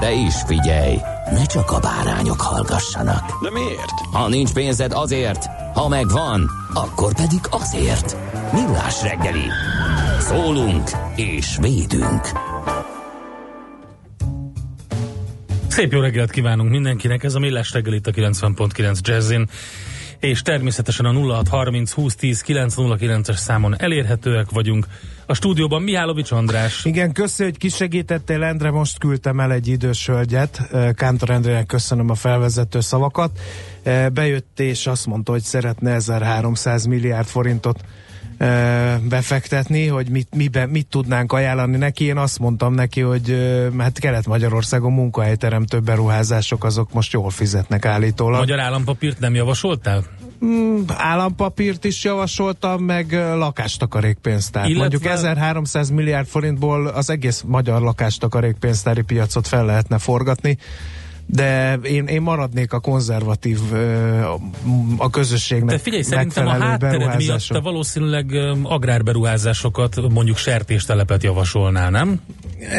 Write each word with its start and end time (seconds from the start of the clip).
De 0.00 0.12
is 0.12 0.34
figyelj, 0.46 0.96
ne 1.30 1.44
csak 1.44 1.70
a 1.70 1.78
bárányok 1.78 2.40
hallgassanak. 2.40 3.42
De 3.42 3.50
miért? 3.50 4.00
Ha 4.12 4.28
nincs 4.28 4.52
pénzed 4.52 4.92
azért, 4.92 5.46
ha 5.74 5.88
megvan, 5.88 6.50
akkor 6.74 7.14
pedig 7.14 7.40
azért. 7.50 8.16
Millás 8.52 9.02
reggeli. 9.02 9.44
Szólunk 10.18 10.90
és 11.16 11.56
védünk. 11.60 12.30
Szép 15.68 15.92
jó 15.92 16.00
reggelt 16.00 16.30
kívánunk 16.30 16.70
mindenkinek, 16.70 17.24
ez 17.24 17.34
a 17.34 17.38
Millás 17.38 17.72
reggel 17.72 17.92
itt 17.92 18.06
a 18.06 18.10
90.9 18.10 19.00
Jazzin, 19.00 19.48
és 20.20 20.42
természetesen 20.42 21.06
a 21.06 21.12
0630 21.12 21.94
2010 21.94 22.44
909-es 22.46 23.36
számon 23.36 23.80
elérhetőek 23.80 24.50
vagyunk. 24.50 24.86
A 25.26 25.34
stúdióban 25.34 25.82
Mihálovics 25.82 26.30
András. 26.30 26.84
Igen, 26.84 27.12
köszi, 27.12 27.42
hogy 27.42 27.56
kisegítettél, 27.56 28.42
Endre, 28.42 28.70
most 28.70 28.98
küldtem 28.98 29.40
el 29.40 29.52
egy 29.52 29.68
idős 29.68 30.06
hölgyet. 30.06 30.60
Kántor 30.94 31.30
Endrének 31.30 31.66
köszönöm 31.66 32.10
a 32.10 32.14
felvezető 32.14 32.80
szavakat. 32.80 33.38
Bejött 34.12 34.60
és 34.60 34.86
azt 34.86 35.06
mondta, 35.06 35.32
hogy 35.32 35.42
szeretne 35.42 35.92
1300 35.92 36.84
milliárd 36.84 37.26
forintot 37.26 37.80
befektetni, 39.08 39.86
hogy 39.86 40.08
mit, 40.08 40.34
miben, 40.34 40.68
mit 40.68 40.86
tudnánk 40.86 41.32
ajánlani 41.32 41.76
neki. 41.76 42.04
Én 42.04 42.16
azt 42.16 42.38
mondtam 42.38 42.74
neki, 42.74 43.00
hogy 43.00 43.36
hát 43.78 43.98
Kelet-Magyarországon 43.98 44.92
munkahelyteremtő 44.92 45.80
beruházások 45.80 46.64
azok 46.64 46.92
most 46.92 47.12
jól 47.12 47.30
fizetnek 47.30 47.84
állítólag. 47.84 48.38
Magyar 48.38 48.60
állampapírt 48.60 49.18
nem 49.18 49.34
javasoltál? 49.34 50.04
Mm, 50.44 50.80
állampapírt 50.86 51.84
is 51.84 52.04
javasoltam, 52.04 52.82
meg 52.84 53.12
lakástakarékpénztárt. 53.12 54.68
Illetve... 54.68 54.88
Mondjuk 54.88 55.12
1300 55.12 55.90
milliárd 55.90 56.26
forintból 56.26 56.86
az 56.86 57.10
egész 57.10 57.42
magyar 57.46 57.80
lakástakarékpénztári 57.80 59.02
piacot 59.02 59.46
fel 59.46 59.64
lehetne 59.64 59.98
forgatni 59.98 60.58
de 61.32 61.74
én, 61.74 62.06
én 62.06 62.22
maradnék 62.22 62.72
a 62.72 62.80
konzervatív 62.80 63.58
a 64.96 65.10
közösségnek 65.10 65.76
De 65.76 65.78
figyelj, 65.78 66.02
szerintem 66.02 66.46
a 66.46 66.50
háttered 66.50 67.16
miatt 67.16 67.46
te 67.48 67.60
valószínűleg 67.60 68.32
agrárberuházásokat, 68.62 70.08
mondjuk 70.10 70.36
sertéstelepet 70.36 71.22
javasolnál, 71.22 71.90
nem? 71.90 72.20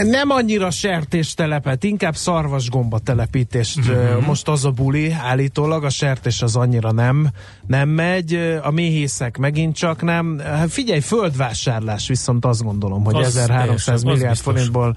Nem 0.03 0.29
annyira 0.29 0.71
sertéstelepet, 0.71 1.83
inkább 1.83 2.15
szarvasgomba 2.15 2.99
telepítést. 2.99 3.77
Uh-huh. 3.77 4.25
Most 4.25 4.47
az 4.47 4.65
a 4.65 4.71
buli 4.71 5.11
állítólag, 5.11 5.83
a 5.83 5.89
sertés 5.89 6.41
az 6.41 6.55
annyira 6.55 6.91
nem, 6.91 7.29
nem 7.67 7.89
megy, 7.89 8.59
a 8.63 8.71
méhészek 8.71 9.37
megint 9.37 9.75
csak 9.75 10.01
nem. 10.01 10.39
Hát 10.43 10.71
figyelj, 10.71 10.99
földvásárlás 10.99 12.07
viszont 12.07 12.45
azt 12.45 12.63
gondolom, 12.63 13.03
hogy 13.03 13.15
az 13.15 13.37
1300 13.37 13.85
teljesen, 13.85 14.09
milliárd 14.09 14.37
forintból 14.37 14.95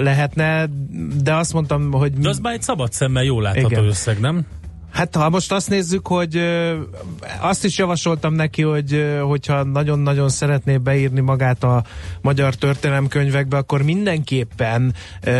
lehetne, 0.00 0.68
de 1.22 1.34
azt 1.34 1.52
mondtam, 1.52 1.92
hogy... 1.92 2.12
De 2.12 2.28
az 2.28 2.38
már 2.38 2.52
egy 2.52 2.62
szabad 2.62 2.92
szemmel 2.92 3.24
jól 3.24 3.42
látható 3.42 3.68
Igen. 3.68 3.84
összeg, 3.84 4.20
nem? 4.20 4.46
Hát 4.90 5.16
ha 5.16 5.30
most 5.30 5.52
azt 5.52 5.68
nézzük, 5.68 6.06
hogy 6.06 6.40
azt 7.40 7.64
is 7.64 7.78
javasoltam 7.78 8.34
neki, 8.34 8.62
hogy 8.62 9.16
hogyha 9.22 9.62
nagyon-nagyon 9.62 10.28
szeretné 10.28 10.76
beírni 10.76 11.20
magát 11.20 11.64
a 11.64 11.84
magyar 12.20 12.54
történelemkönyvekbe, 12.54 13.56
akkor 13.56 13.82
mindenképpen 13.82 14.94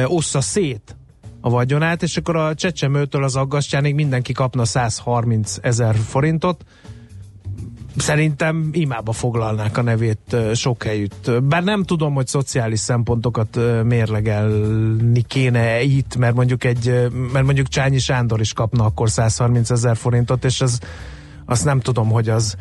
ossza 0.04 0.40
szét 0.40 0.96
a 1.40 1.50
vagyonát, 1.50 2.02
és 2.02 2.16
akkor 2.16 2.36
a 2.36 2.54
csecsemőtől 2.54 3.24
az 3.24 3.36
aggasztjánig 3.36 3.94
mindenki 3.94 4.32
kapna 4.32 4.64
130 4.64 5.56
ezer 5.62 5.94
forintot, 5.94 6.64
Szerintem 7.96 8.68
imába 8.72 9.12
foglalnák 9.12 9.76
a 9.78 9.82
nevét 9.82 10.36
sok 10.54 10.82
helyütt. 10.82 11.42
Bár 11.42 11.64
nem 11.64 11.82
tudom, 11.82 12.14
hogy 12.14 12.26
szociális 12.26 12.80
szempontokat 12.80 13.58
mérlegelni 13.84 15.22
kéne 15.22 15.82
itt, 15.82 16.16
mert 16.16 16.34
mondjuk 16.34 16.64
egy, 16.64 17.08
mert 17.32 17.44
mondjuk 17.44 17.68
Csányi 17.68 17.98
Sándor 17.98 18.40
is 18.40 18.52
kapna 18.52 18.84
akkor 18.84 19.10
130 19.10 19.70
ezer 19.70 19.96
forintot, 19.96 20.44
és 20.44 20.60
az, 20.60 20.78
azt 21.46 21.64
nem 21.64 21.80
tudom, 21.80 22.10
hogy 22.10 22.28
az 22.28 22.56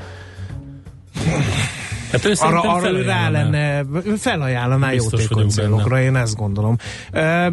Hát 2.23 2.25
ő 2.25 2.33
arra, 2.39 2.61
arra 2.61 3.03
rá 3.03 3.29
lenne, 3.29 3.85
felajánlaná 4.17 4.91
jótékony 4.91 5.47
célokra, 5.50 6.01
én 6.01 6.16
ezt 6.16 6.35
gondolom. 6.35 6.75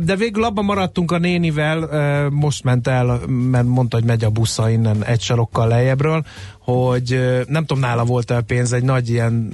De 0.00 0.16
végül 0.16 0.44
abban 0.44 0.64
maradtunk 0.64 1.12
a 1.12 1.18
nénivel, 1.18 1.88
most 2.30 2.64
ment 2.64 2.88
el, 2.88 3.20
mert 3.26 3.66
mondta, 3.66 3.96
hogy 3.96 4.06
megy 4.06 4.24
a 4.24 4.30
busza 4.30 4.70
innen 4.70 5.04
egy 5.04 5.20
sarokkal 5.20 5.68
lejjebbről, 5.68 6.24
hogy 6.58 7.20
nem 7.46 7.64
tudom, 7.64 7.82
nála 7.82 8.04
volt 8.04 8.30
el 8.30 8.42
pénz, 8.42 8.72
egy 8.72 8.84
nagy 8.84 9.08
ilyen 9.08 9.52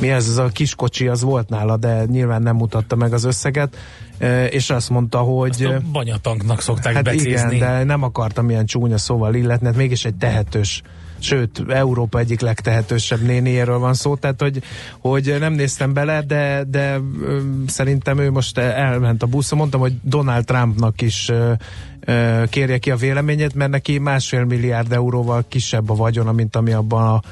mi 0.00 0.10
ez, 0.10 0.28
ez 0.28 0.36
a 0.36 0.48
kiskocsi, 0.48 1.08
az 1.08 1.22
volt 1.22 1.48
nála, 1.48 1.76
de 1.76 2.04
nyilván 2.04 2.42
nem 2.42 2.56
mutatta 2.56 2.96
meg 2.96 3.12
az 3.12 3.24
összeget, 3.24 3.76
és 4.50 4.70
azt 4.70 4.90
mondta, 4.90 5.18
hogy... 5.18 5.64
Azt 5.64 5.74
a 5.74 5.80
banyatanknak 5.92 6.60
szokták 6.60 6.94
hát 6.94 7.04
becézni. 7.04 7.54
igen, 7.54 7.58
de 7.58 7.84
nem 7.84 8.02
akartam 8.02 8.50
ilyen 8.50 8.66
csúnya 8.66 8.98
szóval 8.98 9.34
illetni, 9.34 9.66
hát 9.66 9.76
mégis 9.76 10.04
egy 10.04 10.14
tehetős 10.14 10.82
sőt, 11.22 11.62
Európa 11.68 12.18
egyik 12.18 12.40
legtehetősebb 12.40 13.20
néniéről 13.20 13.78
van 13.78 13.94
szó, 13.94 14.16
tehát 14.16 14.40
hogy, 14.40 14.62
hogy 14.98 15.36
nem 15.38 15.52
néztem 15.52 15.92
bele, 15.92 16.22
de, 16.22 16.64
de 16.68 17.00
szerintem 17.66 18.18
ő 18.18 18.30
most 18.30 18.58
elment 18.58 19.22
a 19.22 19.26
buszon. 19.26 19.58
Mondtam, 19.58 19.80
hogy 19.80 19.92
Donald 20.02 20.44
Trumpnak 20.44 21.00
is 21.00 21.32
kérje 22.48 22.78
ki 22.78 22.90
a 22.90 22.96
véleményét, 22.96 23.54
mert 23.54 23.70
neki 23.70 23.98
másfél 23.98 24.44
milliárd 24.44 24.92
euróval 24.92 25.44
kisebb 25.48 25.90
a 25.90 25.94
vagyona, 25.94 26.32
mint 26.32 26.56
ami 26.56 26.72
abban 26.72 27.14
a 27.14 27.22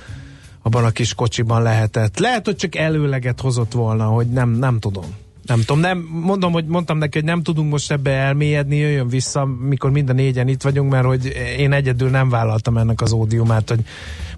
abban 0.63 0.85
a 0.85 0.91
kis 0.91 1.15
kocsiban 1.15 1.63
lehetett. 1.63 2.19
Lehet, 2.19 2.45
hogy 2.45 2.57
csak 2.57 2.77
előleget 2.77 3.41
hozott 3.41 3.73
volna, 3.73 4.05
hogy 4.05 4.27
nem, 4.27 4.51
nem 4.51 4.79
tudom. 4.79 5.05
Nem 5.43 5.59
tudom, 5.59 5.81
nem, 5.81 6.09
mondom, 6.11 6.53
hogy 6.53 6.67
mondtam 6.67 6.99
neki, 6.99 7.19
hogy 7.19 7.27
nem 7.27 7.43
tudunk 7.43 7.71
most 7.71 7.91
ebbe 7.91 8.11
elmélyedni, 8.11 8.77
jöjjön 8.77 9.09
vissza, 9.09 9.45
mikor 9.45 9.91
minden 9.91 10.15
négyen 10.15 10.49
itt 10.49 10.63
vagyunk, 10.63 10.91
mert 10.91 11.05
hogy 11.05 11.27
én 11.59 11.73
egyedül 11.73 12.11
nem 12.11 12.29
vállaltam 12.29 12.77
ennek 12.77 13.01
az 13.01 13.13
ódiumát, 13.13 13.69
hogy 13.69 13.81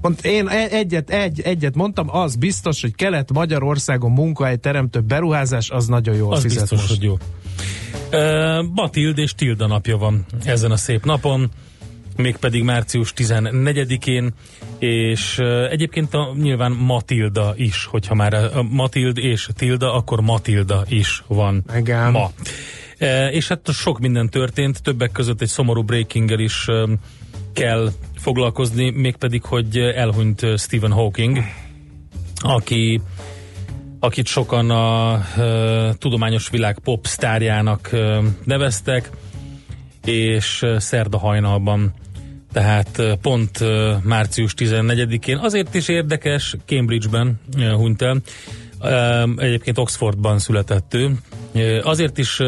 mond, 0.00 0.18
én 0.22 0.48
e- 0.48 0.68
egyet, 0.70 1.10
egy, 1.10 1.40
egyet 1.40 1.74
mondtam, 1.74 2.16
az 2.16 2.36
biztos, 2.36 2.80
hogy 2.80 2.94
Kelet-Magyarországon 2.94 4.10
munkahely 4.10 4.56
teremtő 4.56 5.00
beruházás, 5.00 5.70
az 5.70 5.86
nagyon 5.86 6.14
jól 6.14 6.32
az 6.32 6.42
fizet 6.42 6.60
biztos, 6.60 6.78
most. 6.78 6.90
hogy 6.90 7.02
jó. 7.02 7.18
Uh, 8.12 8.74
Batild 8.74 9.18
és 9.18 9.34
Tilda 9.34 9.66
napja 9.66 9.96
van 9.96 10.24
ezen 10.44 10.70
a 10.70 10.76
szép 10.76 11.04
napon 11.04 11.50
mégpedig 12.16 12.62
március 12.62 13.12
14-én, 13.16 14.32
és 14.78 15.38
egyébként 15.70 16.14
a, 16.14 16.34
nyilván 16.36 16.72
Matilda 16.72 17.52
is, 17.56 17.84
hogyha 17.84 18.14
már 18.14 18.34
a 18.34 18.62
Matild 18.62 19.18
és 19.18 19.48
Tilda, 19.56 19.94
akkor 19.94 20.20
Matilda 20.20 20.84
is 20.88 21.24
van 21.26 21.64
Igen. 21.76 22.10
ma. 22.10 22.30
E, 22.98 23.30
és 23.30 23.48
hát 23.48 23.72
sok 23.72 23.98
minden 23.98 24.28
történt, 24.28 24.82
többek 24.82 25.12
között 25.12 25.40
egy 25.40 25.48
szomorú 25.48 25.82
breaking 25.82 26.40
is 26.40 26.64
e, 26.66 26.88
kell 27.52 27.88
foglalkozni, 28.16 28.90
mégpedig, 28.90 29.44
hogy 29.44 29.76
elhunyt 29.76 30.46
Stephen 30.58 30.92
Hawking, 30.92 31.38
aki 32.40 33.00
akit 34.00 34.26
sokan 34.26 34.70
a 34.70 35.14
e, 35.14 35.94
tudományos 35.98 36.48
világ 36.48 36.78
popstárjának 36.78 37.92
e, 37.92 38.20
neveztek, 38.44 39.10
és 40.04 40.66
szerda 40.76 41.18
hajnalban 41.18 41.94
tehát 42.52 43.02
pont 43.22 43.58
március 44.02 44.54
14-én. 44.58 45.36
Azért 45.36 45.74
is 45.74 45.88
érdekes, 45.88 46.56
Cambridge-ben 46.66 47.40
hunyt 47.74 48.02
el. 48.02 48.20
Egyébként 49.36 49.78
Oxfordban 49.78 50.38
született 50.38 50.94
ő, 50.94 51.16
Azért 51.82 52.18
is 52.18 52.40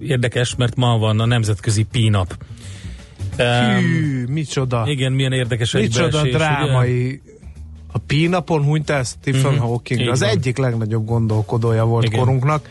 érdekes, 0.00 0.54
mert 0.56 0.76
ma 0.76 0.98
van 0.98 1.20
a 1.20 1.26
nemzetközi 1.26 1.82
P-nap. 1.92 2.36
Öm, 3.36 3.74
Hű, 3.80 4.26
micsoda, 4.26 4.84
igen, 4.88 5.12
milyen 5.12 5.32
érdekes 5.32 5.72
micsoda 5.72 6.04
egybeesés, 6.06 6.28
ugye? 6.28 6.38
drámai. 6.38 7.20
A 7.92 7.98
P-napon 7.98 8.62
hunyt 8.64 8.90
el 8.90 9.04
Stephen 9.04 9.52
Mhm, 9.52 9.60
Hawking, 9.62 10.00
így 10.00 10.08
az 10.08 10.20
van. 10.20 10.28
egyik 10.28 10.56
legnagyobb 10.56 11.06
gondolkodója 11.06 11.84
volt 11.84 12.04
Igen. 12.04 12.18
korunknak, 12.18 12.68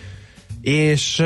és 0.62 1.24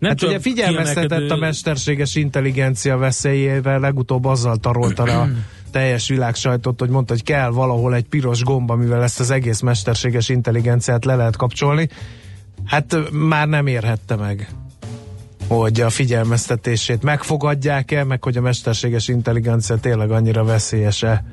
nem 0.00 0.10
hát 0.10 0.22
ugye 0.22 0.38
figyelmeztetett 0.38 1.08
kiemelkedő- 1.08 1.34
a 1.34 1.36
mesterséges 1.36 2.14
intelligencia 2.14 2.96
veszélyére, 2.96 3.78
legutóbb 3.78 4.24
azzal 4.24 4.56
tarolta 4.56 5.02
a 5.02 5.28
teljes 5.72 6.08
világ 6.08 6.34
sajtot, 6.34 6.80
hogy 6.80 6.88
mondta, 6.88 7.12
hogy 7.12 7.22
kell 7.22 7.50
valahol 7.50 7.94
egy 7.94 8.04
piros 8.04 8.42
gomba, 8.42 8.76
mivel 8.76 9.02
ezt 9.02 9.20
az 9.20 9.30
egész 9.30 9.60
mesterséges 9.60 10.28
intelligenciát 10.28 11.04
le 11.04 11.14
lehet 11.14 11.36
kapcsolni. 11.36 11.88
Hát 12.64 12.96
már 13.10 13.48
nem 13.48 13.66
érhette 13.66 14.16
meg 14.16 14.48
hogy 15.48 15.80
a 15.80 15.90
figyelmeztetését 15.90 17.02
megfogadják-e, 17.02 18.04
meg 18.04 18.24
hogy 18.24 18.36
a 18.36 18.40
mesterséges 18.40 19.08
intelligencia 19.08 19.76
tényleg 19.76 20.10
annyira 20.10 20.44
veszélyes-e, 20.44 21.24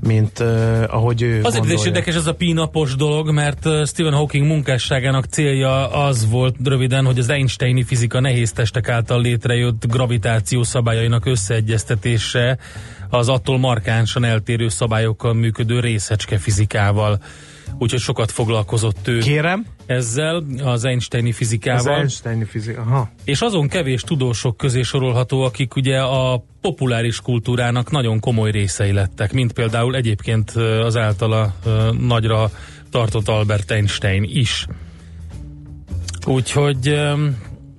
mint 0.00 0.38
uh, 0.38 0.82
ahogy 0.88 1.22
ő 1.22 1.28
Azért 1.42 1.64
is 1.64 1.70
gondolja. 1.70 1.84
érdekes 1.86 2.14
ez 2.14 2.26
a 2.26 2.34
pínapos 2.34 2.96
dolog, 2.96 3.30
mert 3.30 3.86
Stephen 3.86 4.12
Hawking 4.12 4.46
munkásságának 4.46 5.24
célja 5.24 5.90
az 5.90 6.30
volt 6.30 6.54
röviden, 6.64 7.04
hogy 7.04 7.18
az 7.18 7.28
Einsteini 7.28 7.82
fizika 7.82 8.20
nehéz 8.20 8.52
testek 8.52 8.88
által 8.88 9.20
létrejött 9.20 9.86
gravitáció 9.86 10.62
szabályainak 10.62 11.26
összeegyeztetése 11.26 12.58
az 13.10 13.28
attól 13.28 13.58
markánsan 13.58 14.24
eltérő 14.24 14.68
szabályokkal 14.68 15.34
működő 15.34 15.80
részecske 15.80 16.38
fizikával. 16.38 17.18
Úgyhogy 17.78 18.00
sokat 18.00 18.30
foglalkozott 18.30 19.08
ő 19.08 19.18
Kérem, 19.18 19.66
ezzel, 19.86 20.44
az 20.62 20.84
Einsteini 20.84 21.30
az 21.30 21.36
fizikával. 21.36 21.94
Einsteini 21.94 22.44
fizika. 22.44 22.80
Aha. 22.80 23.10
És 23.24 23.40
azon 23.40 23.68
kevés 23.68 24.02
tudósok 24.02 24.56
közé 24.56 24.82
sorolható, 24.82 25.42
akik 25.42 25.76
ugye 25.76 26.00
a 26.00 26.44
populáris 26.60 27.20
kultúrának 27.20 27.90
nagyon 27.90 28.20
komoly 28.20 28.50
részei 28.50 28.92
lettek, 28.92 29.32
mint 29.32 29.52
például 29.52 29.96
egyébként 29.96 30.50
az 30.84 30.96
általa 30.96 31.54
nagyra 32.00 32.50
tartott 32.90 33.28
Albert 33.28 33.70
Einstein 33.70 34.22
is. 34.22 34.66
Úgyhogy 36.26 37.00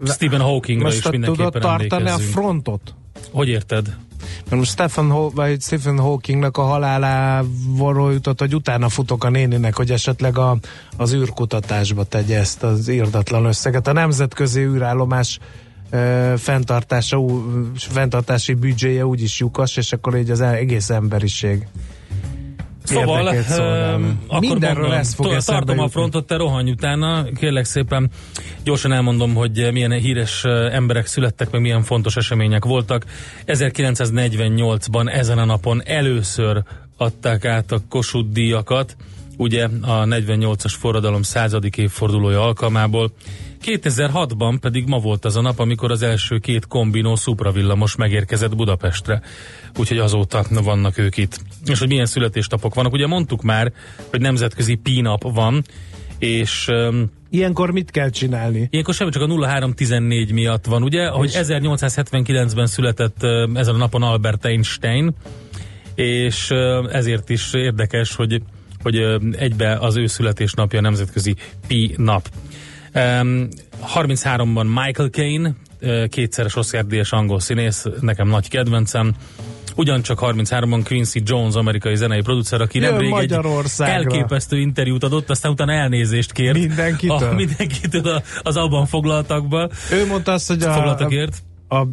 Stephen 0.06 0.42
Hawkingra 0.42 0.86
Most 0.86 0.98
is 0.98 1.06
a 1.06 1.10
tudod 1.10 1.28
mindenképpen 1.28 1.62
tartani 1.62 2.10
a 2.10 2.18
frontot? 2.18 2.94
Hogy 3.32 3.48
érted? 3.48 3.96
Mert 4.44 4.56
most 4.56 4.72
Stephen, 4.72 5.10
vagy 5.34 5.62
Stephen 5.62 6.00
Hawkingnak 6.00 6.58
a 6.58 6.62
halálával 6.62 8.14
jutott, 8.14 8.40
hogy 8.40 8.56
utána 8.56 8.90
futok 8.90 9.24
a 9.24 9.30
néninek, 9.30 9.76
hogy 9.76 9.92
esetleg 9.92 10.38
a, 10.38 10.58
az 10.98 11.14
űrkutatásba 11.14 12.04
tegye 12.04 12.40
ezt 12.40 12.64
az 12.64 12.88
írdatlan 12.88 13.46
összeget. 13.46 13.88
A 13.88 13.94
nemzetközi 13.94 14.62
űrállomás 14.62 15.40
ö, 15.90 16.34
fenntartása, 16.38 17.18
ú, 17.18 17.44
fenntartási 17.76 18.54
büdzséje 18.54 19.06
úgyis 19.06 19.40
lyukas, 19.40 19.78
és 19.78 19.94
akkor 19.94 20.18
így 20.18 20.30
az 20.30 20.42
egész 20.42 20.90
emberiség 20.90 21.68
Szóval 22.88 23.36
öm, 23.50 24.20
akkor 24.28 24.40
Mindenről 24.40 24.82
mondom, 24.82 25.00
ez 25.00 25.14
fog 25.14 25.38
tartom 25.38 25.80
a 25.80 25.88
frontot, 25.88 26.28
te 26.28 26.36
rohanj 26.36 26.72
utána, 26.72 27.24
kérlek 27.24 27.66
szépen 27.66 28.10
gyorsan 28.64 28.92
elmondom, 28.92 29.34
hogy 29.34 29.70
milyen 29.72 29.92
híres 29.92 30.44
ö, 30.44 30.72
emberek 30.72 31.06
születtek, 31.06 31.52
meg 31.52 31.62
milyen 31.62 31.84
fontos 31.84 32.16
események 32.16 32.66
voltak. 32.66 33.06
1948-ban 33.46 35.14
ezen 35.14 35.38
a 35.38 35.46
napon 35.46 35.82
először 35.86 36.64
adták 36.98 37.46
át 37.46 37.72
a 37.72 37.80
Kossuth 37.90 38.30
díjakat, 38.32 38.96
ugye 39.38 39.64
a 39.82 40.04
48-as 40.04 40.74
forradalom 40.80 41.22
századik 41.22 41.78
évfordulója 41.78 42.42
alkalmából. 42.42 43.12
2006-ban 43.66 44.58
pedig 44.62 44.88
ma 44.88 44.98
volt 44.98 45.26
az 45.26 45.36
a 45.36 45.42
nap, 45.42 45.60
amikor 45.60 45.92
az 45.92 46.02
első 46.02 46.38
két 46.38 46.68
kombinó 46.68 47.16
szupravillamos 47.16 47.96
megérkezett 47.96 48.56
Budapestre. 48.56 49.22
Úgyhogy 49.78 49.98
azóta 49.98 50.46
vannak 50.50 50.98
ők 50.98 51.18
itt. 51.18 51.40
És 51.66 51.80
hogy 51.80 51.88
milyen 51.88 52.06
születésnapok 52.06 52.76
vannak. 52.76 52.94
Ugye 52.94 53.08
mondtuk 53.08 53.42
már, 53.42 53.72
hogy 54.10 54.22
nemzetközi 54.22 54.76
P-nap 54.76 55.32
van, 55.32 55.64
és 56.20 56.68
um, 56.68 57.12
Ilyenkor 57.30 57.72
mit 57.72 57.92
kell 57.92 58.10
csinálni? 58.10 58.68
ilyenkor 58.70 58.94
semmi 58.94 59.12
csak 59.12 59.22
a 59.22 59.48
0314 59.48 60.32
miatt 60.32 60.66
van, 60.66 60.84
ugye? 60.84 61.08
Hogy 61.08 61.32
1879-ben 61.34 62.68
született 62.68 63.18
uh, 63.22 63.50
ezen 63.54 63.76
a 63.76 63.78
napon 63.78 64.04
Albert 64.04 64.46
Einstein, 64.46 65.14
és 65.96 66.50
uh, 66.50 66.96
ezért 66.96 67.30
is 67.30 67.54
érdekes, 67.54 68.16
hogy, 68.16 68.42
hogy 68.84 68.96
egybe 69.38 69.78
az 69.78 69.96
ő 69.96 70.06
születésnapja 70.06 70.80
a 70.80 70.82
nemzetközi 70.82 71.36
Pi 71.68 71.94
nap. 71.98 72.30
Um, 72.98 73.48
33-ban 73.96 74.66
Michael 74.66 75.10
Caine, 75.10 75.52
kétszeres 76.10 76.56
Oscar-díjas 76.56 77.12
angol 77.12 77.40
színész, 77.40 77.86
nekem 78.00 78.28
nagy 78.28 78.50
kedvencem. 78.50 79.16
Ugyancsak 79.76 80.20
33-ban 80.22 80.82
Quincy 80.86 81.22
Jones, 81.26 81.56
amerikai 81.56 81.96
zenei 81.96 82.22
producer, 82.22 82.62
aki 82.62 82.80
Jön 82.80 82.92
nemrég 82.92 83.14
egy 83.14 83.40
elképesztő 83.78 84.60
interjút 84.60 85.04
adott, 85.04 85.30
aztán 85.30 85.52
utána 85.52 85.72
elnézést 85.72 86.32
kért. 86.32 86.58
Mindenkitől? 86.58 87.28
A, 87.30 87.34
mindenkitől 87.44 88.08
a, 88.08 88.22
az 88.42 88.58
abban 88.58 88.86
foglaltakba. 88.86 89.70
Ő 89.92 90.06
mondta 90.06 90.32
azt, 90.32 90.48
hogy 90.48 90.64
a, 90.64 90.74
Foglaltakért. 90.74 91.38
a 91.70 91.84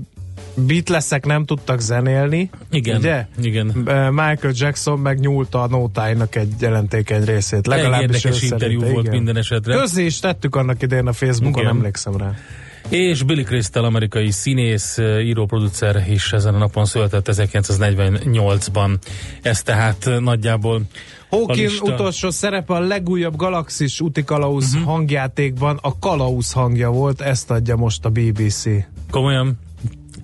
Beatlesek 0.54 1.26
nem 1.26 1.44
tudtak 1.44 1.80
zenélni, 1.80 2.50
Igen. 2.70 2.96
ugye? 2.96 3.26
Igen. 3.42 3.66
Michael 4.10 4.52
Jackson 4.52 4.98
meg 4.98 5.18
nyúlta 5.18 5.62
a 5.62 5.66
nótáinak 5.66 6.34
egy 6.34 6.52
jelentékeny 6.60 7.24
részét. 7.24 7.66
Legalábbis 7.66 8.24
érdekes 8.24 8.42
interjú 8.42 8.78
szerinte, 8.78 8.92
volt 8.92 9.06
igen. 9.06 9.16
minden 9.16 9.36
esetre. 9.36 9.76
Közé 9.76 10.04
is 10.04 10.18
tettük 10.18 10.56
annak 10.56 10.82
idején 10.82 11.06
a 11.06 11.12
Facebookon, 11.12 11.62
Igen. 11.62 11.74
emlékszem 11.74 12.16
rá. 12.16 12.34
És 12.88 13.22
Billy 13.22 13.42
Crystal, 13.42 13.84
amerikai 13.84 14.30
színész, 14.30 14.98
író-producer 14.98 16.04
is 16.08 16.32
ezen 16.32 16.54
a 16.54 16.58
napon 16.58 16.84
született 16.84 17.28
1948-ban. 17.32 18.96
Ez 19.42 19.62
tehát 19.62 20.10
nagyjából 20.20 20.82
Hawking 21.28 21.70
utolsó 21.82 22.30
szerepe 22.30 22.74
a 22.74 22.80
legújabb 22.80 23.36
Galaxis 23.36 24.00
útikalauz 24.00 24.74
uh-huh. 24.74 24.88
hangjátékban 24.88 25.78
a 25.82 25.98
kalauz 25.98 26.52
hangja 26.52 26.90
volt, 26.90 27.20
ezt 27.20 27.50
adja 27.50 27.76
most 27.76 28.04
a 28.04 28.10
BBC. 28.10 28.64
Komolyan, 29.10 29.58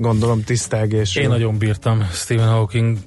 Gondolom 0.00 0.44
tisztelgésről. 0.44 1.25
én 1.25 1.31
nagyon 1.31 1.58
bírtam 1.58 2.08
Stephen 2.12 2.49
Hawking 2.49 2.99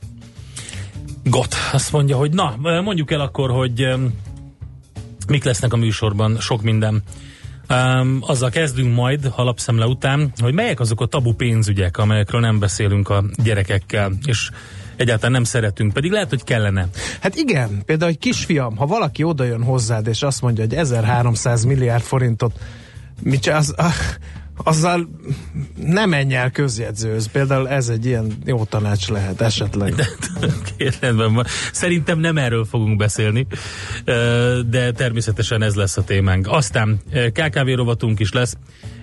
Got. 1.24 1.56
Azt 1.72 1.92
mondja, 1.92 2.18
hogy 2.18 2.32
na, 2.34 2.56
mondjuk 2.82 3.12
el 3.12 3.20
akkor, 3.20 3.50
hogy 3.50 3.88
mik 5.28 5.44
lesznek 5.44 5.74
a 5.74 5.78
műsorban, 5.78 6.40
sok 6.40 6.62
minden. 6.62 7.04
Um, 7.70 8.18
azzal 8.22 8.50
kezdünk 8.50 8.96
majd, 8.96 9.32
alapszemle 9.36 9.86
után, 9.86 10.34
hogy 10.38 10.54
melyek 10.54 10.80
azok 10.80 11.02
a 11.02 11.06
tabu 11.06 11.34
pénzügyek, 11.34 11.98
amelyekről 11.98 12.42
nem 12.42 12.60
beszélünk 12.60 13.10
a 13.10 13.24
gyerekekkel, 13.44 14.12
és 14.26 14.50
egyáltalán 14.96 15.32
nem 15.32 15.44
szeretünk, 15.44 15.94
pedig 15.94 16.12
lehet, 16.12 16.30
hogy 16.30 16.44
kellene. 16.44 16.88
Hát 17.22 17.36
igen, 17.36 17.82
például 17.86 18.12
egy 18.12 18.20
kisfiam, 18.20 18.76
ha 18.76 18.86
valaki 18.86 19.24
oda 19.24 19.44
jön 19.44 19.64
hozzád, 19.64 20.08
és 20.08 20.22
azt 20.22 20.42
mondja, 20.42 20.64
hogy 20.64 20.74
1300 20.74 21.64
milliárd 21.64 22.04
forintot, 22.04 22.60
mit 23.22 23.48
az, 23.48 23.76
azzal 24.56 25.10
nem 25.76 26.10
menj 26.10 26.36
el 26.36 26.52
közjegyzőhöz. 26.52 27.28
Például 27.32 27.70
ez 27.70 27.90
egy 27.90 28.06
ilyen 28.06 28.34
jó 28.46 28.64
tanács 28.64 29.10
lehet 29.10 29.42
esetleg. 29.42 29.94
Van. 31.16 31.46
Szerintem 31.72 32.20
nem 32.20 32.38
erről 32.38 32.66
fogunk 32.66 32.98
beszélni, 32.98 33.48
de 34.70 34.92
természetesen 34.92 35.62
ez 35.62 35.76
lesz 35.76 35.98
a 35.98 36.04
témánk. 36.04 36.48
Aztán 36.50 37.02
KKV 37.34 37.68
rovatunk 37.76 38.20
is 38.20 38.32
lesz, 38.32 38.58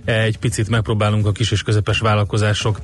egy 0.04 0.38
picit 0.38 0.68
megpróbálunk 0.68 1.26
a 1.26 1.32
kis 1.32 1.50
és 1.50 1.62
közepes 1.62 1.98
vállalkozások 1.98 2.80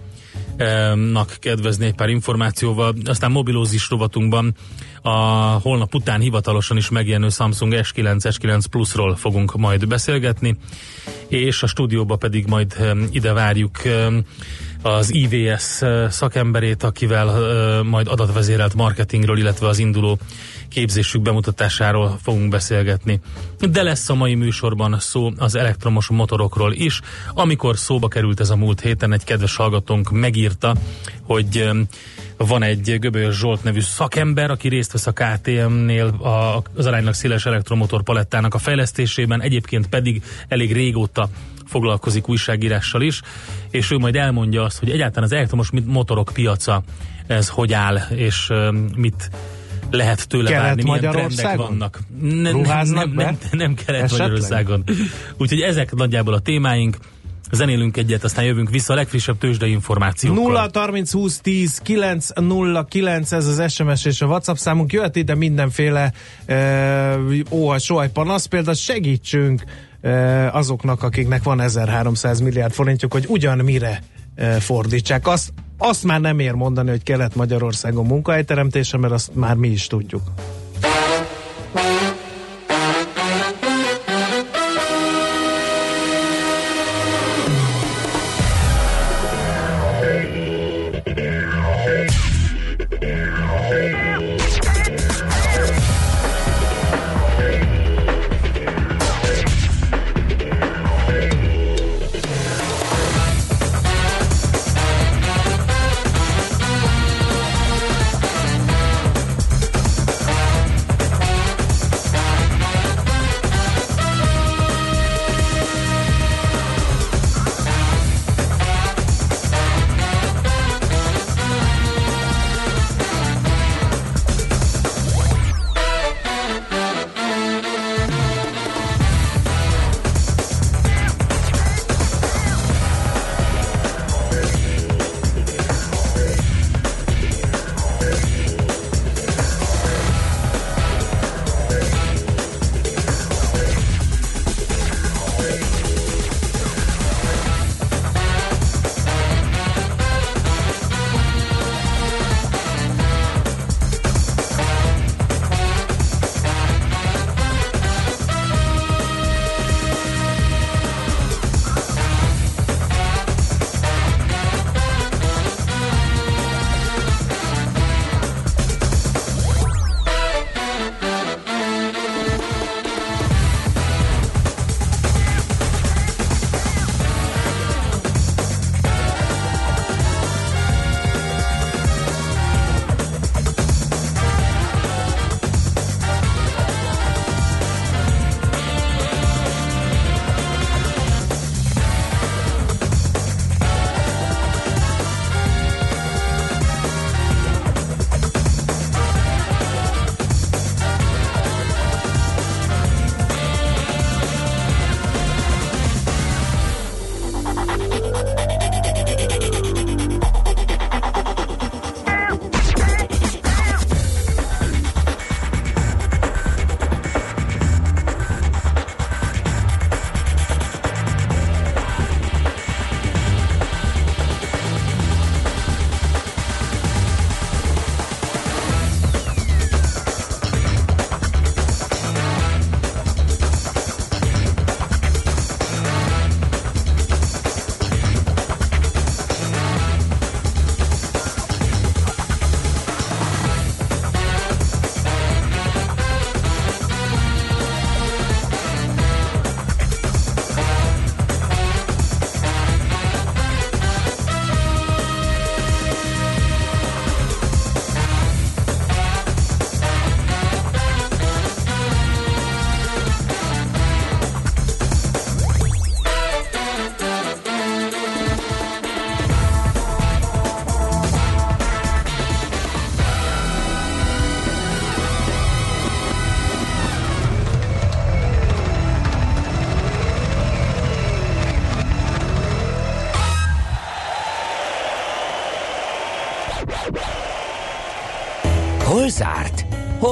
nak 1.12 1.36
kedvezni 1.40 1.86
egy 1.86 1.94
pár 1.94 2.08
információval. 2.08 2.94
Aztán 3.04 3.30
mobilózis 3.30 3.88
rovatunkban 3.90 4.54
a 5.02 5.10
holnap 5.62 5.94
után 5.94 6.20
hivatalosan 6.20 6.76
is 6.76 6.88
megjelenő 6.88 7.28
Samsung 7.28 7.74
S9, 7.76 8.16
S9 8.20 8.64
Plusról 8.70 9.16
fogunk 9.16 9.56
majd 9.56 9.88
beszélgetni, 9.88 10.56
és 11.28 11.62
a 11.62 11.66
stúdióba 11.66 12.16
pedig 12.16 12.46
majd 12.46 12.74
em, 12.78 13.08
ide 13.10 13.32
várjuk 13.32 13.84
em, 13.84 14.24
az 14.86 15.14
IVS 15.14 15.82
szakemberét, 16.08 16.82
akivel 16.82 17.82
majd 17.82 18.08
adatvezérelt 18.08 18.74
marketingről, 18.74 19.38
illetve 19.38 19.68
az 19.68 19.78
induló 19.78 20.18
képzésük 20.68 21.22
bemutatásáról 21.22 22.18
fogunk 22.22 22.48
beszélgetni. 22.48 23.20
De 23.70 23.82
lesz 23.82 24.08
a 24.08 24.14
mai 24.14 24.34
műsorban 24.34 24.96
szó 24.98 25.30
az 25.38 25.54
elektromos 25.54 26.08
motorokról 26.08 26.72
is. 26.72 27.00
Amikor 27.34 27.76
szóba 27.76 28.08
került 28.08 28.40
ez 28.40 28.50
a 28.50 28.56
múlt 28.56 28.80
héten, 28.80 29.12
egy 29.12 29.24
kedves 29.24 29.56
hallgatónk 29.56 30.10
megírta, 30.10 30.74
hogy 31.22 31.70
van 32.36 32.62
egy 32.62 32.98
Göbölyös 32.98 33.38
Zsolt 33.38 33.62
nevű 33.62 33.80
szakember, 33.80 34.50
aki 34.50 34.68
részt 34.68 34.92
vesz 34.92 35.06
a 35.06 35.12
KTM-nél 35.12 36.14
az 36.74 36.86
aránylag 36.86 37.14
széles 37.14 37.46
elektromotor 37.46 38.02
palettának 38.02 38.54
a 38.54 38.58
fejlesztésében, 38.58 39.42
egyébként 39.42 39.88
pedig 39.88 40.22
elég 40.48 40.72
régóta 40.72 41.28
foglalkozik 41.66 42.28
újságírással 42.28 43.02
is, 43.02 43.20
és 43.70 43.90
ő 43.90 43.98
majd 43.98 44.16
elmondja 44.16 44.62
azt, 44.62 44.78
hogy 44.78 44.90
egyáltalán 44.90 45.24
az 45.24 45.32
elektromos 45.32 45.70
motorok 45.84 46.30
piaca 46.34 46.82
ez 47.26 47.48
hogy 47.48 47.72
áll, 47.72 47.98
és 48.10 48.52
mit 48.96 49.30
lehet 49.90 50.28
tőle 50.28 50.50
várni, 50.50 50.82
milyen 50.82 51.10
trendek 51.10 51.56
vannak. 51.56 52.00
Nem, 52.20 52.60
nem, 52.60 52.88
nem, 52.88 53.12
nem, 53.14 53.38
nem? 53.50 53.74
Kelet-Magyarországon. 53.74 54.84
Úgyhogy 55.38 55.60
ezek 55.60 55.94
nagyjából 55.94 56.34
a 56.34 56.38
témáink. 56.38 56.96
zenélünk 57.50 57.96
egyet, 57.96 58.24
aztán 58.24 58.44
jövünk 58.44 58.70
vissza 58.70 58.92
a 58.92 58.96
legfrissebb 58.96 59.38
tőzsdei 59.38 59.70
információkkal. 59.70 60.44
0 60.44 60.70
30 60.72 61.12
20 61.12 61.40
10 61.40 61.78
9 61.78 62.28
0 62.34 62.84
9 62.84 63.32
ez 63.32 63.46
az 63.46 63.72
SMS 63.72 64.04
és 64.04 64.20
a 64.20 64.26
WhatsApp 64.26 64.56
számunk. 64.56 64.92
Jöhet 64.92 65.16
ide 65.16 65.34
mindenféle 65.34 66.12
e, 66.46 67.16
óhaj, 67.50 67.78
sohaj 67.78 68.10
panasz, 68.10 68.44
például 68.44 68.76
segítsünk 68.76 69.62
azoknak, 70.52 71.02
akiknek 71.02 71.42
van 71.42 71.60
1300 71.60 72.40
milliárd 72.40 72.72
forintjuk, 72.72 73.12
hogy 73.12 73.24
ugyan 73.28 73.58
mire 73.58 74.02
fordítsák. 74.58 75.26
Azt, 75.26 75.52
azt 75.78 76.04
már 76.04 76.20
nem 76.20 76.38
ér 76.38 76.52
mondani, 76.52 76.90
hogy 76.90 77.02
Kelet-Magyarországon 77.02 78.06
munkahelyteremtése, 78.06 78.98
mert 78.98 79.12
azt 79.12 79.34
már 79.34 79.54
mi 79.54 79.68
is 79.68 79.86
tudjuk. 79.86 80.22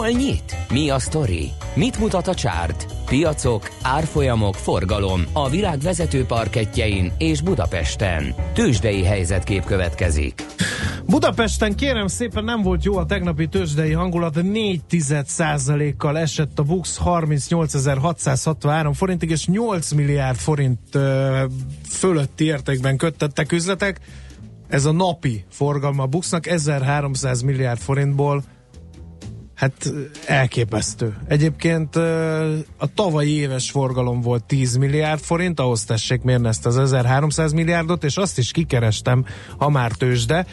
Hol 0.05 0.13
nyit? 0.13 0.57
Mi 0.71 0.91
a 0.91 0.99
sztori? 0.99 1.51
Mit 1.75 1.99
mutat 1.99 2.27
a 2.27 2.35
csárt? 2.35 2.87
Piacok, 3.07 3.71
árfolyamok, 3.83 4.55
forgalom 4.55 5.23
a 5.33 5.49
világ 5.49 5.79
vezető 5.79 6.25
parketjein 6.25 7.13
és 7.19 7.41
Budapesten. 7.41 8.35
Tősdei 8.55 9.05
helyzetkép 9.05 9.65
következik. 9.65 10.45
Budapesten 11.07 11.75
kérem 11.75 12.07
szépen 12.07 12.45
nem 12.45 12.63
volt 12.63 12.85
jó 12.85 12.97
a 12.97 13.07
tegnapi 13.07 13.49
tőzsdei 13.49 13.93
hangulat, 13.93 14.43
4 14.43 14.81
kal 15.97 16.19
esett 16.19 16.59
a 16.59 16.63
BUX 16.63 17.01
38.663 17.05 18.91
forintig, 18.95 19.31
és 19.31 19.47
8 19.47 19.93
milliárd 19.93 20.37
forint 20.37 20.79
ö, 20.93 21.45
fölötti 21.89 22.45
értékben 22.45 22.97
köttettek 22.97 23.53
üzletek. 23.53 24.01
Ez 24.69 24.85
a 24.85 24.93
napi 24.93 25.45
forgalma 25.51 26.03
a 26.03 26.07
BUX-nak 26.07 26.47
1300 26.47 27.43
milliárd 27.43 27.79
forintból 27.79 28.43
Hát 29.65 29.93
elképesztő. 30.27 31.17
Egyébként 31.29 31.97
a 32.77 32.95
tavalyi 32.95 33.31
éves 33.31 33.71
forgalom 33.71 34.21
volt 34.21 34.45
10 34.45 34.77
milliárd 34.77 35.21
forint, 35.21 35.61
ahhoz 35.61 35.85
tessék 35.85 36.23
mérni 36.23 36.49
ezt 36.49 36.67
az 36.67 36.79
1300 36.79 37.53
milliárdot, 37.53 38.05
és 38.05 38.17
azt 38.17 38.39
is 38.39 38.51
kikerestem, 38.51 39.25
ha 39.59 39.69
már 39.69 39.93
tőzsde, 39.93 40.47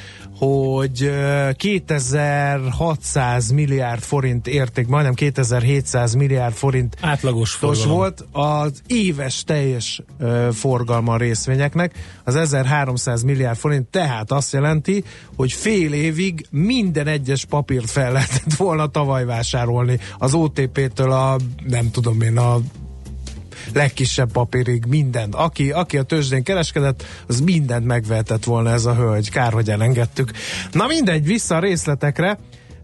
hogy 0.46 1.12
2600 1.56 3.52
milliárd 3.52 4.02
forint 4.02 4.48
érték, 4.48 4.88
majdnem 4.88 5.14
2700 5.14 6.14
milliárd 6.14 6.54
forint 6.54 6.98
átlagos 7.02 7.52
forgalom. 7.52 7.90
volt 7.90 8.26
az 8.32 8.82
éves 8.88 9.44
teljes 9.44 10.02
forgalma 10.52 11.18
részvényeknek, 11.18 11.96
az 12.24 12.36
1300 12.36 13.24
milliárd 13.24 13.58
forint, 13.58 13.88
tehát 13.88 14.32
azt 14.32 14.54
jelenti, 14.54 15.04
hogy 15.36 15.52
fél 15.52 15.94
évig 15.94 16.46
minden 16.50 17.08
egyes 17.08 17.46
papírt 17.46 17.90
fel 17.90 18.12
lehetett 18.12 18.54
volna 18.54 18.88
tavaly 18.88 19.26
vásárolni 19.26 20.00
az 20.18 20.34
OTP-től 20.34 21.12
a, 21.12 21.38
nem 21.68 21.92
tudom 21.92 22.22
én, 22.22 22.38
a 22.38 22.58
legkisebb 23.74 24.32
papírig, 24.32 24.86
mindent. 24.86 25.36
Aki, 25.36 25.72
aki 25.72 25.98
a 25.98 26.04
tőzsdén 26.04 26.44
kereskedett, 26.44 27.04
az 27.28 27.40
mindent 27.40 27.86
megvehetett 27.86 28.44
volna 28.44 28.70
ez 28.70 28.86
a 28.86 28.96
hölgy. 28.96 29.30
Kár, 29.30 29.54
hogy 29.54 29.70
elengedtük. 29.70 30.32
Na 30.72 30.88
mindegy, 30.88 31.26
vissza 31.26 31.56
a 31.56 31.60
részletekre. 31.60 32.38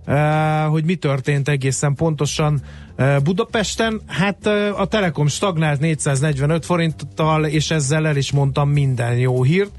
Uh, 0.08 0.70
hogy 0.70 0.86
mi 0.86 0.96
történt 0.96 1.50
egészen 1.50 1.96
pontosan 1.96 2.62
uh, 2.98 3.20
Budapesten. 3.20 4.02
Hát 4.08 4.38
uh, 4.46 4.80
a 4.80 4.86
Telekom 4.86 5.28
stagnált 5.28 5.80
445 5.80 6.66
forinttal, 6.66 7.46
és 7.46 7.72
ezzel 7.72 8.08
el 8.08 8.16
is 8.16 8.32
mondtam 8.32 8.70
minden 8.70 9.18
jó 9.18 9.44
hírt 9.44 9.72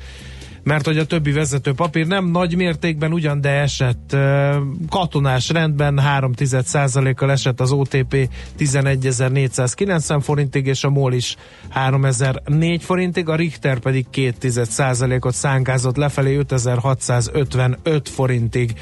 mert 0.69 0.85
hogy 0.87 0.99
a 0.99 1.07
többi 1.07 1.33
vezető 1.33 1.73
papír 1.73 2.07
nem 2.07 2.25
nagy 2.25 2.57
mértékben 2.57 3.13
ugyan, 3.13 3.41
de 3.41 3.51
esett 3.51 4.17
katonás 4.89 5.49
rendben 5.49 5.99
3 5.99 6.33
kal 7.15 7.31
esett 7.31 7.61
az 7.61 7.73
OTP 7.73 8.29
11.490 8.59 10.21
forintig, 10.23 10.67
és 10.67 10.85
a 10.85 10.91
MOL 10.91 11.13
is 11.13 11.37
3004 11.69 12.83
forintig, 12.83 13.29
a 13.29 13.35
Richter 13.35 13.79
pedig 13.79 14.07
2 14.11 14.53
ot 15.21 15.35
szánkázott 15.35 15.97
lefelé 15.97 16.37
5655 16.37 18.09
forintig. 18.09 18.75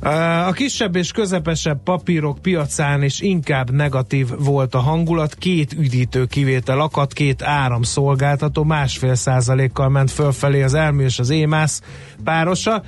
A 0.00 0.52
kisebb 0.52 0.96
és 0.96 1.12
közepesebb 1.12 1.82
papírok 1.82 2.38
piacán 2.38 3.02
is 3.02 3.20
inkább 3.20 3.70
negatív 3.70 4.28
volt 4.38 4.74
a 4.74 4.78
hangulat, 4.78 5.34
két 5.34 5.72
üdítő 5.72 6.24
kivétel 6.24 6.80
akadt, 6.80 7.12
két 7.12 7.42
áramszolgáltató 7.42 8.64
másfél 8.64 9.14
százalékkal 9.14 9.88
ment 9.88 10.10
fölfelé 10.10 10.62
az 10.62 10.74
elmű 10.74 11.04
és 11.04 11.18
az 11.18 11.30
émász 11.30 11.82
párosa, 12.24 12.82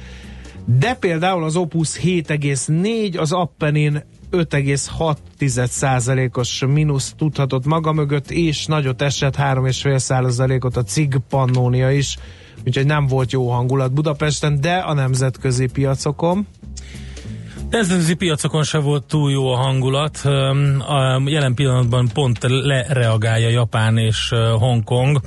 de 0.65 0.95
például 0.95 1.45
az 1.45 1.57
Opus 1.57 1.99
7,4, 1.99 3.19
az 3.19 3.33
Appenin 3.33 4.05
5,6%-os 4.33 6.65
mínusz 6.67 7.15
tudhatott 7.17 7.67
maga 7.67 7.93
mögött, 7.93 8.31
és 8.31 8.67
nagyot 8.67 9.03
esett 9.03 9.37
3,5%-ot 9.37 10.77
a 10.77 10.83
CIG 10.83 11.17
Pannonia 11.29 11.91
is, 11.91 12.17
úgyhogy 12.67 12.87
nem 12.87 13.07
volt 13.07 13.33
jó 13.33 13.51
hangulat 13.51 13.93
Budapesten, 13.93 14.61
de 14.61 14.77
a 14.77 14.93
nemzetközi 14.93 15.67
piacokon 15.67 16.47
Nemzetközi 17.71 18.15
piacokon 18.15 18.65
se 18.65 18.79
volt 18.79 19.05
túl 19.05 19.31
jó 19.31 19.53
a 19.53 19.57
hangulat. 19.57 20.17
A 20.89 21.23
jelen 21.25 21.55
pillanatban 21.55 22.09
pont 22.13 22.39
lereagálja 22.43 23.49
Japán 23.49 23.99
és 23.99 24.35
Hongkong, 24.59 25.21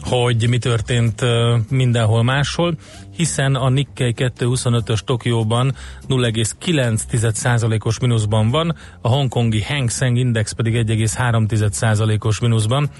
hogy 0.00 0.48
mi 0.48 0.58
történt 0.58 1.24
mindenhol 1.70 2.22
máshol, 2.22 2.74
hiszen 3.16 3.54
a 3.54 3.68
Nikkei 3.68 4.14
225-ös 4.16 4.98
Tokióban 5.04 5.74
0,9%-os 6.08 7.98
mínuszban 7.98 8.50
van, 8.50 8.76
a 9.00 9.08
hongkongi 9.08 9.62
Hang 9.62 9.90
Seng 9.90 10.16
Index 10.16 10.52
pedig 10.52 10.74
1,3%-os 10.74 12.40
mínuszban. 12.40 12.90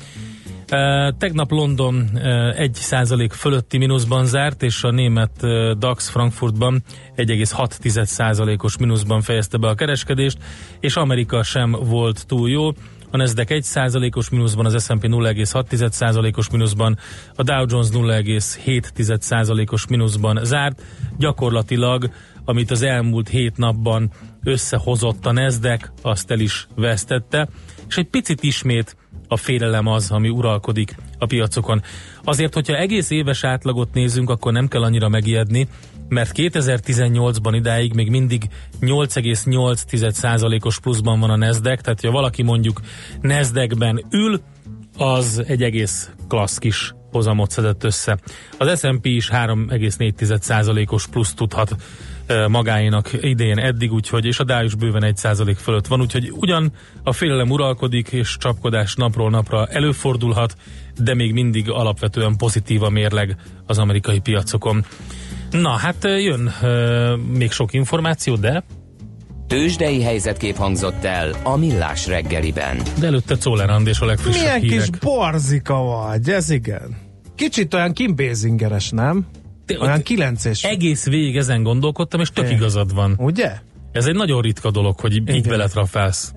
Tegnap 1.18 1.50
London 1.50 2.10
1% 2.14 3.30
fölötti 3.30 3.78
mínuszban 3.78 4.26
zárt, 4.26 4.62
és 4.62 4.82
a 4.82 4.90
német 4.90 5.46
DAX 5.78 6.08
Frankfurtban 6.08 6.82
1,6%-os 7.16 8.76
mínuszban 8.78 9.20
fejezte 9.20 9.58
be 9.58 9.68
a 9.68 9.74
kereskedést, 9.74 10.38
és 10.80 10.96
Amerika 10.96 11.42
sem 11.42 11.70
volt 11.70 12.26
túl 12.26 12.50
jó. 12.50 12.68
A 13.10 13.16
Nasdaq 13.16 13.54
1%-os 13.54 14.28
mínuszban, 14.28 14.64
az 14.66 14.84
S&P 14.84 15.02
0,6%-os 15.02 16.50
mínuszban, 16.50 16.98
a 17.34 17.42
Dow 17.42 17.64
Jones 17.68 17.88
0,7%-os 17.92 19.86
mínuszban 19.86 20.38
zárt. 20.42 20.82
Gyakorlatilag, 21.18 22.10
amit 22.44 22.70
az 22.70 22.82
elmúlt 22.82 23.28
hét 23.28 23.56
napban 23.56 24.10
összehozott 24.42 25.26
a 25.26 25.32
Nasdaq, 25.32 25.88
azt 26.02 26.30
el 26.30 26.40
is 26.40 26.66
vesztette, 26.74 27.48
és 27.88 27.96
egy 27.96 28.08
picit 28.08 28.42
ismét 28.42 28.96
a 29.34 29.36
félelem 29.36 29.86
az, 29.86 30.10
ami 30.10 30.28
uralkodik 30.28 30.96
a 31.18 31.26
piacokon. 31.26 31.82
Azért, 32.24 32.54
hogyha 32.54 32.76
egész 32.76 33.10
éves 33.10 33.44
átlagot 33.44 33.94
nézünk, 33.94 34.30
akkor 34.30 34.52
nem 34.52 34.68
kell 34.68 34.82
annyira 34.82 35.08
megijedni, 35.08 35.68
mert 36.08 36.32
2018-ban 36.34 37.52
idáig 37.54 37.94
még 37.94 38.10
mindig 38.10 38.48
8,8%-os 38.80 40.80
pluszban 40.80 41.20
van 41.20 41.30
a 41.30 41.36
Nasdaq, 41.36 41.82
tehát 41.82 42.00
ha 42.00 42.10
valaki 42.10 42.42
mondjuk 42.42 42.80
Nasdaqben 43.20 44.04
ül, 44.10 44.40
az 44.98 45.42
egy 45.46 45.62
egész 45.62 46.10
klassz 46.28 46.58
kis 46.58 46.94
hozamot 47.10 47.50
szedett 47.50 47.84
össze. 47.84 48.18
Az 48.58 48.78
S&P 48.78 49.06
is 49.06 49.30
3,4%-os 49.30 51.06
plusz 51.06 51.34
tudhat 51.34 51.76
magáénak 52.48 53.10
idén 53.20 53.58
eddig, 53.58 53.92
úgyhogy, 53.92 54.24
és 54.24 54.38
a 54.38 54.44
dájus 54.44 54.74
bőven 54.74 55.04
egy 55.04 55.16
százalék 55.16 55.56
fölött 55.56 55.86
van, 55.86 56.00
úgyhogy 56.00 56.30
ugyan 56.32 56.72
a 57.02 57.12
félelem 57.12 57.50
uralkodik, 57.50 58.08
és 58.08 58.36
csapkodás 58.36 58.94
napról 58.94 59.30
napra 59.30 59.66
előfordulhat, 59.66 60.56
de 60.98 61.14
még 61.14 61.32
mindig 61.32 61.70
alapvetően 61.70 62.36
pozitív 62.36 62.82
a 62.82 62.88
mérleg 62.88 63.36
az 63.66 63.78
amerikai 63.78 64.18
piacokon. 64.18 64.84
Na, 65.50 65.70
hát 65.70 66.04
jön 66.04 66.52
uh, 66.62 67.16
még 67.16 67.50
sok 67.50 67.72
információ, 67.72 68.36
de 68.36 68.64
Tőzsdei 69.46 70.02
helyzetkép 70.02 70.56
hangzott 70.56 71.04
el 71.04 71.30
a 71.42 71.56
Millás 71.56 72.06
reggeliben. 72.06 72.76
De 72.98 73.06
előtte 73.06 73.36
Czoller 73.36 73.80
és 73.84 74.00
a 74.00 74.04
legfrissebb 74.04 74.42
Milyen 74.42 74.60
hírek. 74.60 74.90
kis 74.90 74.98
borzika 74.98 75.74
vagy, 75.74 76.28
ez 76.28 76.50
igen. 76.50 76.96
Kicsit 77.34 77.74
olyan 77.74 77.92
Kim 77.92 78.14
Basingeres, 78.16 78.90
nem? 78.90 79.26
Olyan 79.78 80.02
kilences. 80.02 80.64
Egész 80.64 81.06
végig 81.06 81.36
ezen 81.36 81.62
gondolkodtam, 81.62 82.20
és 82.20 82.30
tök 82.30 82.50
É. 82.50 82.54
igazad 82.54 82.94
van. 82.94 83.14
Ugye? 83.18 83.52
Ez 83.92 84.06
egy 84.06 84.14
nagyon 84.14 84.40
ritka 84.40 84.70
dolog, 84.70 85.00
hogy 85.00 85.12
így 85.14 85.28
Igen. 85.28 85.42
beletrafálsz. 85.42 86.32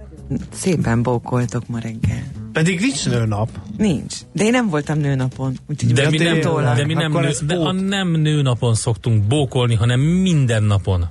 Szépen 0.52 1.04
bókoltok 1.04 1.68
ma 1.68 1.80
reggel. 1.80 2.24
Pedig 2.54 2.80
nincs 2.80 3.06
nőnap. 3.06 3.50
Nincs. 3.78 4.16
De 4.32 4.44
én 4.44 4.52
nem 4.52 4.70
voltam 4.70 5.00
nőnapon. 5.00 5.58
Úgyhogy 5.70 5.94
De 5.94 6.10
mi, 6.10 6.18
nem, 6.18 6.40
de 6.76 6.86
mi 6.86 6.94
nem, 6.94 7.12
nő, 7.12 7.32
de 7.46 7.56
a 7.56 7.72
nem 7.72 8.12
nőnapon 8.12 8.76
szoktunk 8.76 9.24
bókolni, 9.24 9.76
hanem 9.76 10.00
minden 10.00 10.64
napon. 10.64 11.08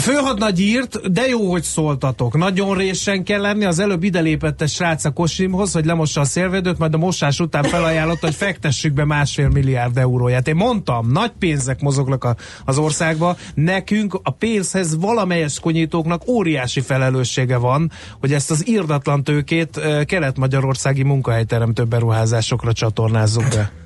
Főhadnagy 0.00 0.60
írt, 0.60 1.12
de 1.12 1.26
jó, 1.26 1.50
hogy 1.50 1.62
szóltatok. 1.62 2.36
Nagyon 2.36 2.76
résen 2.76 3.24
kell 3.24 3.40
lenni. 3.40 3.64
Az 3.64 3.78
előbb 3.78 4.02
ide 4.02 4.20
lépett 4.20 4.62
egy 4.62 4.68
srác 4.68 5.04
a 5.04 5.10
Kosimhoz, 5.10 5.72
hogy 5.72 5.84
lemossa 5.84 6.20
a 6.20 6.24
szélvédőt, 6.24 6.78
majd 6.78 6.94
a 6.94 6.98
mosás 6.98 7.40
után 7.40 7.62
felajánlotta, 7.62 8.26
hogy 8.26 8.34
fektessük 8.34 8.92
be 8.92 9.04
másfél 9.04 9.48
milliárd 9.48 9.98
euróját. 9.98 10.48
Én 10.48 10.54
mondtam, 10.54 11.10
nagy 11.10 11.32
pénzek 11.38 11.80
mozognak 11.80 12.24
a, 12.24 12.36
az 12.64 12.78
országba. 12.78 13.36
Nekünk 13.54 14.20
a 14.22 14.30
pénzhez 14.30 14.96
valamelyes 14.96 15.60
konyítóknak 15.60 16.28
óriási 16.28 16.80
felelőssége 16.80 17.56
van, 17.56 17.90
hogy 18.20 18.32
ezt 18.32 18.50
az 18.50 18.68
írdatlan 18.68 19.24
tőkét 19.24 19.76
eh, 19.76 20.04
kelet-magyarországi 20.04 21.02
munkahelyteremtő 21.02 21.84
beruházásokra 21.84 22.72
csatornázzuk 22.72 23.48
be. 23.48 23.81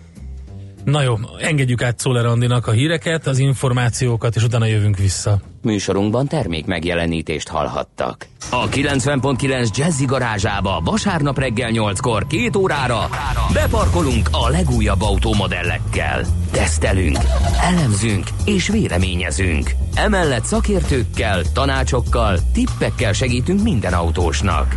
Na 0.87 1.03
jó, 1.03 1.15
engedjük 1.39 1.83
át 1.83 1.99
Szoller 1.99 2.27
Andinak 2.27 2.67
a 2.67 2.71
híreket, 2.71 3.27
az 3.27 3.39
információkat, 3.39 4.37
és 4.37 4.43
utána 4.43 4.67
jövünk 4.67 4.97
vissza. 4.97 5.41
Műsorunkban 5.63 6.27
termék 6.27 6.67
megjelenítést 6.67 7.49
hallhattak. 7.49 8.27
A 8.51 8.69
90.9 8.69 9.77
Jazzy 9.77 10.05
garázsába 10.05 10.81
vasárnap 10.85 11.39
reggel 11.39 11.71
8-kor 11.73 12.27
két 12.27 12.57
órára 12.57 13.09
beparkolunk 13.53 14.29
a 14.33 14.49
legújabb 14.49 15.03
autómodellekkel. 15.03 16.25
Tesztelünk, 16.51 17.19
elemzünk 17.61 18.27
és 18.45 18.69
véleményezünk. 18.69 19.71
Emellett 19.95 20.45
szakértőkkel, 20.45 21.43
tanácsokkal, 21.53 22.39
tippekkel 22.53 23.13
segítünk 23.13 23.63
minden 23.63 23.93
autósnak. 23.93 24.77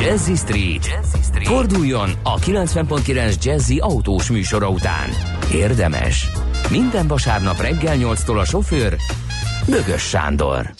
Jazzy 0.00 0.34
Street. 0.34 0.86
Jazzy 0.86 1.22
Street. 1.22 1.46
Forduljon 1.46 2.10
a 2.22 2.38
90.9 2.38 3.42
Jazzy 3.42 3.78
autós 3.78 4.30
műsora 4.30 4.68
után. 4.68 5.10
Érdemes. 5.52 6.28
Minden 6.70 7.06
vasárnap 7.06 7.60
reggel 7.60 7.96
8-tól 7.98 8.38
a 8.38 8.44
sofőr 8.44 8.96
Bögös 9.66 10.02
Sándor. 10.02 10.74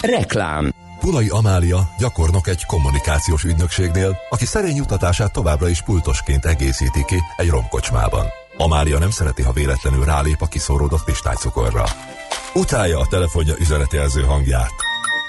Reklám. 0.00 0.72
Pulai 1.00 1.28
Amália 1.28 1.88
gyakornok 1.98 2.46
egy 2.46 2.64
kommunikációs 2.64 3.44
ügynökségnél, 3.44 4.16
aki 4.30 4.46
szerény 4.46 4.76
jutatását 4.76 5.32
továbbra 5.32 5.68
is 5.68 5.82
pultosként 5.82 6.44
egészíti 6.44 7.04
ki 7.04 7.16
egy 7.36 7.48
romkocsmában. 7.48 8.26
Amália 8.56 8.98
nem 8.98 9.10
szereti, 9.10 9.42
ha 9.42 9.52
véletlenül 9.52 10.04
rálép 10.04 10.42
a 10.42 10.46
kiszóródott 10.46 11.04
pistálycukorra. 11.04 11.84
Utálja 12.54 12.98
a 12.98 13.06
telefonja 13.06 13.54
üzenetjelző 13.58 14.22
hangját. 14.22 14.74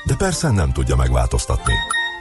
De 0.05 0.15
persze 0.15 0.51
nem 0.51 0.71
tudja 0.71 0.95
megváltoztatni. 0.95 1.73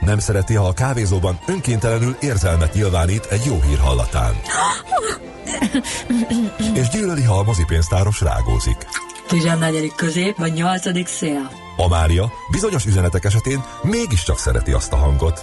Nem 0.05 0.19
szereti, 0.19 0.53
ha 0.53 0.67
a 0.67 0.73
kávézóban 0.73 1.39
önkéntelenül 1.47 2.15
érzelmet 2.21 2.73
nyilvánít 2.73 3.25
egy 3.25 3.45
jó 3.45 3.61
hír 3.61 3.77
hallatán. 3.77 4.33
És 6.73 6.89
gyűlöli, 6.89 7.23
ha 7.23 7.37
a 7.37 7.43
mozipénztáros 7.43 8.21
rágózik. 8.21 8.77
14. 9.27 9.93
közép 9.95 10.37
vagy 10.37 10.53
8. 10.53 11.09
szél. 11.09 11.51
Amália 11.77 12.31
bizonyos 12.51 12.85
üzenetek 12.85 13.25
esetén 13.25 13.63
mégiscsak 13.81 14.37
szereti 14.37 14.71
azt 14.71 14.93
a 14.93 14.95
hangot. 14.95 15.39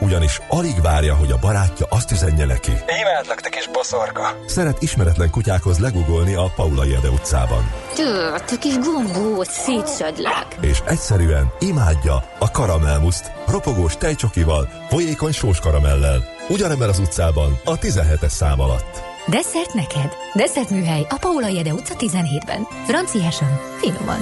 Ugyanis 0.00 0.40
alig 0.48 0.80
várja, 0.82 1.14
hogy 1.14 1.30
a 1.30 1.38
barátja 1.38 1.86
azt 1.88 2.10
üzenje 2.10 2.44
neki. 2.44 2.72
Imádlak, 3.00 3.40
te 3.40 3.48
kis 3.48 3.68
boszorka! 3.72 4.38
Szeret 4.46 4.82
ismeretlen 4.82 5.30
kutyákhoz 5.30 5.78
legugolni 5.78 6.34
a 6.34 6.52
Paula 6.56 6.84
Jede 6.84 7.08
utcában. 7.08 7.70
Tő, 7.94 8.34
te 8.46 8.56
kis 8.58 8.78
gombóc, 8.78 9.48
szétszedlek. 9.50 10.46
És 10.60 10.82
egyszerűen 10.86 11.52
imádja 11.58 12.24
a 12.38 12.50
karamelmuszt, 12.50 13.32
ropogós 13.46 13.96
tejcsokival, 13.96 14.68
folyékony 14.88 15.32
sós 15.32 15.60
karamellel. 15.60 16.24
Ugyanebben 16.48 16.88
az 16.88 16.98
utcában, 16.98 17.60
a 17.64 17.78
17-es 17.78 18.28
szám 18.28 18.60
alatt. 18.60 19.02
Desszert 19.26 19.74
neked? 19.74 20.12
Desszert 20.34 20.70
műhely 20.70 21.06
a 21.08 21.16
Paula 21.20 21.48
Jede 21.48 21.72
utca 21.72 21.94
17-ben. 21.98 22.66
Franciásan, 22.86 23.60
finoman. 23.80 24.18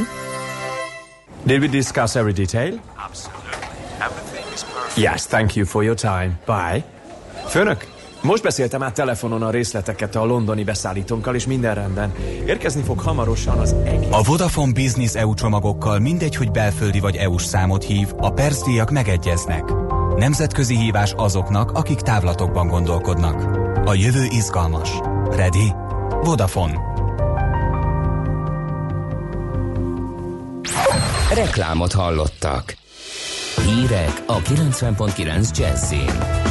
Did 1.45 1.61
we 1.61 1.69
discuss 1.69 2.15
every 2.15 2.33
detail? 2.33 2.81
Yes, 4.97 5.27
thank 5.27 5.55
you 5.55 5.67
for 5.67 5.83
your 5.83 5.97
time. 5.97 6.39
Bye. 6.47 6.85
Főnök, 7.47 7.87
most 8.23 8.43
beszéltem 8.43 8.83
át 8.83 8.95
telefonon 8.95 9.43
a 9.43 9.51
részleteket 9.51 10.17
a 10.17 10.25
londoni 10.25 10.65
beszállítónkkal, 10.65 11.35
és 11.35 11.47
minden 11.47 11.75
rendben. 11.75 12.13
Érkezni 12.47 12.83
fog 12.83 12.99
hamarosan 13.01 13.59
az 13.59 13.75
egész... 13.85 14.09
A 14.11 14.23
Vodafone 14.23 14.73
Business 14.73 15.15
EU 15.15 15.35
csomagokkal 15.35 15.99
mindegy, 15.99 16.37
hogy 16.37 16.51
belföldi 16.51 17.01
vagy 17.01 17.17
EU-s 17.17 17.45
számot 17.45 17.85
hív, 17.85 18.09
a 18.17 18.31
percdíjak 18.31 18.91
megegyeznek. 18.91 19.65
Nemzetközi 20.17 20.77
hívás 20.77 21.13
azoknak, 21.17 21.71
akik 21.71 22.01
távlatokban 22.01 22.67
gondolkodnak. 22.67 23.43
A 23.85 23.95
jövő 23.95 24.25
izgalmas. 24.31 24.91
Ready? 25.31 25.73
Vodafone. 26.23 26.81
Reklámot 31.35 31.93
hallottak. 31.93 32.81
Hírek 33.67 34.23
a 34.27 34.41
90.9 34.41 35.59
Jazzin. 35.59 36.51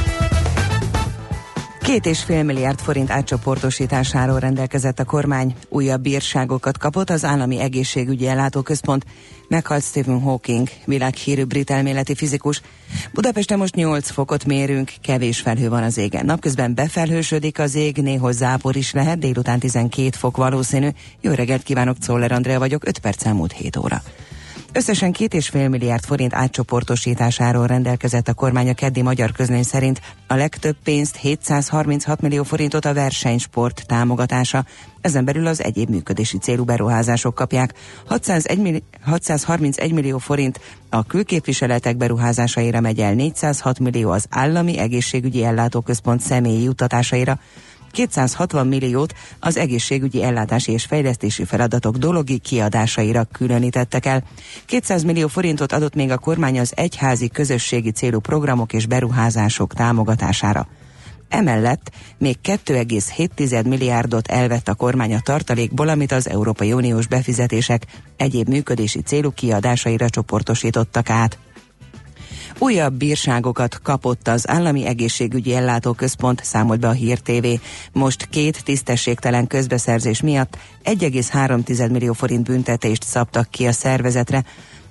Két 1.81 2.05
és 2.05 2.23
fél 2.23 2.43
milliárd 2.43 2.79
forint 2.79 3.11
átcsoportosításáról 3.11 4.39
rendelkezett 4.39 4.99
a 4.99 5.05
kormány, 5.05 5.55
újabb 5.69 6.01
bírságokat 6.01 6.77
kapott 6.77 7.09
az 7.09 7.25
Állami 7.25 7.59
Egészségügyi 7.59 8.27
Ellátóközpont, 8.27 9.05
meghalt 9.47 9.83
Stephen 9.83 10.19
Hawking, 10.19 10.67
világhírű 10.85 11.43
brit 11.43 11.69
elméleti 11.69 12.15
fizikus. 12.15 12.61
Budapesten 13.13 13.57
most 13.57 13.75
8 13.75 14.09
fokot 14.09 14.45
mérünk, 14.45 14.91
kevés 15.01 15.39
felhő 15.39 15.69
van 15.69 15.83
az 15.83 15.97
égen. 15.97 16.25
Napközben 16.25 16.75
befelhősödik 16.75 17.59
az 17.59 17.75
ég, 17.75 17.97
néhol 17.97 18.31
zápor 18.31 18.75
is 18.75 18.91
lehet, 18.93 19.19
délután 19.19 19.59
12 19.59 20.09
fok 20.17 20.37
valószínű. 20.37 20.89
Jó 21.21 21.31
reggelt 21.31 21.63
kívánok, 21.63 21.97
Czoller 21.97 22.31
Andrea 22.31 22.59
vagyok, 22.59 22.87
5 22.87 22.99
perc 22.99 23.25
elmúlt 23.25 23.51
7 23.51 23.77
óra. 23.77 24.01
Összesen 24.73 25.11
két 25.11 25.33
és 25.33 25.49
fél 25.49 25.69
milliárd 25.69 26.03
forint 26.03 26.33
átcsoportosításáról 26.33 27.67
rendelkezett 27.67 28.27
a 28.27 28.33
kormány 28.33 28.69
a 28.69 28.73
keddi 28.73 29.01
magyar 29.01 29.31
közlény 29.31 29.63
szerint. 29.63 30.01
A 30.27 30.35
legtöbb 30.35 30.75
pénzt 30.83 31.15
736 31.15 32.21
millió 32.21 32.43
forintot 32.43 32.85
a 32.85 32.93
versenysport 32.93 33.83
támogatása. 33.87 34.65
Ezen 35.01 35.25
belül 35.25 35.47
az 35.47 35.63
egyéb 35.63 35.89
működési 35.89 36.37
célú 36.37 36.63
beruházások 36.63 37.35
kapják. 37.35 37.73
601 38.05 38.59
milli- 38.59 38.83
631 39.01 39.93
millió 39.93 40.17
forint 40.17 40.59
a 40.89 41.03
külképviseletek 41.03 41.97
beruházásaira 41.97 42.79
megy 42.79 42.99
el, 42.99 43.13
406 43.13 43.79
millió 43.79 44.09
az 44.11 44.25
állami 44.29 44.77
egészségügyi 44.77 45.43
ellátóközpont 45.43 46.21
személyi 46.21 46.67
utatásaira, 46.67 47.39
260 47.91 48.67
milliót 48.67 49.13
az 49.39 49.57
egészségügyi 49.57 50.23
ellátási 50.23 50.71
és 50.71 50.85
fejlesztési 50.85 51.45
feladatok 51.45 51.97
dologi 51.97 52.37
kiadásaira 52.37 53.23
különítettek 53.23 54.05
el. 54.05 54.23
200 54.65 55.03
millió 55.03 55.27
forintot 55.27 55.71
adott 55.71 55.95
még 55.95 56.11
a 56.11 56.17
kormány 56.17 56.59
az 56.59 56.73
egyházi 56.75 57.29
közösségi 57.29 57.91
célú 57.91 58.19
programok 58.19 58.73
és 58.73 58.85
beruházások 58.85 59.73
támogatására. 59.73 60.67
Emellett 61.31 61.91
még 62.17 62.37
2,7 62.43 63.67
milliárdot 63.67 64.27
elvett 64.27 64.67
a 64.67 64.73
kormány 64.73 65.13
a 65.13 65.19
tartalékból, 65.19 65.87
amit 65.87 66.11
az 66.11 66.29
Európai 66.29 66.73
Uniós 66.73 67.07
befizetések 67.07 67.85
egyéb 68.17 68.47
működési 68.47 69.01
célú 69.01 69.31
kiadásaira 69.31 70.09
csoportosítottak 70.09 71.09
át. 71.09 71.37
Újabb 72.63 72.93
bírságokat 72.93 73.81
kapott 73.81 74.27
az 74.27 74.49
Állami 74.49 74.85
Egészségügyi 74.85 75.55
Ellátóközpont, 75.55 76.43
számolt 76.43 76.79
be 76.79 76.87
a 76.87 76.91
Hír 76.91 77.19
TV. 77.19 77.47
Most 77.91 78.27
két 78.29 78.63
tisztességtelen 78.63 79.47
közbeszerzés 79.47 80.21
miatt 80.21 80.57
1,3 80.83 81.91
millió 81.91 82.13
forint 82.13 82.43
büntetést 82.43 83.03
szabtak 83.03 83.49
ki 83.49 83.67
a 83.67 83.71
szervezetre. 83.71 84.43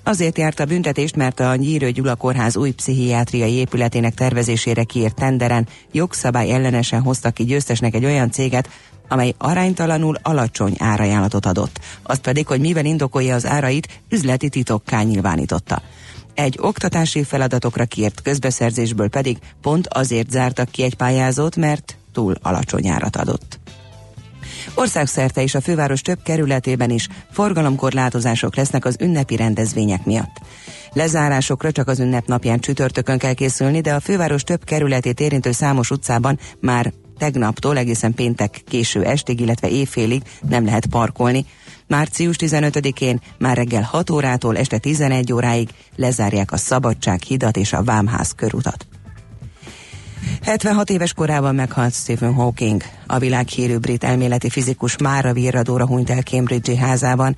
Azért 0.04 0.38
járt 0.38 0.60
a 0.60 0.64
büntetést, 0.64 1.16
mert 1.16 1.40
a 1.40 1.54
Nyírő 1.54 1.90
Gyula 1.90 2.14
Kórház 2.14 2.56
új 2.56 2.70
pszichiátriai 2.70 3.52
épületének 3.52 4.14
tervezésére 4.14 4.84
kiírt 4.84 5.14
tenderen 5.14 5.68
jogszabály 5.92 6.52
ellenesen 6.52 7.02
hoztak 7.02 7.34
ki 7.34 7.44
győztesnek 7.44 7.94
egy 7.94 8.04
olyan 8.04 8.30
céget, 8.30 8.68
amely 9.08 9.34
aránytalanul 9.38 10.16
alacsony 10.22 10.74
árajánlatot 10.78 11.46
adott. 11.46 11.80
Azt 12.02 12.20
pedig, 12.20 12.46
hogy 12.46 12.60
mivel 12.60 12.84
indokolja 12.84 13.34
az 13.34 13.46
árait, 13.46 14.02
üzleti 14.08 14.48
titokká 14.48 15.02
nyilvánította 15.02 15.82
egy 16.40 16.58
oktatási 16.60 17.24
feladatokra 17.24 17.84
kiért 17.84 18.22
közbeszerzésből 18.22 19.08
pedig 19.08 19.38
pont 19.62 19.86
azért 19.88 20.30
zártak 20.30 20.70
ki 20.70 20.82
egy 20.82 20.94
pályázót, 20.94 21.56
mert 21.56 21.96
túl 22.12 22.34
alacsony 22.42 22.88
árat 22.88 23.16
adott. 23.16 23.58
Országszerte 24.74 25.42
és 25.42 25.54
a 25.54 25.60
főváros 25.60 26.02
több 26.02 26.22
kerületében 26.22 26.90
is 26.90 27.08
forgalomkorlátozások 27.30 28.56
lesznek 28.56 28.84
az 28.84 28.96
ünnepi 29.00 29.36
rendezvények 29.36 30.04
miatt. 30.04 30.40
Lezárásokra 30.92 31.72
csak 31.72 31.88
az 31.88 32.00
ünnep 32.00 32.26
napján 32.26 32.60
csütörtökön 32.60 33.18
kell 33.18 33.32
készülni, 33.32 33.80
de 33.80 33.94
a 33.94 34.00
főváros 34.00 34.42
több 34.42 34.64
kerületét 34.64 35.20
érintő 35.20 35.52
számos 35.52 35.90
utcában 35.90 36.38
már 36.60 36.92
tegnaptól 37.18 37.76
egészen 37.78 38.14
péntek 38.14 38.60
késő 38.68 39.04
estig, 39.04 39.40
illetve 39.40 39.68
éjfélig 39.68 40.22
nem 40.48 40.64
lehet 40.64 40.86
parkolni. 40.86 41.46
Március 41.90 42.36
15-én 42.38 43.20
már 43.38 43.56
reggel 43.56 43.82
6 43.82 44.10
órától 44.10 44.56
este 44.56 44.78
11 44.78 45.32
óráig 45.32 45.68
lezárják 45.96 46.52
a 46.52 46.56
Szabadság 46.56 47.22
hidat 47.22 47.56
és 47.56 47.72
a 47.72 47.82
Vámház 47.82 48.32
körutat. 48.36 48.86
76 50.42 50.90
éves 50.90 51.12
korában 51.12 51.54
meghalt 51.54 51.94
Stephen 51.94 52.32
Hawking. 52.32 52.82
A 53.06 53.18
világhírű 53.18 53.76
brit 53.76 54.04
elméleti 54.04 54.50
fizikus 54.50 54.96
mára 54.98 55.32
virradóra 55.32 55.86
hunyt 55.86 56.10
el 56.10 56.22
Cambridge-i 56.22 56.76
házában. 56.76 57.36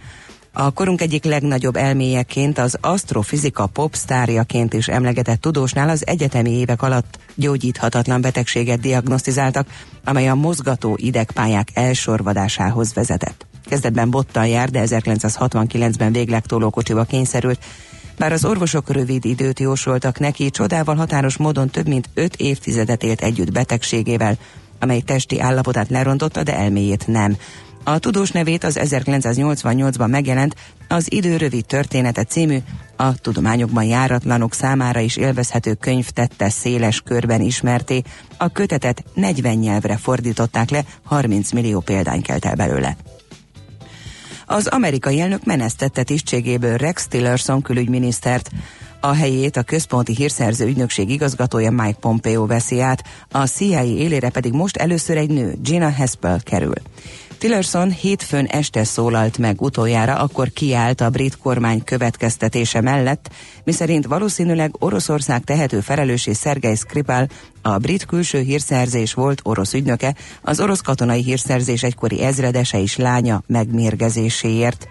A 0.52 0.70
korunk 0.70 1.00
egyik 1.00 1.24
legnagyobb 1.24 1.76
elméjeként, 1.76 2.58
az 2.58 2.78
asztrofizika 2.80 3.66
popstárjaként 3.66 4.72
is 4.72 4.88
emlegetett 4.88 5.40
tudósnál 5.40 5.88
az 5.88 6.06
egyetemi 6.06 6.50
évek 6.50 6.82
alatt 6.82 7.18
gyógyíthatatlan 7.34 8.20
betegséget 8.20 8.80
diagnosztizáltak, 8.80 9.66
amely 10.04 10.28
a 10.28 10.34
mozgató 10.34 10.96
idegpályák 11.00 11.68
elsorvadásához 11.74 12.94
vezetett. 12.94 13.51
Kezdetben 13.72 14.10
bottal 14.10 14.46
jár, 14.46 14.70
de 14.70 14.82
1969-ben 14.86 16.12
végleg 16.12 16.46
tolókocsiba 16.46 17.04
kényszerült. 17.04 17.64
Bár 18.18 18.32
az 18.32 18.44
orvosok 18.44 18.90
rövid 18.90 19.24
időt 19.24 19.60
jósoltak 19.60 20.18
neki, 20.18 20.50
csodával 20.50 20.94
határos 20.94 21.36
módon 21.36 21.68
több 21.68 21.88
mint 21.88 22.08
öt 22.14 22.36
évtizedet 22.36 23.02
élt 23.02 23.20
együtt 23.20 23.52
betegségével, 23.52 24.38
amely 24.80 25.00
testi 25.00 25.40
állapotát 25.40 25.88
lerontotta, 25.88 26.42
de 26.42 26.56
elméjét 26.56 27.06
nem. 27.06 27.36
A 27.84 27.98
tudós 27.98 28.30
nevét 28.30 28.64
az 28.64 28.78
1988-ban 28.82 30.10
megjelent 30.10 30.54
az 30.88 31.12
Idő 31.12 31.36
rövid 31.36 31.66
története 31.66 32.24
című, 32.24 32.58
a 32.96 33.14
tudományokban 33.14 33.84
járatlanok 33.84 34.54
számára 34.54 35.00
is 35.00 35.16
élvezhető 35.16 35.74
könyv 35.74 36.08
tette 36.08 36.48
széles 36.48 37.00
körben 37.00 37.40
ismerté. 37.40 38.02
A 38.36 38.48
kötetet 38.48 39.04
40 39.14 39.54
nyelvre 39.54 39.96
fordították 39.96 40.70
le, 40.70 40.84
30 41.02 41.52
millió 41.52 41.80
példány 41.80 42.22
kelt 42.22 42.44
el 42.44 42.54
belőle. 42.54 42.96
Az 44.52 44.66
amerikai 44.66 45.20
elnök 45.20 45.44
menesztette 45.44 46.02
tisztségéből 46.02 46.76
Rex 46.76 47.06
Tillerson 47.06 47.62
külügyminisztert. 47.62 48.50
A 49.00 49.14
helyét 49.14 49.56
a 49.56 49.62
központi 49.62 50.14
hírszerző 50.14 50.66
ügynökség 50.66 51.10
igazgatója 51.10 51.70
Mike 51.70 51.98
Pompeo 52.00 52.46
veszi 52.46 52.80
át, 52.80 53.04
a 53.30 53.46
CIA 53.46 53.82
élére 53.82 54.30
pedig 54.30 54.52
most 54.52 54.76
először 54.76 55.16
egy 55.16 55.30
nő, 55.30 55.54
Gina 55.62 55.92
Haspel 55.92 56.40
kerül. 56.42 56.74
Tillerson 57.42 57.90
hétfőn 57.90 58.44
este 58.44 58.84
szólalt 58.84 59.38
meg 59.38 59.60
utoljára, 59.60 60.14
akkor 60.14 60.48
kiállt 60.52 61.00
a 61.00 61.10
brit 61.10 61.38
kormány 61.38 61.84
következtetése 61.84 62.80
mellett, 62.80 63.30
miszerint 63.64 64.06
valószínűleg 64.06 64.74
Oroszország 64.78 65.44
tehető 65.44 65.80
felelősé 65.80 66.32
Szergej 66.32 66.74
Skripal, 66.74 67.26
a 67.62 67.78
brit 67.78 68.04
külső 68.04 68.40
hírszerzés 68.40 69.14
volt 69.14 69.40
orosz 69.44 69.72
ügynöke, 69.72 70.14
az 70.42 70.60
orosz 70.60 70.80
katonai 70.80 71.22
hírszerzés 71.22 71.82
egykori 71.82 72.22
ezredese 72.22 72.80
és 72.80 72.96
lánya 72.96 73.42
megmérgezéséért. 73.46 74.88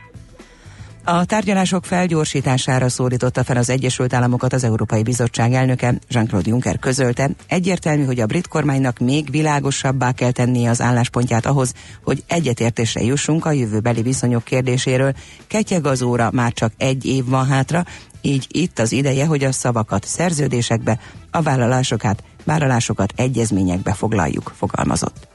A 1.03 1.25
tárgyalások 1.25 1.85
felgyorsítására 1.85 2.89
szólította 2.89 3.43
fel 3.43 3.57
az 3.57 3.69
Egyesült 3.69 4.13
Államokat 4.13 4.53
az 4.53 4.63
Európai 4.63 5.03
Bizottság 5.03 5.53
elnöke, 5.53 5.99
Jean-Claude 6.09 6.49
Juncker 6.49 6.79
közölte. 6.79 7.29
Egyértelmű, 7.47 8.05
hogy 8.05 8.19
a 8.19 8.25
brit 8.25 8.47
kormánynak 8.47 8.99
még 8.99 9.31
világosabbá 9.31 10.11
kell 10.11 10.31
tennie 10.31 10.69
az 10.69 10.81
álláspontját 10.81 11.45
ahhoz, 11.45 11.73
hogy 12.03 12.23
egyetértésre 12.27 13.01
jussunk 13.01 13.45
a 13.45 13.51
jövőbeli 13.51 14.01
viszonyok 14.01 14.43
kérdéséről. 14.43 15.13
Ketyeg 15.47 15.85
az 15.85 16.01
óra, 16.01 16.29
már 16.31 16.53
csak 16.53 16.73
egy 16.77 17.05
év 17.05 17.25
van 17.25 17.45
hátra, 17.45 17.85
így 18.21 18.47
itt 18.51 18.79
az 18.79 18.91
ideje, 18.91 19.25
hogy 19.25 19.43
a 19.43 19.51
szavakat 19.51 20.05
szerződésekbe, 20.05 20.99
a 21.31 21.41
vállalásokat, 21.41 22.23
vállalásokat 22.43 23.13
egyezményekbe 23.15 23.93
foglaljuk, 23.93 24.53
fogalmazott. 24.57 25.30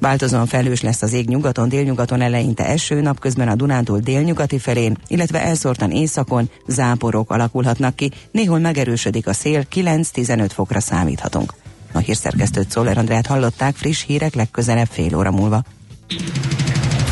Változóan 0.00 0.46
felős 0.46 0.80
lesz 0.80 1.02
az 1.02 1.12
ég 1.12 1.28
nyugaton, 1.28 1.68
délnyugaton 1.68 2.20
eleinte 2.20 2.66
eső, 2.66 3.00
napközben 3.00 3.48
a 3.48 3.54
Dunántúl 3.54 3.98
délnyugati 3.98 4.58
felén, 4.58 4.96
illetve 5.06 5.42
elszórtan 5.42 5.90
északon 5.90 6.50
záporok 6.66 7.30
alakulhatnak 7.30 7.96
ki, 7.96 8.10
néhol 8.30 8.58
megerősödik 8.58 9.26
a 9.26 9.32
szél, 9.32 9.64
9-15 9.74 10.50
fokra 10.52 10.80
számíthatunk. 10.80 11.54
A 11.92 11.98
hírszerkesztőt 11.98 12.70
Szoller 12.70 12.98
Andrát 12.98 13.26
hallották 13.26 13.74
friss 13.74 14.04
hírek 14.04 14.34
legközelebb 14.34 14.88
fél 14.90 15.16
óra 15.16 15.30
múlva. 15.30 15.62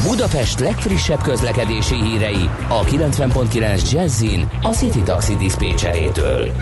Budapest 0.03 0.61
legfrissebb 0.61 1.22
közlekedési 1.22 1.94
hírei 1.94 2.51
a 2.68 2.85
90.9 2.85 3.90
Jazzin 3.90 4.48
a 4.62 4.68
City 4.68 5.03
Taxi 5.03 5.37
Dispécsejétől. 5.37 6.53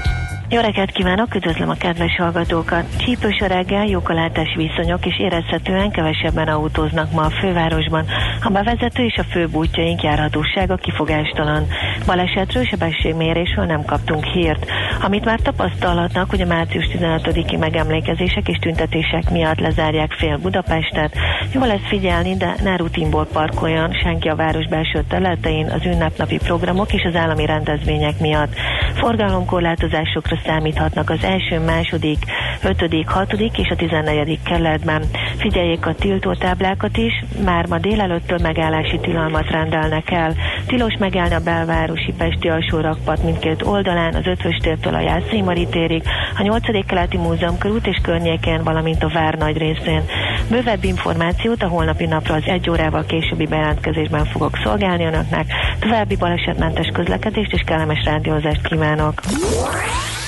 Jó 0.49 0.61
reggelt 0.61 0.91
kívánok, 0.91 1.35
üdvözlöm 1.35 1.69
a 1.69 1.75
kedves 1.75 2.17
hallgatókat! 2.17 2.97
Csípős 2.97 3.41
a 3.41 3.47
reggel, 3.47 3.87
jók 3.87 4.09
a 4.09 4.15
látás 4.15 4.55
viszonyok, 4.57 5.07
és 5.07 5.19
érezhetően 5.19 5.91
kevesebben 5.91 6.49
autóznak 6.49 7.13
ma 7.13 7.23
a 7.23 7.31
fővárosban. 7.31 8.05
A 8.43 8.51
bevezető 8.51 9.05
és 9.05 9.17
a 9.17 9.25
főbb 9.25 9.55
útjaink 9.55 10.03
járhatósága 10.03 10.77
kifogástalan. 10.77 11.67
Balesetről 12.07 12.65
sebességmérésről 12.65 13.65
nem 13.65 13.85
kaptunk 13.85 14.25
hírt. 14.25 14.71
Amit 15.03 15.25
már 15.25 15.41
tapasztalhatnak, 15.41 16.31
hogy 16.31 16.41
a 16.41 16.47
március 16.47 16.89
15-i 16.93 17.59
megemlékezések 17.59 18.49
és 18.49 18.59
tüntetések 18.59 19.31
miatt 19.31 19.61
lezárják 19.61 20.13
fél 20.13 20.37
Budapestet. 20.37 21.17
Jó 21.53 21.65
lesz 21.65 21.87
figyelni, 21.89 22.37
de 22.37 22.55
ne 22.63 22.77
rutinból 22.77 23.27
parkoljon 23.33 23.93
senki 23.93 24.29
a 24.29 24.37
város 24.37 24.67
belső 24.67 25.05
területein 25.09 25.67
az 25.67 25.85
ünnepnapi 25.85 26.39
programok 26.39 26.93
és 26.93 27.03
az 27.03 27.15
állami 27.15 27.47
rendezvények 27.47 28.21
miatt. 28.21 28.55
Forgalomkorlátozásokra 28.95 30.36
számíthatnak 30.45 31.11
az 31.11 31.25
első, 31.25 31.61
második, 31.61 32.19
ötödik, 32.63 33.09
hatodik 33.09 33.59
és 33.59 33.69
a 33.69 33.77
tizennegyedik 33.77 34.43
kerületben. 34.43 35.03
Figyeljék 35.37 35.87
a 35.87 35.95
tiltótáblákat 35.95 36.97
is, 36.97 37.25
már 37.45 37.67
ma 37.67 37.79
délelőttől 37.79 38.39
megállási 38.43 38.99
tilalmat 38.99 39.51
rendelnek 39.51 40.11
el. 40.11 40.35
Tilos 40.67 40.97
megállni 40.99 41.35
a 41.35 41.41
belvárosi 41.41 42.15
Pesti 42.19 42.49
alsó 42.49 42.81
rakpat 42.81 43.23
mindkét 43.23 43.63
oldalán, 43.63 44.15
az 44.15 44.27
ötvös 44.27 44.57
tértől 44.57 44.95
a 44.95 45.01
Jászai 45.01 45.67
térig, 45.71 46.03
a 46.39 46.43
8. 46.43 46.87
keleti 46.87 47.17
múzeum 47.17 47.59
körút 47.59 47.87
és 47.87 47.99
környékén, 48.03 48.63
valamint 48.63 49.03
a 49.03 49.11
vár 49.13 49.35
nagy 49.35 49.57
részén. 49.57 50.03
Bővebb 50.51 50.85
információt 50.85 51.63
a 51.63 51.69
holnapi 51.69 52.07
napra 52.07 52.35
az 52.35 52.43
egy 52.47 52.71
órával 52.71 53.05
későbbi 53.05 53.47
bejelentkezésben 53.47 54.25
fogok 54.25 54.59
szolgálni 54.63 55.05
önöknek. 55.05 55.53
További 55.79 56.17
balesetmentes 56.17 56.89
közlekedést 56.93 57.53
és 57.53 57.63
kellemes 57.67 58.05
rádiózást 58.05 58.69
kívánok! 58.69 59.21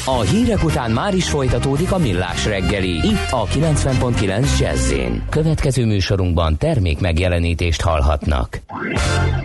A 0.08 0.20
hírek 0.20 0.64
után 0.64 0.90
már 0.90 1.14
is 1.14 1.30
folytatódik 1.30 1.92
a 1.92 1.98
millás 1.98 2.46
reggeli, 2.46 2.90
itt 2.90 3.30
a 3.30 3.44
90.9 3.44 4.58
jazz 4.58 4.92
Következő 5.30 5.84
műsorunkban 5.84 6.56
termék 6.56 7.00
megjelenítést 7.00 7.80
hallhatnak. 7.80 8.60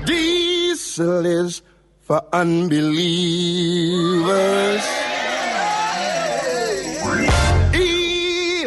Diesel 0.04 1.46
is 1.46 1.62
for 2.06 2.28
unbelievers. 2.32 3.04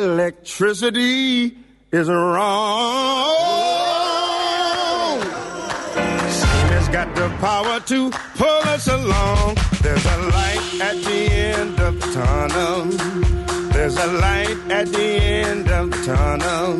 Electricity 0.03 1.57
is 1.91 2.07
wrong. 2.07 3.66
The 7.29 7.37
power 7.39 7.81
to 7.81 8.11
pull 8.37 8.63
us 8.75 8.87
along. 8.87 9.57
There's 9.83 10.07
a 10.07 10.19
light 10.37 10.81
at 10.81 10.97
the 11.03 11.23
end 11.33 11.81
of 11.81 12.01
the 12.01 12.09
tunnel. 12.13 12.85
There's 13.73 13.97
a 13.97 14.07
light 14.07 14.59
at 14.71 14.87
the 14.89 15.09
end 15.43 15.69
of 15.69 15.91
the 15.91 16.01
tunnel. 16.05 16.79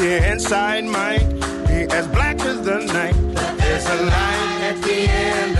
The 0.00 0.32
inside 0.32 0.84
might 0.84 1.28
be 1.68 1.78
as 1.98 2.06
black 2.08 2.40
as 2.40 2.62
the 2.62 2.78
night. 2.98 3.16
But 3.34 3.58
There's 3.58 3.86
a 3.86 3.98
light 4.14 4.58
at 4.70 4.76
the 4.82 4.98
end 5.08 5.55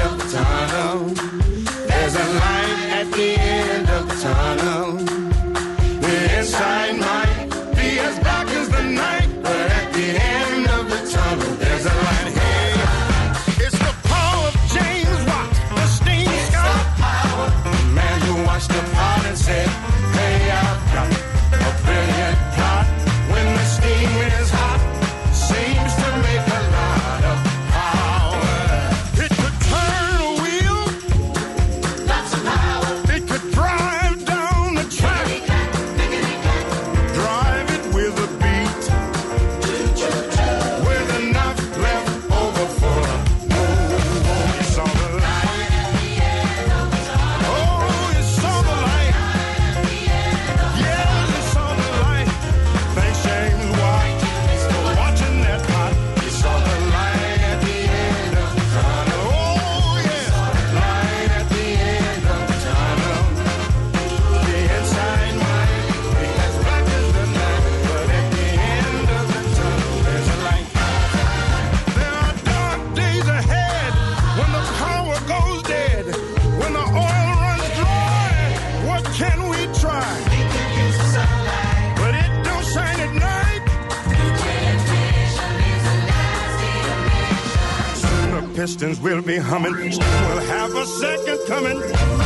pistons 88.79 89.01
will 89.01 89.23
be 89.23 89.39
humming. 89.39 89.73
We'll 89.73 90.41
have 90.41 90.75
a 90.75 90.85
second 90.85 91.39
coming. 91.47 92.26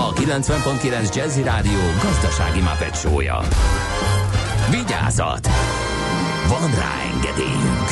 a 0.00 0.12
90.9 0.12 1.14
Jazzy 1.14 1.42
Rádió 1.42 1.78
gazdasági 2.02 2.60
mapetsója. 2.60 3.40
Vigyázat! 4.70 5.48
Van 6.48 6.70
rá 6.70 6.94
engedélyünk! 7.14 7.88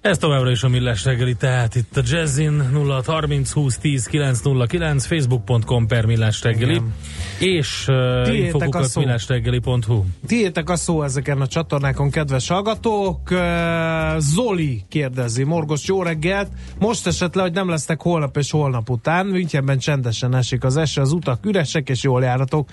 Ez 0.00 0.18
továbbra 0.18 0.50
is 0.50 0.62
a 0.62 0.68
Millás 0.68 1.04
reggeli, 1.04 1.34
tehát 1.34 1.74
itt 1.74 1.96
a 1.96 2.02
Jazzin 2.04 2.70
0630 2.72 3.52
20 3.52 3.78
10 3.78 4.06
909, 4.06 5.06
facebook.com 5.06 5.86
per 5.86 6.04
Millás 6.04 6.42
reggeli, 6.42 6.72
Igen. 6.72 6.94
És 7.38 7.86
uh, 7.88 8.22
Tiétek 8.22 8.42
a 8.42 8.44
infokukat 8.44 8.84
szó. 8.84 9.00
millásreggeli.hu. 9.00 10.04
Tiétek 10.26 10.70
a 10.70 10.76
szó 10.76 11.02
ezeken 11.02 11.40
a 11.40 11.46
csatornákon, 11.46 12.10
kedves 12.10 12.48
hallgatók. 12.48 13.30
Ö, 13.30 14.16
Zoli 14.18 14.84
kérdezi, 14.88 15.44
Morgos, 15.44 15.86
jó 15.86 16.02
reggelt. 16.02 16.48
Most 16.78 17.06
esett 17.06 17.34
le, 17.34 17.42
hogy 17.42 17.52
nem 17.52 17.68
lesznek 17.68 18.02
holnap 18.02 18.36
és 18.36 18.50
holnap 18.50 18.90
után. 18.90 19.26
Münchenben 19.26 19.78
csendesen 19.78 20.34
esik 20.34 20.64
az 20.64 20.76
eső, 20.76 21.00
az 21.00 21.12
utak 21.12 21.46
üresek 21.46 21.88
és 21.88 22.02
jól 22.02 22.22
járatok. 22.22 22.68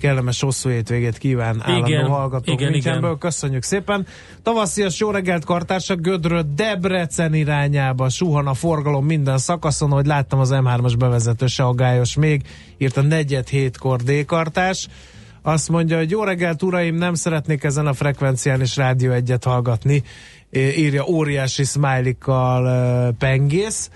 Kellemes 0.00 0.40
hosszú 0.40 0.68
hétvégét 0.68 1.18
kíván 1.18 1.62
állandó 1.62 1.86
Igen, 1.86 2.06
hallgatók 2.06 2.60
igen, 2.60 2.70
Münchenből. 2.70 3.04
igen. 3.04 3.18
Köszönjük 3.18 3.62
szépen. 3.62 4.06
Tavaszias 4.42 5.00
jó 5.00 5.10
reggelt 5.10 5.44
kartársak 5.44 6.00
Gödről 6.00 6.44
Debrecen 6.54 7.34
irányába 7.34 8.08
suhan 8.08 8.46
a 8.46 8.54
forgalom 8.54 9.04
minden 9.04 9.38
szakaszon, 9.38 9.90
hogy 9.90 10.06
láttam 10.06 10.38
az 10.38 10.50
M3-as 10.52 10.94
bevezető 10.98 11.46
se 11.46 11.64
aggályos 11.64 12.16
még, 12.16 12.42
írt 12.78 12.96
a 12.96 13.02
negyed 13.02 13.48
hétkor 13.48 14.00
D-kartás. 14.00 14.88
Azt 15.42 15.68
mondja, 15.68 15.96
hogy 15.96 16.10
jó 16.10 16.22
reggelt 16.24 16.62
uraim, 16.62 16.94
nem 16.94 17.14
szeretnék 17.14 17.64
ezen 17.64 17.86
a 17.86 17.92
frekvencián 17.92 18.60
is 18.60 18.76
rádió 18.76 19.12
egyet 19.12 19.44
hallgatni, 19.44 20.02
írja 20.52 21.04
óriási 21.06 21.64
smiley-kal 21.64 22.64
uh, 22.64 23.16
pengész. 23.18 23.90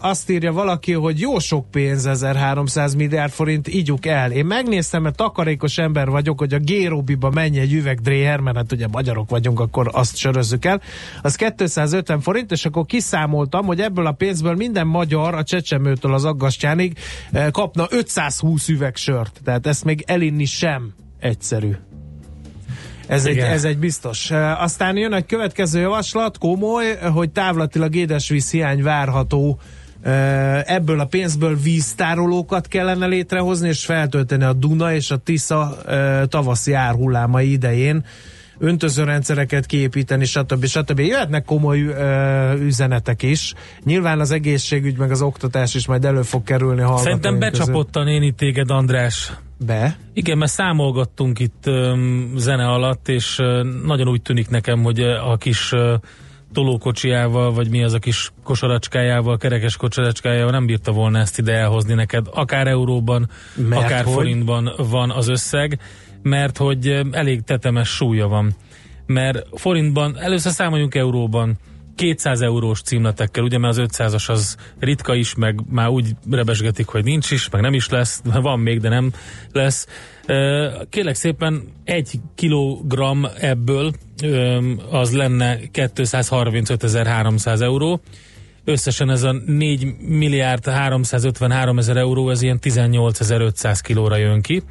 Azt 0.00 0.30
írja 0.30 0.52
valaki, 0.52 0.92
hogy 0.92 1.20
jó 1.20 1.38
sok 1.38 1.70
pénz, 1.70 2.06
1300 2.06 2.94
milliárd 2.94 3.32
forint, 3.32 3.68
ígyuk 3.68 4.06
el. 4.06 4.30
Én 4.30 4.46
megnéztem, 4.46 5.02
mert 5.02 5.16
takarékos 5.16 5.78
ember 5.78 6.08
vagyok, 6.08 6.38
hogy 6.38 6.54
a 6.54 6.58
Gérobiba 6.58 7.30
mennyi 7.30 7.58
egy 7.58 7.72
üveg 7.72 8.00
Dreher, 8.00 8.40
mert 8.40 8.56
hát 8.56 8.72
ugye 8.72 8.86
magyarok 8.86 9.30
vagyunk, 9.30 9.60
akkor 9.60 9.90
azt 9.92 10.16
sörözzük 10.16 10.64
el. 10.64 10.80
Az 11.22 11.36
250 11.56 12.20
forint, 12.20 12.52
és 12.52 12.64
akkor 12.64 12.86
kiszámoltam, 12.86 13.66
hogy 13.66 13.80
ebből 13.80 14.06
a 14.06 14.12
pénzből 14.12 14.54
minden 14.54 14.86
magyar, 14.86 15.34
a 15.34 15.42
csecsemőtől 15.42 16.14
az 16.14 16.24
aggastyánig 16.24 16.98
kapna 17.50 17.86
520 17.90 18.68
üveg 18.68 18.96
sört. 18.96 19.40
Tehát 19.44 19.66
ezt 19.66 19.84
még 19.84 20.04
elinni 20.06 20.44
sem 20.44 20.94
egyszerű. 21.18 21.70
Ez 23.06 23.26
egy, 23.26 23.38
ez 23.38 23.64
egy 23.64 23.78
biztos. 23.78 24.30
Aztán 24.58 24.96
jön 24.96 25.12
egy 25.12 25.26
következő 25.26 25.80
javaslat, 25.80 26.38
komoly, 26.38 26.98
hogy 27.12 27.30
távlatilag 27.30 27.94
édesvíz 27.94 28.50
hiány 28.50 28.82
várható. 28.82 29.58
Ebből 30.64 31.00
a 31.00 31.04
pénzből 31.04 31.56
víztárolókat 31.56 32.68
kellene 32.68 33.06
létrehozni, 33.06 33.68
és 33.68 33.84
feltölteni 33.84 34.44
a 34.44 34.52
Duna 34.52 34.94
és 34.94 35.10
a 35.10 35.16
Tisza 35.16 35.76
tavaszi 36.28 36.72
árhullámai 36.72 37.50
idején 37.50 38.04
öntözőrendszereket 38.58 39.66
kiépíteni, 39.66 40.24
stb. 40.24 40.64
stb. 40.66 40.98
Jöhetnek 40.98 41.44
komoly 41.44 41.80
ö, 41.80 42.52
üzenetek 42.58 43.22
is. 43.22 43.54
Nyilván 43.84 44.20
az 44.20 44.30
egészségügy 44.30 44.96
meg 44.96 45.10
az 45.10 45.22
oktatás 45.22 45.74
is 45.74 45.86
majd 45.86 46.04
elő 46.04 46.22
fog 46.22 46.42
kerülni 46.42 46.80
a 46.82 46.96
Szerintem 46.96 47.30
hallgatóink 47.32 47.40
között. 47.40 47.66
becsapott 47.66 47.96
a 47.96 48.04
néni 48.04 48.32
téged, 48.32 48.70
András. 48.70 49.32
Be? 49.66 49.96
Igen, 50.12 50.38
mert 50.38 50.52
számolgattunk 50.52 51.38
itt 51.38 51.64
um, 51.66 52.32
zene 52.36 52.66
alatt, 52.66 53.08
és 53.08 53.38
uh, 53.38 53.62
nagyon 53.84 54.08
úgy 54.08 54.22
tűnik 54.22 54.48
nekem, 54.48 54.82
hogy 54.82 55.00
a 55.00 55.36
kis 55.36 55.72
uh, 55.72 55.92
tolókocsiával, 56.52 57.52
vagy 57.52 57.70
mi 57.70 57.84
az 57.84 57.92
a 57.92 57.98
kis 57.98 58.30
kosaracskájával, 58.42 59.36
kerekes 59.36 59.76
kosaracskájával 59.76 60.50
nem 60.50 60.66
bírta 60.66 60.92
volna 60.92 61.18
ezt 61.18 61.38
ide 61.38 61.52
elhozni 61.52 61.94
neked. 61.94 62.26
Akár 62.32 62.66
euróban, 62.66 63.28
Mert 63.54 63.82
akár 63.82 64.04
hogy? 64.04 64.12
forintban 64.12 64.72
van 64.76 65.10
az 65.10 65.28
összeg, 65.28 65.78
mert 66.24 66.56
hogy 66.56 67.00
elég 67.10 67.42
tetemes 67.42 67.88
súlya 67.88 68.28
van. 68.28 68.54
Mert 69.06 69.46
forintban, 69.52 70.18
először 70.18 70.52
számoljunk 70.52 70.94
euróban, 70.94 71.58
200 71.94 72.40
eurós 72.40 72.80
címletekkel, 72.80 73.44
ugye 73.44 73.58
mert 73.58 73.78
az 73.78 73.86
500-as 73.88 74.30
az 74.30 74.56
ritka 74.78 75.14
is, 75.14 75.34
meg 75.34 75.60
már 75.70 75.88
úgy 75.88 76.10
rebesgetik, 76.30 76.86
hogy 76.86 77.04
nincs 77.04 77.30
is, 77.30 77.48
meg 77.48 77.60
nem 77.60 77.74
is 77.74 77.88
lesz, 77.88 78.22
van 78.42 78.60
még, 78.60 78.80
de 78.80 78.88
nem 78.88 79.12
lesz. 79.52 79.86
Ö, 80.26 80.68
Kérlek 80.90 81.14
szépen, 81.14 81.62
egy 81.84 82.20
kilogramm 82.34 83.24
ebből 83.38 83.92
az 84.90 85.12
lenne 85.12 85.58
235.300 85.72 87.60
euró, 87.60 88.00
összesen 88.64 89.10
ez 89.10 89.22
a 89.22 89.32
4 89.46 89.98
milliárd 89.98 90.68
353 90.68 91.78
ezer 91.78 91.96
euró, 91.96 92.30
ez 92.30 92.42
ilyen 92.42 92.58
18.500 92.62 93.78
kilóra 93.82 94.16
jön 94.16 94.40
ki. 94.40 94.62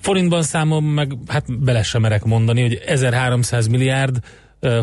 Forintban 0.00 0.42
számom 0.42 0.84
meg, 0.84 1.12
hát 1.26 1.60
bele 1.60 1.82
sem 1.82 2.00
merek 2.00 2.24
mondani, 2.24 2.62
hogy 2.62 2.82
1300 2.86 3.66
milliárd 3.66 4.18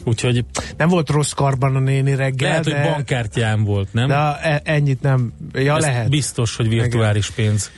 Úgyhogy 0.04 0.44
Nem 0.76 0.88
volt 0.88 1.10
rossz 1.10 1.32
karban 1.32 1.76
a 1.76 1.78
néni 1.78 2.14
reggel, 2.14 2.48
lehet, 2.48 2.64
de, 2.64 2.82
hogy 2.82 2.92
bankkártyám 2.92 3.64
volt, 3.64 3.92
nem? 3.92 4.08
de 4.08 4.38
ennyit 4.64 5.02
nem. 5.02 5.32
Ja, 5.52 5.76
Ez 5.76 5.82
lehet. 5.82 6.08
biztos, 6.08 6.56
hogy 6.56 6.68
virtuális 6.68 7.30
pénz. 7.30 7.70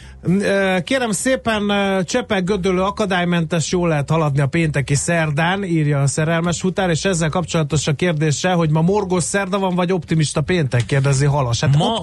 Kérem 0.84 1.10
szépen, 1.10 1.68
ö, 1.70 2.02
Csepek 2.04 2.44
Gödöllő 2.44 2.80
akadálymentes, 2.80 3.72
jól 3.72 3.88
lehet 3.88 4.10
haladni 4.10 4.40
a 4.40 4.46
pénteki 4.46 4.94
szerdán, 4.94 5.64
írja 5.64 6.02
a 6.02 6.06
szerelmes 6.06 6.60
futár, 6.60 6.90
és 6.90 7.04
ezzel 7.04 7.28
kapcsolatos 7.28 7.86
a 7.86 7.92
kérdése, 7.92 8.52
hogy 8.52 8.70
ma 8.70 8.80
morgos 8.82 9.22
szerda 9.24 9.58
van, 9.58 9.74
vagy 9.74 9.92
optimista 9.92 10.40
péntek, 10.40 10.86
kérdezi 10.86 11.24
Halas. 11.26 11.60
Hát 11.60 11.76
Ma 11.76 11.84
morg- 11.86 12.02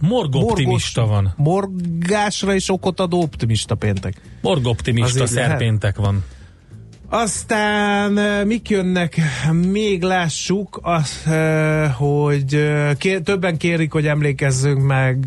morgoptimista 0.00 1.06
van. 1.06 1.34
Morgásra 1.36 2.54
is 2.54 2.68
okot 2.70 3.00
adó 3.00 3.22
optimista 3.22 3.74
péntek. 3.74 4.14
Így 5.24 5.30
lehet? 5.34 5.48
szerpéntek 5.50 5.96
van. 5.96 6.24
Aztán 7.14 8.16
ö, 8.16 8.44
mik 8.44 8.68
jönnek? 8.68 9.20
Még 9.70 10.02
lássuk 10.02 10.80
azt, 10.82 11.26
ö, 11.26 11.86
hogy 11.96 12.54
ö, 12.54 12.90
kér, 12.98 13.20
többen 13.20 13.56
kérik, 13.56 13.92
hogy 13.92 14.06
emlékezzünk 14.06 14.82
meg 14.82 15.18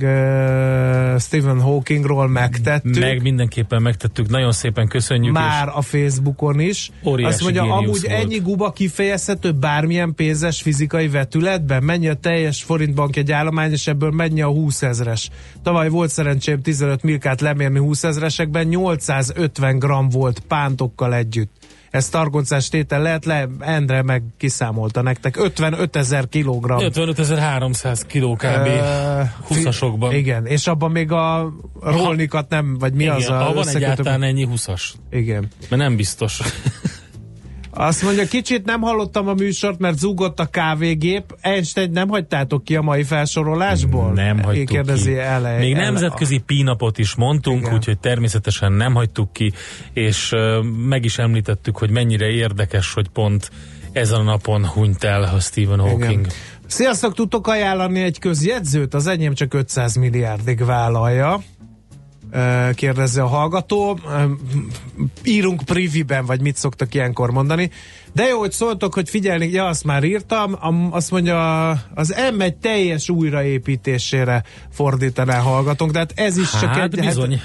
Stephen 1.20 1.62
Hawkingról, 1.62 2.28
megtettük. 2.28 3.00
Meg 3.00 3.22
mindenképpen 3.22 3.82
megtettük, 3.82 4.30
nagyon 4.30 4.52
szépen 4.52 4.88
köszönjük. 4.88 5.34
Már 5.34 5.68
a 5.74 5.82
Facebookon 5.82 6.60
is. 6.60 6.92
Óriási 7.04 7.34
Azt 7.34 7.44
mondja, 7.44 7.64
amúgy 7.64 7.86
volt. 7.86 8.06
ennyi 8.06 8.38
guba 8.38 8.72
kifejezhető 8.72 9.52
bármilyen 9.52 10.16
pénzes 10.16 10.62
fizikai 10.62 11.08
vetületben? 11.08 11.84
Mennyi 11.84 12.08
a 12.08 12.14
teljes 12.14 12.64
forintbank 12.64 13.16
egy 13.16 13.32
állomány, 13.32 13.72
és 13.72 13.88
ebből 13.88 14.12
mennyi 14.12 14.42
a 14.42 14.48
20 14.50 14.82
ezres? 14.82 15.30
Tavaly 15.64 15.90
volt 15.90 16.10
szerencsém 16.10 16.62
15 16.62 17.04
milkát 17.04 17.42
lemérni 17.42 17.80
20 17.80 18.04
ezresekben, 18.04 18.68
850 18.68 19.80
gram 19.80 20.10
volt 20.10 20.40
pántokkal 20.40 21.16
együtt. 21.16 21.52
Ez 21.96 22.10
targoncás 22.10 22.70
tétel 22.70 23.02
lehet 23.02 23.26
le, 23.26 23.48
Endre 23.60 24.02
meg 24.02 24.24
kiszámolta 24.38 25.02
nektek. 25.02 25.38
55 25.38 25.96
ezer 25.96 26.28
kilogramm. 26.30 26.80
55.300 26.80 28.02
kiló 28.08 28.34
kb. 28.36 28.66
Ö, 28.66 29.22
20-asokban. 29.50 30.10
Igen, 30.14 30.46
és 30.46 30.68
abban 30.68 30.92
még 30.92 31.12
a 31.12 31.54
rolnikat 31.82 32.50
nem, 32.50 32.78
vagy 32.78 32.94
mi 32.94 33.04
Igen, 33.04 33.16
az 33.16 33.30
a 33.30 33.52
van 33.54 33.68
egyáltalán 33.68 34.24
ennyi 34.24 34.48
20-as. 34.52 34.82
Igen. 35.10 35.48
Mert 35.70 35.82
nem 35.82 35.96
biztos. 35.96 36.40
Azt 37.78 38.04
mondja, 38.04 38.26
kicsit 38.26 38.66
nem 38.66 38.82
hallottam 38.82 39.28
a 39.28 39.34
műsort, 39.34 39.80
mert 39.80 39.98
zúgott 39.98 40.40
a 40.40 40.46
kávégép. 40.46 41.36
Einstein 41.42 41.92
nem 41.92 42.08
hagytátok 42.08 42.64
ki 42.64 42.76
a 42.76 42.82
mai 42.82 43.04
felsorolásból? 43.04 44.12
Nem 44.12 44.44
hagytuk 44.44 44.66
Kérdezi 44.66 45.10
ki. 45.10 45.18
Ele, 45.18 45.58
Még 45.58 45.74
ele, 45.74 45.84
nemzetközi 45.84 46.38
pínapot 46.38 46.98
is 46.98 47.16
mondtunk, 47.16 47.74
úgyhogy 47.74 48.00
természetesen 48.00 48.72
nem 48.72 48.94
hagytuk 48.94 49.34
ki, 49.34 49.54
és 49.94 50.32
uh, 50.32 50.64
meg 50.64 51.06
is 51.06 51.18
említettük, 51.18 51.78
hogy 51.78 51.90
mennyire 51.90 52.28
érdekes, 52.28 52.94
hogy 52.94 53.08
pont 53.08 53.52
ezen 53.92 54.20
a 54.20 54.24
napon 54.24 54.68
hunyt 54.68 55.04
el 55.04 55.24
a 55.24 55.40
Stephen 55.40 55.80
Hawking. 55.80 56.20
Igen. 56.20 56.32
Sziasztok, 56.68 57.14
tudtok 57.14 57.48
ajánlani 57.48 58.02
egy 58.02 58.20
közjegyzőt? 58.20 58.94
Az 58.94 59.08
enyém 59.08 59.34
csak 59.34 59.54
500 59.54 59.96
milliárdig 59.96 60.66
vállalja. 60.66 61.42
Kérdezze 62.74 63.22
a 63.22 63.28
hallgató. 63.28 64.00
Írunk 65.24 65.64
priviben, 65.64 66.26
vagy 66.26 66.42
mit 66.42 66.56
szoktak 66.56 66.94
ilyenkor 66.94 67.32
mondani. 67.32 67.72
De 68.14 68.24
jó, 68.28 68.40
hogy 68.40 68.52
szóltok, 68.52 68.94
hogy 68.94 69.10
figyelni, 69.10 69.50
ja, 69.50 69.66
azt 69.66 69.84
már 69.84 70.04
írtam, 70.04 70.56
am- 70.60 70.94
azt 70.94 71.12
mondja, 71.12 71.70
az 71.96 72.16
M1 72.32 72.54
teljes 72.62 73.10
újraépítésére 73.10 74.44
fordítaná 74.72 75.40
hallgatónk, 75.40 75.92
tehát 75.92 76.12
ez 76.16 76.38
is 76.38 76.50
csak 76.52 76.74
Hát 76.74 76.94
egy... 76.94 77.00
bizony. 77.06 77.42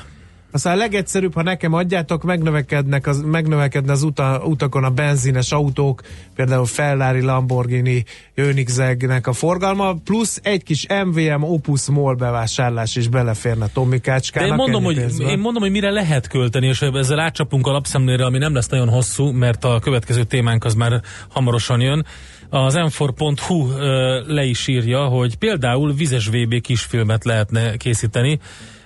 Aztán 0.53 0.75
a 0.75 0.77
legegyszerűbb, 0.77 1.35
ha 1.35 1.43
nekem 1.43 1.73
adjátok, 1.73 2.23
megnövekednek 2.23 3.07
az, 3.07 3.23
megnövekedne 3.23 3.93
az 3.93 4.03
uta, 4.03 4.43
utakon 4.45 4.85
a 4.85 4.91
benzines 4.91 5.53
autók, 5.53 6.03
például 6.35 6.67
Ferrari, 6.67 7.21
Lamborghini, 7.21 8.05
Koenigseggnek 8.35 9.27
a 9.27 9.33
forgalma, 9.33 9.95
plusz 10.05 10.41
egy 10.43 10.63
kis 10.63 10.87
MVM 11.05 11.43
Opus 11.43 11.87
MOL 11.87 12.15
bevásárlás 12.15 12.97
is 12.97 13.09
beleférne 13.09 13.67
Tomikácskának. 13.67 14.49
De 14.49 14.55
én 14.55 14.61
mondom, 14.61 14.85
hogy, 14.85 14.97
pénzből. 14.97 15.29
én 15.29 15.39
mondom, 15.39 15.63
hogy 15.63 15.71
mire 15.71 15.91
lehet 15.91 16.29
költeni, 16.29 16.67
és 16.67 16.83
ezzel 16.83 17.19
átcsapunk 17.19 17.67
a 17.67 17.71
lapszemlére, 17.71 18.25
ami 18.25 18.39
nem 18.39 18.55
lesz 18.55 18.69
nagyon 18.69 18.89
hosszú, 18.89 19.31
mert 19.31 19.65
a 19.65 19.79
következő 19.79 20.25
témánk 20.25 20.65
az 20.65 20.75
már 20.75 21.01
hamarosan 21.29 21.81
jön. 21.81 22.07
Az 22.49 22.75
m4.hu 22.77 23.71
ö, 23.71 24.21
le 24.27 24.45
is 24.45 24.67
írja, 24.67 25.05
hogy 25.05 25.37
például 25.37 25.93
vizes 25.93 26.29
VB 26.29 26.61
kisfilmet 26.61 27.25
lehetne 27.25 27.77
készíteni 27.77 28.39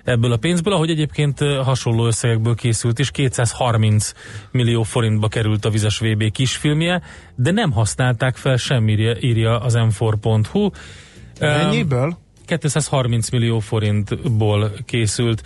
ebből 0.05 0.33
a 0.33 0.37
pénzből, 0.37 0.75
ahogy 0.75 0.91
egyébként 0.91 1.39
hasonló 1.39 2.07
összegekből 2.07 2.55
készült 2.55 2.99
is, 2.99 3.11
230 3.11 4.13
millió 4.51 4.83
forintba 4.83 5.29
került 5.29 5.65
a 5.65 5.71
vizes 5.71 5.99
VB 5.99 6.31
kisfilmje, 6.31 7.03
de 7.35 7.51
nem 7.51 7.73
használták 7.73 8.37
fel 8.37 8.57
semmire, 8.57 9.17
írja 9.21 9.59
az 9.59 9.75
m4.hu. 9.77 10.71
Mennyiből? 11.41 12.19
230 12.47 13.31
millió 13.31 13.59
forintból 13.59 14.73
készült. 14.85 15.43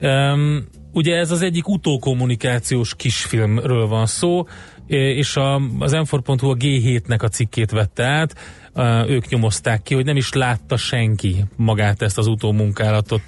Um, 0.00 0.66
ugye 0.92 1.16
ez 1.16 1.30
az 1.30 1.42
egyik 1.42 1.68
utókommunikációs 1.68 2.94
kisfilmről 2.94 3.86
van 3.86 4.06
szó, 4.06 4.46
és 4.96 5.36
a, 5.36 5.54
az 5.78 5.92
m 5.92 5.96
a 5.96 6.56
G7-nek 6.56 7.22
a 7.22 7.28
cikkét 7.28 7.70
vette 7.70 8.04
át, 8.04 8.34
ők 9.08 9.28
nyomozták 9.28 9.82
ki, 9.82 9.94
hogy 9.94 10.04
nem 10.04 10.16
is 10.16 10.32
látta 10.32 10.76
senki 10.76 11.44
magát 11.56 12.02
ezt 12.02 12.18
az 12.18 12.26
utómunkálatot. 12.26 13.22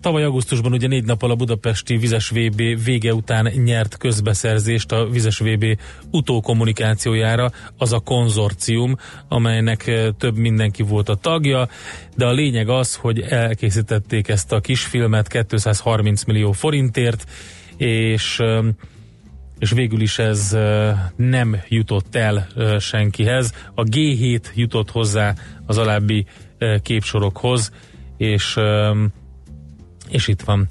Tavaly 0.00 0.24
augusztusban 0.24 0.72
ugye 0.72 0.88
négy 0.88 1.04
nappal 1.04 1.30
a 1.30 1.34
budapesti 1.34 1.96
Vizes 1.96 2.28
VB 2.28 2.84
vége 2.84 3.14
után 3.14 3.52
nyert 3.64 3.96
közbeszerzést 3.96 4.92
a 4.92 5.08
Vizes 5.08 5.38
VB 5.38 5.64
utókommunikációjára, 6.10 7.50
az 7.78 7.92
a 7.92 7.98
konzorcium, 7.98 8.96
amelynek 9.28 9.86
e, 9.86 10.10
több 10.10 10.36
mindenki 10.36 10.82
volt 10.82 11.08
a 11.08 11.14
tagja, 11.14 11.68
de 12.16 12.26
a 12.26 12.32
lényeg 12.32 12.68
az, 12.68 12.94
hogy 12.94 13.20
elkészítették 13.20 14.28
ezt 14.28 14.52
a 14.52 14.60
kisfilmet 14.60 15.46
230 15.48 16.24
millió 16.24 16.52
forintért, 16.52 17.24
és 17.76 18.40
e, 18.40 18.62
és 19.58 19.70
végül 19.70 20.00
is 20.00 20.18
ez 20.18 20.52
e, 20.52 21.12
nem 21.16 21.56
jutott 21.68 22.14
el 22.14 22.48
senkihez. 22.78 23.52
A 23.74 23.82
G7 23.82 24.54
jutott 24.54 24.90
hozzá 24.90 25.34
az 25.66 25.78
alábbi 25.78 26.26
képsorokhoz, 26.82 27.72
és 28.16 28.58
és 30.10 30.28
itt 30.28 30.40
van. 30.40 30.68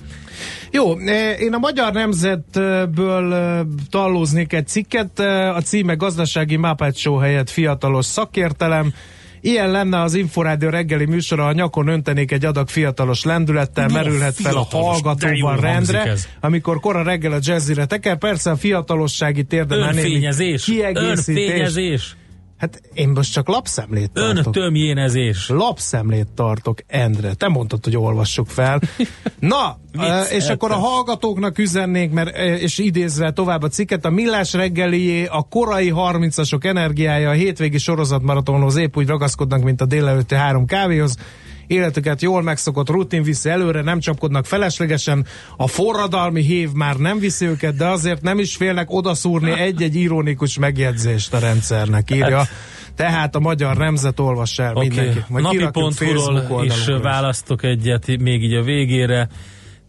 Jó, 0.72 0.98
eh, 0.98 1.42
én 1.42 1.54
a 1.54 1.58
Magyar 1.58 1.94
Nemzetből 1.94 3.34
eh, 3.34 3.60
tallóznék 3.90 4.54
egy 4.54 4.68
cikket, 4.68 5.20
eh, 5.20 5.56
a 5.56 5.62
címe 5.62 5.94
Gazdasági 5.94 6.60
Show 6.94 7.18
helyett 7.18 7.50
fiatalos 7.50 8.06
szakértelem. 8.06 8.94
Ilyen 9.42 9.72
lenne 9.72 10.02
az 10.02 10.14
Inforádió 10.14 10.70
reggeli 10.70 11.06
műsora, 11.06 11.44
ha 11.44 11.54
nyakon 11.54 11.88
öntenék 11.88 12.32
egy 12.32 12.46
adag 12.46 12.70
fiatalos 12.70 13.24
lendülettel, 13.24 13.88
merülhet 13.88 14.36
fel 14.36 14.56
a 14.56 14.68
hallgatóban 14.72 15.60
rendre, 15.60 16.16
amikor 16.40 16.80
kora 16.80 17.04
reggel 17.04 17.32
a 17.32 17.38
jazzire 17.42 17.86
teker. 17.86 18.18
Persze 18.18 18.52
a 18.52 18.56
fiatalossági 18.56 19.44
térdemen 19.44 19.88
Önfényezés, 19.88 20.64
kiegészítés. 20.64 21.50
önfényezés. 21.50 22.16
Hát 22.58 22.82
én 22.94 23.10
most 23.10 23.34
csak 23.34 23.48
lapszemlét 23.48 24.12
tartok. 24.12 24.46
Öntömjénezés. 24.46 25.50
Lapszemlét 25.50 26.28
tartok, 26.36 26.80
Endre. 26.88 27.34
Te 27.34 27.48
mondtad, 27.48 27.84
hogy 27.84 27.98
olvassuk 27.98 28.48
fel. 28.48 28.82
Na, 29.40 29.78
Vicc, 29.92 30.32
és 30.32 30.50
akkor 30.50 30.72
a 30.72 30.76
hallgatóknak 30.76 31.58
üzennék, 31.58 32.12
mert, 32.12 32.38
és 32.38 32.78
idézve 32.78 33.32
tovább 33.32 33.64
a 33.64 33.68
cikket, 33.68 34.06
a 34.06 34.10
millás 34.10 34.54
reggelié, 34.54 35.26
a 35.26 35.48
korai 35.50 35.94
30-asok 35.96 36.64
energiája, 36.64 37.30
a 37.30 37.34
hétvégi 37.34 37.78
sorozatmaratonhoz 37.78 38.76
épp 38.76 38.98
úgy 38.98 39.08
ragaszkodnak, 39.08 39.64
mint 39.64 39.82
a 39.82 39.86
délelőtti 39.86 40.36
három 40.36 40.66
kávéhoz. 40.66 41.18
Életüket 41.68 42.22
jól 42.22 42.42
megszokott 42.42 42.90
rutin 42.90 43.24
viszi 43.24 43.50
előre, 43.50 43.82
nem 43.82 44.00
csapkodnak 44.00 44.46
feleslegesen, 44.46 45.26
a 45.58 45.68
forradalmi 45.68 46.42
hév 46.42 46.72
már 46.72 46.96
nem 46.96 47.20
viszi 47.20 47.46
őket, 47.46 47.76
de 47.76 47.86
azért 47.86 48.22
nem 48.22 48.40
is 48.40 48.56
félnek 48.56 48.92
odaszúrni 48.92 49.60
egy-egy 49.60 49.96
ironikus 49.96 50.58
megjegyzést 50.58 51.34
a 51.34 51.40
rendszernek, 51.40 52.12
írja. 52.12 52.38
Hát- 52.38 52.52
Tehát 52.96 53.36
a 53.36 53.40
magyar 53.40 53.78
nemzet 53.78 54.20
olvassa 54.20 54.64
el 54.64 54.76
Oké, 54.76 54.88
mindenki. 54.88 55.24
Majd 55.28 55.44
napi 55.44 55.58
kirakjuk 55.58 55.94
Facebook 55.94 56.48
pontról 56.48 56.66
is 56.66 56.86
választok 57.02 57.64
egyet 57.64 58.18
még 58.20 58.44
így 58.44 58.54
a 58.54 58.64
végére. 58.64 59.30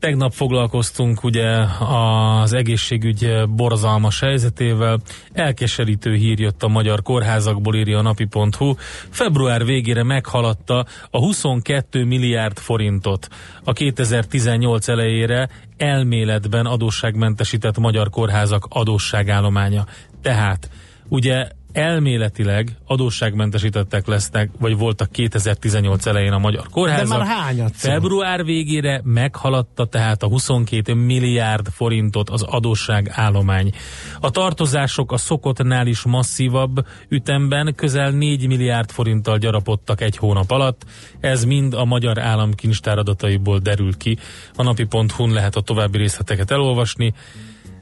Tegnap 0.06 0.32
foglalkoztunk 0.32 1.24
ugye 1.24 1.48
az 1.80 2.52
egészségügy 2.52 3.48
borzalmas 3.48 4.20
helyzetével. 4.20 4.98
Elkeserítő 5.32 6.14
hír 6.14 6.40
jött 6.40 6.62
a 6.62 6.68
magyar 6.68 7.02
kórházakból, 7.02 7.74
írja 7.74 7.98
a 7.98 8.02
napi.hu. 8.02 8.74
Február 9.10 9.64
végére 9.64 10.02
meghaladta 10.02 10.86
a 11.10 11.18
22 11.18 12.04
milliárd 12.04 12.58
forintot 12.58 13.28
a 13.64 13.72
2018 13.72 14.88
elejére 14.88 15.48
elméletben 15.76 16.66
adósságmentesített 16.66 17.78
magyar 17.78 18.10
kórházak 18.10 18.66
adósságállománya. 18.68 19.86
Tehát 20.22 20.70
ugye 21.08 21.48
elméletileg 21.76 22.76
adósságmentesítettek 22.86 24.06
lesznek, 24.06 24.50
vagy 24.58 24.76
voltak 24.76 25.10
2018 25.10 26.06
elején 26.06 26.32
a 26.32 26.38
magyar 26.38 26.66
kórházak. 26.70 27.08
De 27.08 27.16
már 27.16 27.26
hányat? 27.26 27.72
Február 27.74 28.44
végére 28.44 29.00
meghaladta 29.04 29.84
tehát 29.84 30.22
a 30.22 30.26
22 30.26 30.94
milliárd 30.94 31.68
forintot 31.68 32.30
az 32.30 32.42
adósságállomány. 32.42 33.72
A 34.20 34.30
tartozások 34.30 35.12
a 35.12 35.16
szokottnál 35.16 35.86
is 35.86 36.02
masszívabb 36.02 36.86
ütemben 37.08 37.74
közel 37.74 38.10
4 38.10 38.46
milliárd 38.46 38.90
forinttal 38.90 39.38
gyarapodtak 39.38 40.00
egy 40.00 40.16
hónap 40.16 40.50
alatt. 40.50 40.84
Ez 41.20 41.44
mind 41.44 41.74
a 41.74 41.84
magyar 41.84 42.18
államkincstár 42.18 42.98
adataiból 42.98 43.58
derül 43.58 43.96
ki. 43.96 44.18
A 44.54 44.62
napi.hu-n 44.62 45.32
lehet 45.32 45.56
a 45.56 45.60
további 45.60 45.98
részleteket 45.98 46.50
elolvasni. 46.50 47.14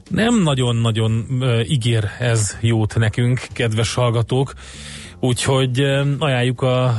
Nem 0.09 0.41
nagyon-nagyon 0.41 1.25
ígér 1.67 2.09
ez 2.19 2.57
jót 2.61 2.95
nekünk, 2.95 3.47
kedves 3.53 3.93
hallgatók. 3.93 4.53
Úgyhogy 5.19 5.79
ajánljuk 6.19 6.61
a, 6.61 6.93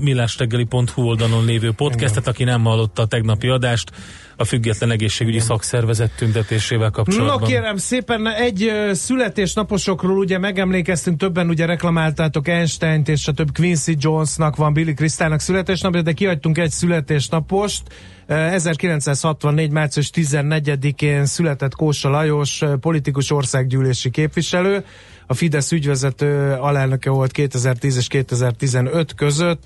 millásreggeli.hu 0.00 1.02
oldalon 1.02 1.44
lévő 1.44 1.72
podcastet, 1.72 2.26
aki 2.26 2.44
nem 2.44 2.64
hallotta 2.64 3.02
a 3.02 3.06
tegnapi 3.06 3.48
adást, 3.48 3.90
a 4.36 4.44
független 4.44 4.90
egészségügyi 4.90 5.38
szakszervezet 5.38 6.10
tüntetésével 6.16 6.90
kapcsolatban. 6.90 7.40
No 7.40 7.46
kérem 7.46 7.76
szépen, 7.76 8.28
egy 8.28 8.72
születésnaposokról 8.92 10.18
ugye 10.18 10.38
megemlékeztünk, 10.38 11.18
többen 11.18 11.48
ugye 11.48 11.66
reklamáltátok 11.66 12.48
Einstein-t 12.48 13.08
és 13.08 13.28
a 13.28 13.32
több 13.32 13.48
Quincy 13.54 13.96
Jonesnak 13.98 14.56
van 14.56 14.72
Billy 14.72 14.94
Krisztának 14.94 15.40
születésnapja, 15.40 16.02
de 16.02 16.12
kihagytunk 16.12 16.58
egy 16.58 16.70
születésnapost. 16.70 17.82
Ö, 18.26 18.34
1964. 18.34 19.70
március 19.70 20.10
14-én 20.14 21.24
született 21.26 21.74
Kósa 21.74 22.08
Lajos, 22.08 22.62
politikus 22.80 23.30
országgyűlési 23.30 24.10
képviselő. 24.10 24.84
A 25.30 25.34
Fidesz 25.34 25.72
ügyvezető 25.72 26.52
alelnöke 26.52 27.10
volt 27.10 27.30
2010 27.32 27.96
és 27.96 28.06
2015 28.06 29.14
között. 29.14 29.62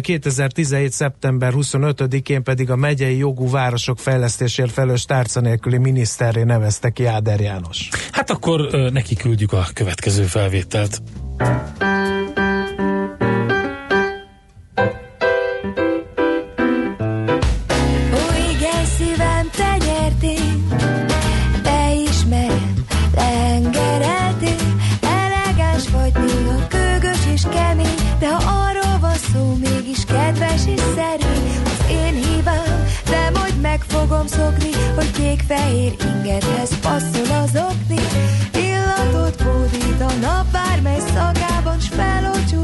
2017. 0.00 0.92
szeptember 0.92 1.52
25-én 1.56 2.42
pedig 2.42 2.70
a 2.70 2.76
megyei 2.76 3.16
jogú 3.16 3.50
városok 3.50 3.98
fejlesztésért 3.98 4.70
felelős 4.70 5.04
tárca 5.04 5.40
nélküli 5.40 5.78
miniszterré 5.78 6.42
nevezte 6.42 6.90
ki 6.90 7.06
Áder 7.06 7.40
János. 7.40 7.88
Hát 8.12 8.30
akkor 8.30 8.90
neki 8.92 9.14
küldjük 9.14 9.52
a 9.52 9.66
következő 9.72 10.22
felvételt. 10.22 11.02
Fogom 34.24 34.26
szokni, 34.26 34.70
hogy 34.94 35.10
kék-fehér 35.10 35.94
ingedhez 36.14 36.78
passzol 36.80 37.36
az 37.42 37.62
okni, 37.70 38.00
illatot 38.52 39.40
hódít 39.40 40.00
a 40.00 40.12
nap 40.20 40.46
bármely 40.52 41.00
szagában, 41.00 41.80
s 41.80 41.88
felocsúdok 41.88 42.63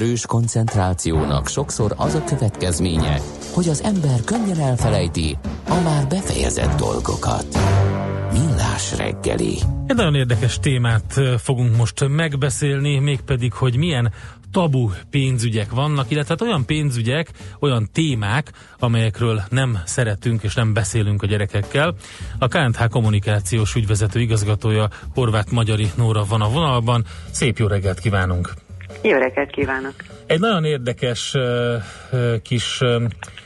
erős 0.00 0.26
koncentrációnak 0.26 1.48
sokszor 1.48 1.94
az 1.96 2.14
a 2.14 2.24
következménye, 2.24 3.20
hogy 3.52 3.68
az 3.68 3.82
ember 3.82 4.24
könnyen 4.24 4.60
elfelejti 4.60 5.38
a 5.68 5.80
már 5.84 6.06
befejezett 6.08 6.76
dolgokat. 6.78 7.46
Millás 8.32 8.96
reggeli. 8.96 9.58
Egy 9.86 9.96
nagyon 9.96 10.14
érdekes 10.14 10.58
témát 10.58 11.20
fogunk 11.38 11.76
most 11.76 12.08
megbeszélni, 12.08 12.98
mégpedig, 12.98 13.52
hogy 13.52 13.76
milyen 13.76 14.12
tabu 14.50 14.90
pénzügyek 15.10 15.70
vannak, 15.70 16.10
illetve 16.10 16.34
hát 16.38 16.48
olyan 16.48 16.64
pénzügyek, 16.64 17.30
olyan 17.58 17.88
témák, 17.92 18.52
amelyekről 18.78 19.42
nem 19.48 19.78
szeretünk 19.84 20.42
és 20.42 20.54
nem 20.54 20.72
beszélünk 20.72 21.22
a 21.22 21.26
gyerekekkel. 21.26 21.94
A 22.38 22.48
KNH 22.48 22.88
kommunikációs 22.88 23.74
ügyvezető 23.74 24.20
igazgatója 24.20 24.88
Horváth 25.14 25.52
Magyari 25.52 25.90
Nóra 25.96 26.24
van 26.24 26.40
a 26.40 26.48
vonalban. 26.48 27.04
Szép 27.30 27.58
jó 27.58 27.66
reggelt 27.66 28.00
kívánunk! 28.00 28.69
Jó 29.02 29.18
reggelt 29.18 29.50
kívánok! 29.50 29.94
Egy 30.26 30.40
nagyon 30.40 30.64
érdekes 30.64 31.34
kis 32.42 32.80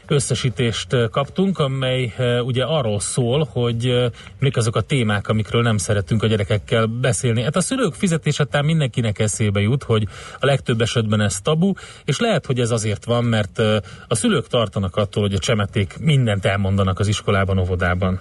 összesítést 0.06 0.96
kaptunk, 1.10 1.58
amely 1.58 2.14
ugye 2.44 2.64
arról 2.64 3.00
szól, 3.00 3.48
hogy 3.52 4.10
mik 4.38 4.56
azok 4.56 4.76
a 4.76 4.80
témák, 4.80 5.28
amikről 5.28 5.62
nem 5.62 5.76
szeretünk 5.76 6.22
a 6.22 6.26
gyerekekkel 6.26 6.86
beszélni. 6.86 7.42
Hát 7.42 7.56
a 7.56 7.60
szülők 7.60 7.94
fizetése 7.94 8.44
talán 8.44 8.66
mindenkinek 8.66 9.18
eszébe 9.18 9.60
jut, 9.60 9.82
hogy 9.82 10.06
a 10.40 10.46
legtöbb 10.46 10.80
esetben 10.80 11.20
ez 11.20 11.40
tabu, 11.40 11.72
és 12.04 12.18
lehet, 12.18 12.46
hogy 12.46 12.60
ez 12.60 12.70
azért 12.70 13.04
van, 13.04 13.24
mert 13.24 13.58
a 14.08 14.14
szülők 14.14 14.46
tartanak 14.46 14.96
attól, 14.96 15.22
hogy 15.22 15.34
a 15.34 15.38
csemeték 15.38 15.96
mindent 16.00 16.44
elmondanak 16.44 16.98
az 16.98 17.08
iskolában, 17.08 17.58
óvodában. 17.58 18.20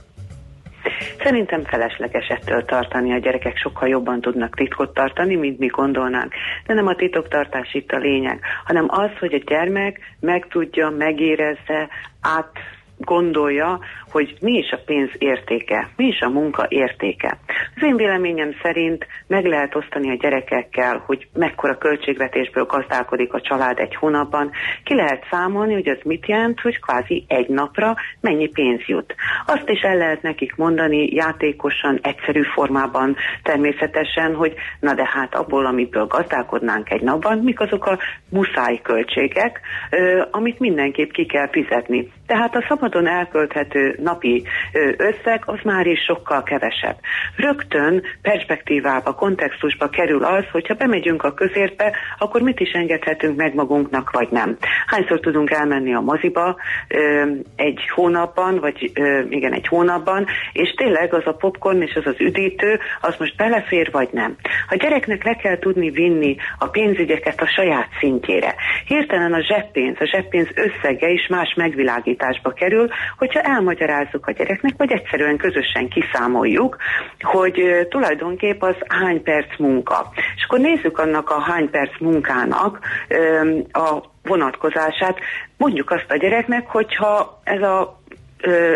Szerintem 1.23 1.63
felesleges 1.63 2.27
ettől 2.27 2.65
tartani, 2.65 3.13
a 3.13 3.17
gyerekek 3.17 3.57
sokkal 3.57 3.87
jobban 3.87 4.21
tudnak 4.21 4.55
titkot 4.55 4.93
tartani, 4.93 5.35
mint 5.35 5.59
mi 5.59 5.67
gondolnánk. 5.67 6.33
De 6.65 6.73
nem 6.73 6.87
a 6.87 6.95
titoktartás 6.95 7.73
itt 7.73 7.91
a 7.91 7.97
lényeg, 7.97 8.39
hanem 8.65 8.85
az, 8.87 9.09
hogy 9.19 9.33
a 9.33 9.43
gyermek 9.45 9.99
megtudja, 10.19 10.89
megérezze, 10.89 11.89
át 12.21 12.51
gondolja, 12.97 13.79
hogy 14.13 14.35
mi 14.41 14.51
is 14.51 14.71
a 14.71 14.79
pénz 14.85 15.09
értéke, 15.17 15.89
mi 15.95 16.05
is 16.05 16.19
a 16.19 16.29
munka 16.29 16.65
értéke. 16.69 17.37
Az 17.75 17.83
én 17.83 17.95
véleményem 17.95 18.55
szerint 18.61 19.07
meg 19.27 19.45
lehet 19.45 19.75
osztani 19.75 20.09
a 20.09 20.15
gyerekekkel, 20.15 21.03
hogy 21.05 21.27
mekkora 21.33 21.77
költségvetésből 21.77 22.65
gazdálkodik 22.65 23.33
a 23.33 23.41
család 23.41 23.79
egy 23.79 23.95
hónapban. 23.95 24.51
Ki 24.83 24.95
lehet 24.95 25.25
számolni, 25.31 25.73
hogy 25.73 25.87
az 25.87 25.97
mit 26.03 26.27
jelent, 26.27 26.59
hogy 26.59 26.79
kvázi 26.79 27.25
egy 27.27 27.47
napra 27.47 27.95
mennyi 28.21 28.47
pénz 28.47 28.81
jut. 28.85 29.15
Azt 29.45 29.69
is 29.69 29.81
el 29.81 29.97
lehet 29.97 30.21
nekik 30.21 30.55
mondani 30.55 31.13
játékosan, 31.13 31.99
egyszerű 32.01 32.41
formában 32.41 33.15
természetesen, 33.43 34.35
hogy 34.35 34.53
na 34.79 34.93
de 34.93 35.09
hát 35.13 35.35
abból, 35.35 35.65
amiből 35.65 36.05
gazdálkodnánk 36.05 36.91
egy 36.91 37.01
napban, 37.01 37.37
mik 37.37 37.59
azok 37.59 37.85
a 37.85 37.99
muszáj 38.29 38.79
költségek, 38.81 39.59
amit 40.31 40.59
mindenképp 40.59 41.11
ki 41.11 41.25
kell 41.25 41.49
fizetni. 41.49 42.11
Tehát 42.27 42.55
a 42.55 42.65
szabadon 42.67 43.07
elkölthető 43.07 43.99
napi 44.03 44.43
összeg 44.97 45.41
az 45.45 45.59
már 45.63 45.85
is 45.85 45.99
sokkal 45.99 46.43
kevesebb. 46.43 46.97
Rögtön 47.35 48.03
perspektívába, 48.21 49.13
kontextusba 49.13 49.89
kerül 49.89 50.23
az, 50.23 50.43
hogyha 50.51 50.73
bemegyünk 50.73 51.23
a 51.23 51.33
közértbe, 51.33 51.95
akkor 52.17 52.41
mit 52.41 52.59
is 52.59 52.71
engedhetünk 52.71 53.37
meg 53.37 53.53
magunknak, 53.53 54.11
vagy 54.11 54.27
nem. 54.31 54.57
Hányszor 54.85 55.19
tudunk 55.19 55.51
elmenni 55.51 55.93
a 55.93 55.99
moziba 55.99 56.55
egy 57.55 57.89
hónapban, 57.89 58.59
vagy 58.59 58.91
igen, 59.29 59.53
egy 59.53 59.67
hónapban, 59.67 60.25
és 60.53 60.69
tényleg 60.69 61.13
az 61.13 61.25
a 61.25 61.35
popcorn 61.35 61.81
és 61.81 61.95
az 61.95 62.05
az 62.05 62.19
üdítő, 62.19 62.79
az 63.01 63.15
most 63.19 63.35
belefér, 63.35 63.89
vagy 63.91 64.09
nem. 64.11 64.35
A 64.69 64.75
gyereknek 64.75 65.23
le 65.23 65.35
kell 65.35 65.59
tudni 65.59 65.89
vinni 65.89 66.35
a 66.57 66.67
pénzügyeket 66.67 67.41
a 67.41 67.47
saját 67.47 67.87
szintjére. 67.99 68.55
Hirtelen 68.87 69.33
a 69.33 69.41
zseppénz, 69.41 69.97
a 69.99 70.05
zseppénz 70.05 70.47
összege 70.55 71.09
is 71.09 71.27
más 71.27 71.53
megvilágításba 71.55 72.51
kerül, 72.53 72.87
hogyha 73.17 73.41
elmagyarázzuk 73.93 74.27
a 74.27 74.31
gyereknek, 74.31 74.73
vagy 74.77 74.91
egyszerűen 74.91 75.37
közösen 75.37 75.89
kiszámoljuk, 75.89 76.77
hogy 77.19 77.87
tulajdonképp 77.89 78.61
az 78.61 78.75
hány 78.87 79.23
perc 79.23 79.57
munka. 79.57 80.11
És 80.35 80.43
akkor 80.43 80.59
nézzük 80.59 80.97
annak 80.97 81.29
a 81.29 81.41
hány 81.41 81.69
perc 81.69 81.99
munkának 81.99 82.79
a 83.71 84.03
vonatkozását. 84.23 85.17
Mondjuk 85.57 85.91
azt 85.91 86.11
a 86.11 86.17
gyereknek, 86.17 86.67
hogyha 86.67 87.41
ez 87.43 87.61
a 87.61 88.01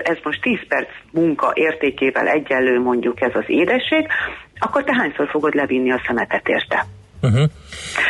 ez 0.03 0.17
most 0.23 0.41
10 0.41 0.57
perc 0.67 0.89
munka 1.11 1.51
értékével 1.53 2.27
egyenlő 2.27 2.79
mondjuk 2.79 3.21
ez 3.21 3.31
az 3.33 3.43
édesség, 3.47 4.07
akkor 4.59 4.83
te 4.83 4.95
hányszor 4.95 5.27
fogod 5.29 5.53
levinni 5.53 5.91
a 5.91 6.01
szemetet 6.07 6.47
érte? 6.47 6.85
Uh-huh. 7.21 7.49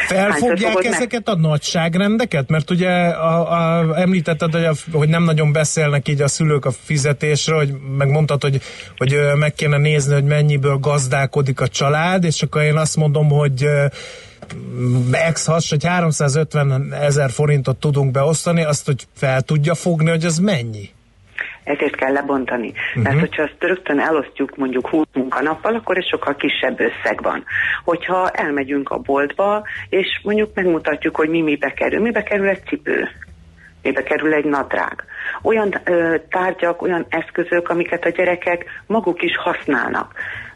Felfogják 0.08 0.84
ezeket 0.84 1.28
a 1.28 1.36
nagyságrendeket? 1.36 2.49
Mert 2.49 2.72
ugye 2.72 2.89
a, 3.08 3.51
a, 3.51 3.99
említetted, 3.99 4.53
hogy, 4.53 4.64
a, 4.64 4.74
hogy 4.91 5.10
nem 5.10 5.24
nagyon 5.24 5.51
beszélnek 5.51 6.08
így 6.08 6.22
a 6.22 6.28
szülők 6.28 6.66
a 6.66 6.72
fizetésről, 6.72 7.58
hogy 7.58 7.74
megmondtad, 7.97 8.41
hogy, 8.41 8.62
hogy 8.97 9.18
meg 9.36 9.53
kéne 9.53 9.78
nézni, 9.78 10.14
hogy 10.14 10.24
mennyiből 10.24 10.78
gazdálkodik 10.78 11.62
a 11.62 11.68
család, 11.68 12.24
és 12.24 12.41
akkor 12.41 12.62
én 12.62 12.78
azt 12.78 12.95
mondom, 12.95 13.30
hogy 13.30 13.68
ex 15.12 15.45
has, 15.45 15.70
hogy 15.70 15.86
350 15.86 16.93
ezer 16.93 17.30
forintot 17.30 17.78
tudunk 17.78 18.12
beosztani, 18.12 18.64
azt, 18.64 18.86
hogy 18.86 19.08
fel 19.16 19.41
tudja 19.41 19.76
fogni, 19.76 20.10
hogy 20.10 20.26
az 20.26 20.38
mennyi? 20.38 20.89
Ezért 21.68 21.95
kell 21.95 22.11
lebontani. 22.11 22.68
Uh-huh. 22.68 23.03
Mert 23.03 23.20
hogyha 23.20 23.43
azt 23.43 23.55
rögtön 23.59 23.99
elosztjuk 23.99 24.55
mondjuk 24.55 24.88
20 24.88 25.05
munkanappal, 25.13 25.76
akkor 25.76 25.97
ez 25.97 26.07
sokkal 26.07 26.36
kisebb 26.36 26.80
összeg 26.80 27.22
van. 27.22 27.43
Hogyha 27.84 28.30
elmegyünk 28.30 28.89
a 28.89 28.97
boltba, 28.97 29.63
és 29.89 30.20
mondjuk 30.24 30.49
megmutatjuk, 30.53 31.15
hogy 31.15 31.30
mi 31.30 31.41
mibe 31.41 31.74
kerül. 31.74 32.01
Mibe 32.01 32.24
kerül 32.24 32.47
egy 32.47 32.63
cipő? 32.68 33.09
Mibe 33.82 34.03
kerül 34.03 34.34
egy 34.34 34.45
nadrág? 34.45 35.03
Olyan 35.41 35.74
ö, 35.84 36.15
tárgyak, 36.30 36.82
olyan 36.82 37.05
eszközök, 37.09 37.70
amiket 37.70 38.05
a 38.05 38.09
gyerekek 38.09 38.65
maguk 38.88 39.22
is 39.22 39.38
használnak. 39.38 40.13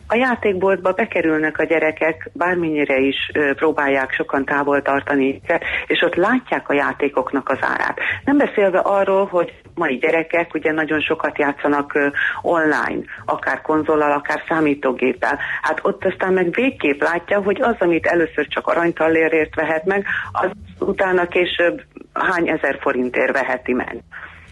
A 0.08 0.16
játékboltba 0.16 0.92
bekerülnek 0.92 1.58
a 1.60 1.64
gyerekek, 1.64 2.30
bármennyire 2.34 2.98
is 2.98 3.32
ö, 3.34 3.54
próbálják 3.54 4.14
sokan 4.14 4.46
távol 4.46 4.82
tartani 4.82 5.42
és 5.88 6.02
ott 6.02 6.16
látják 6.16 6.70
a 6.70 6.74
játékoknak 6.74 7.50
az 7.50 7.58
árát. 7.62 8.00
Nem 8.26 8.38
beszélve 8.38 8.80
arról, 8.80 9.26
hogy 9.26 9.61
mai 9.76 9.96
gyerekek 9.96 10.54
ugye 10.54 10.72
nagyon 10.72 11.02
sokat 11.02 11.38
játszanak 11.38 11.98
online, 12.42 13.02
akár 13.26 13.62
konzolal, 13.62 14.12
akár 14.12 14.44
számítógéppel. 14.48 15.40
Hát 15.62 15.80
ott 15.82 16.06
aztán 16.06 16.34
meg 16.34 16.54
végképp 16.54 17.02
látja, 17.02 17.42
hogy 17.42 17.62
az, 17.62 17.76
amit 17.80 18.06
először 18.06 18.48
csak 18.48 18.68
aranytallérért 18.68 19.56
vehet 19.56 19.86
meg, 19.86 20.06
az 20.32 20.50
utána 20.80 21.28
később 21.28 21.82
hány 22.14 22.50
ezer 22.50 22.78
forintért 22.82 23.32
veheti 23.32 23.74
meg. 23.74 23.98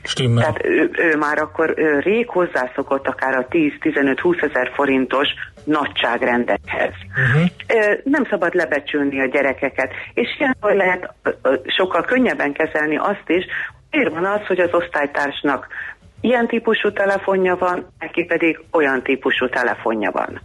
Stimmel. 0.04 0.44
Tehát 0.44 0.66
ő, 0.66 0.90
ő 0.98 1.16
már 1.16 1.38
akkor 1.38 1.74
ő 1.76 2.00
rég 2.00 2.30
hozzászokott 2.30 3.08
akár 3.08 3.36
a 3.36 3.48
10-15-20 3.48 4.44
ezer 4.44 4.72
forintos 4.74 5.28
nagyságrendekhez. 5.64 6.94
Uh-huh. 7.10 7.50
Nem 8.04 8.26
szabad 8.30 8.54
lebecsülni 8.54 9.22
a 9.22 9.26
gyerekeket, 9.26 9.92
és 10.14 10.28
ilyenkor 10.40 10.74
lehet 10.74 11.14
sokkal 11.66 12.04
könnyebben 12.04 12.54
kezelni 12.54 12.98
azt 12.98 13.24
is, 13.28 13.46
miért 13.92 14.14
van 14.14 14.26
az, 14.26 14.46
hogy 14.48 14.60
az 14.60 14.70
osztálytársnak 14.72 15.68
ilyen 16.22 16.48
típusú 16.48 16.92
telefonja 16.92 17.56
van, 17.56 17.88
neki 18.00 18.24
pedig 18.24 18.60
olyan 18.72 19.04
típusú 19.04 19.50
telefonja 19.50 20.12
van. 20.12 20.42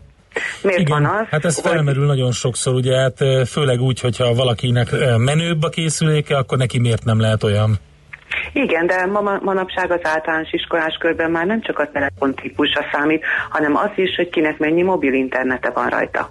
Miért 0.63 0.81
Igen, 0.81 1.03
van 1.03 1.15
az? 1.15 1.27
Hát 1.31 1.45
ez 1.45 1.61
hogy... 1.61 1.73
felmerül 1.73 2.07
nagyon 2.07 2.33
sokszor, 2.33 2.75
ugye, 2.75 2.97
hát 2.97 3.19
főleg 3.49 3.81
úgy, 3.81 4.01
hogyha 4.01 4.35
valakinek 4.35 4.89
menőbb 5.17 5.63
a 5.63 5.69
készüléke, 5.69 6.37
akkor 6.37 6.59
neki 6.59 6.79
miért 6.79 7.05
nem 7.05 7.21
lehet 7.21 7.43
olyan? 7.43 7.79
Igen, 8.53 8.87
de 8.87 9.07
ma, 9.07 9.39
manapság 9.43 9.91
az 9.91 10.01
általános 10.03 10.53
iskolás 10.53 10.97
körben 10.99 11.31
már 11.31 11.47
nem 11.47 11.61
csak 11.63 11.79
a 11.79 11.91
telefontípusa 11.93 12.85
számít, 12.93 13.25
hanem 13.49 13.77
az 13.77 13.91
is, 13.95 14.17
hogy 14.17 14.29
kinek 14.29 14.59
mennyi 14.59 14.83
mobil 14.83 15.13
internete 15.13 15.71
van 15.71 15.89
rajta. 15.89 16.31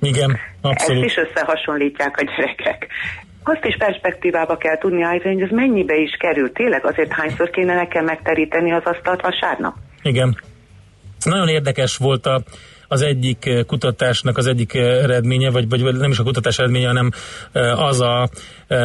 Igen, 0.00 0.38
abszolút. 0.60 1.04
Ezt 1.04 1.16
is 1.16 1.24
összehasonlítják 1.24 2.16
a 2.16 2.24
gyerekek. 2.24 2.86
Azt 3.42 3.64
is 3.64 3.76
perspektívába 3.78 4.56
kell 4.56 4.78
tudni 4.78 5.02
állítani, 5.02 5.34
hogy 5.34 5.42
ez 5.42 5.50
mennyibe 5.50 5.96
is 5.96 6.16
kerül. 6.18 6.52
Tényleg 6.52 6.86
azért 6.86 7.12
hányszor 7.12 7.50
kéne 7.50 7.74
nekem 7.74 8.04
megteríteni 8.04 8.72
az 8.72 8.82
asztalt 8.84 9.20
vasárnap? 9.20 9.74
Igen. 10.02 10.36
Nagyon 11.24 11.48
érdekes 11.48 11.96
volt 11.96 12.26
a, 12.26 12.42
az 12.88 13.02
egyik 13.02 13.46
eh, 13.46 13.64
kutatásnak 13.64 14.36
az 14.36 14.46
egyik 14.46 14.74
eh, 14.74 15.02
eredménye, 15.02 15.50
vagy, 15.50 15.68
vagy 15.68 15.96
nem 15.96 16.10
is 16.10 16.18
a 16.18 16.22
kutatás 16.22 16.58
eredménye, 16.58 16.86
hanem 16.86 17.10
eh, 17.52 17.82
az 17.82 18.00
a 18.00 18.28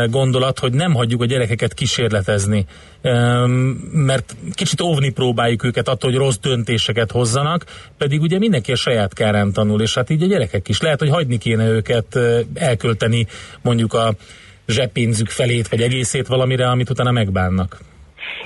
gondolat, 0.09 0.59
hogy 0.59 0.73
nem 0.73 0.93
hagyjuk 0.93 1.21
a 1.21 1.25
gyerekeket 1.25 1.73
kísérletezni, 1.73 2.65
Em, 3.01 3.51
mert 3.91 4.35
kicsit 4.53 4.81
óvni 4.81 5.09
próbáljuk 5.09 5.63
őket 5.63 5.87
attól, 5.87 6.09
hogy 6.09 6.19
rossz 6.19 6.37
döntéseket 6.37 7.11
hozzanak, 7.11 7.65
pedig 7.97 8.21
ugye 8.21 8.37
mindenki 8.37 8.71
a 8.71 8.75
saját 8.75 9.13
kárán 9.13 9.51
tanul, 9.51 9.81
és 9.81 9.93
hát 9.93 10.09
így 10.09 10.23
a 10.23 10.27
gyerekek 10.27 10.67
is. 10.67 10.81
Lehet, 10.81 10.99
hogy 10.99 11.09
hagyni 11.09 11.37
kéne 11.37 11.67
őket 11.67 12.19
elkölteni 12.53 13.27
mondjuk 13.61 13.93
a 13.93 14.13
zseppénzük 14.67 15.29
felét, 15.29 15.67
vagy 15.67 15.81
egészét 15.81 16.27
valamire, 16.27 16.69
amit 16.69 16.89
utána 16.89 17.11
megbánnak. 17.11 17.77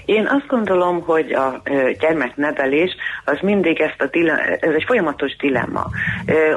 Én 0.06 0.28
azt 0.28 0.48
gondolom, 0.48 1.02
hogy 1.02 1.32
a 1.32 1.62
gyermeknevelés 2.00 2.96
az 3.26 3.38
mindig 3.42 3.80
ezt 3.80 4.02
a 4.02 4.06
dilemma, 4.06 4.42
ez 4.42 4.74
egy 4.74 4.84
folyamatos 4.88 5.36
dilemma. 5.36 5.90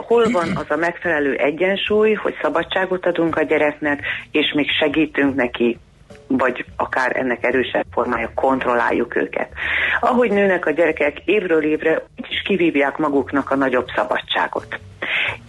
Hol 0.07 0.31
van 0.31 0.57
az 0.57 0.67
a 0.69 0.77
megfelelő 0.77 1.35
egyensúly, 1.35 2.13
hogy 2.13 2.35
szabadságot 2.43 3.07
adunk 3.07 3.37
a 3.37 3.43
gyereknek, 3.43 4.01
és 4.31 4.53
még 4.55 4.67
segítünk 4.71 5.35
neki 5.35 5.79
vagy 6.27 6.65
akár 6.77 7.17
ennek 7.17 7.45
erősebb 7.45 7.85
formája, 7.93 8.31
kontrolláljuk 8.35 9.17
őket. 9.17 9.49
Ahogy 10.01 10.31
nőnek 10.31 10.67
a 10.67 10.71
gyerekek, 10.71 11.19
évről 11.25 11.65
évre 11.65 12.03
is 12.17 12.43
kivívják 12.43 12.97
maguknak 12.97 13.51
a 13.51 13.57
nagyobb 13.57 13.87
szabadságot. 13.95 14.79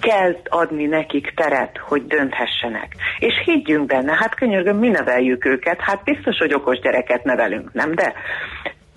Kell 0.01 0.35
adni 0.49 0.85
nekik 0.85 1.33
teret, 1.35 1.77
hogy 1.77 2.05
dönthessenek. 2.05 2.95
És 3.19 3.33
higgyünk 3.45 3.85
benne, 3.85 4.13
hát 4.13 4.35
könyörgöm, 4.35 4.77
mi 4.77 4.87
neveljük 4.87 5.45
őket, 5.45 5.81
hát 5.81 6.03
biztos, 6.03 6.37
hogy 6.37 6.53
okos 6.53 6.79
gyereket 6.79 7.23
nevelünk, 7.23 7.73
nem? 7.73 7.95
De 7.95 8.13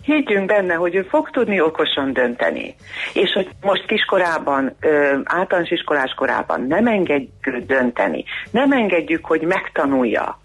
higgyünk 0.03 0.47
benne, 0.47 0.75
hogy 0.75 0.95
ő 0.95 1.03
fog 1.03 1.31
tudni 1.31 1.61
okosan 1.61 2.13
dönteni. 2.13 2.75
És 3.13 3.33
hogy 3.33 3.49
most 3.61 3.87
kiskorában, 3.87 4.77
általános 5.25 5.71
iskolás 5.71 6.15
korában 6.15 6.67
nem 6.69 6.87
engedjük 6.87 7.57
dönteni, 7.67 8.25
nem 8.51 8.73
engedjük, 8.73 9.25
hogy 9.25 9.41
megtanulja, 9.43 10.39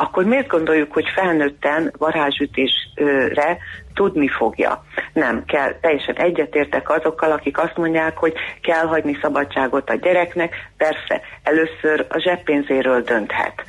akkor 0.00 0.24
miért 0.24 0.48
gondoljuk, 0.48 0.92
hogy 0.92 1.08
felnőtten 1.14 1.92
varázsütésre 1.98 3.58
tudni 3.94 4.28
fogja? 4.28 4.84
Nem, 5.12 5.44
kell, 5.44 5.74
teljesen 5.80 6.16
egyetértek 6.16 6.90
azokkal, 6.90 7.32
akik 7.32 7.58
azt 7.58 7.76
mondják, 7.76 8.16
hogy 8.18 8.32
kell 8.62 8.86
hagyni 8.86 9.18
szabadságot 9.22 9.90
a 9.90 9.94
gyereknek, 9.94 10.54
persze, 10.76 11.20
először 11.42 12.06
a 12.08 12.18
zseppénzéről 12.18 13.02
dönthet. 13.02 13.64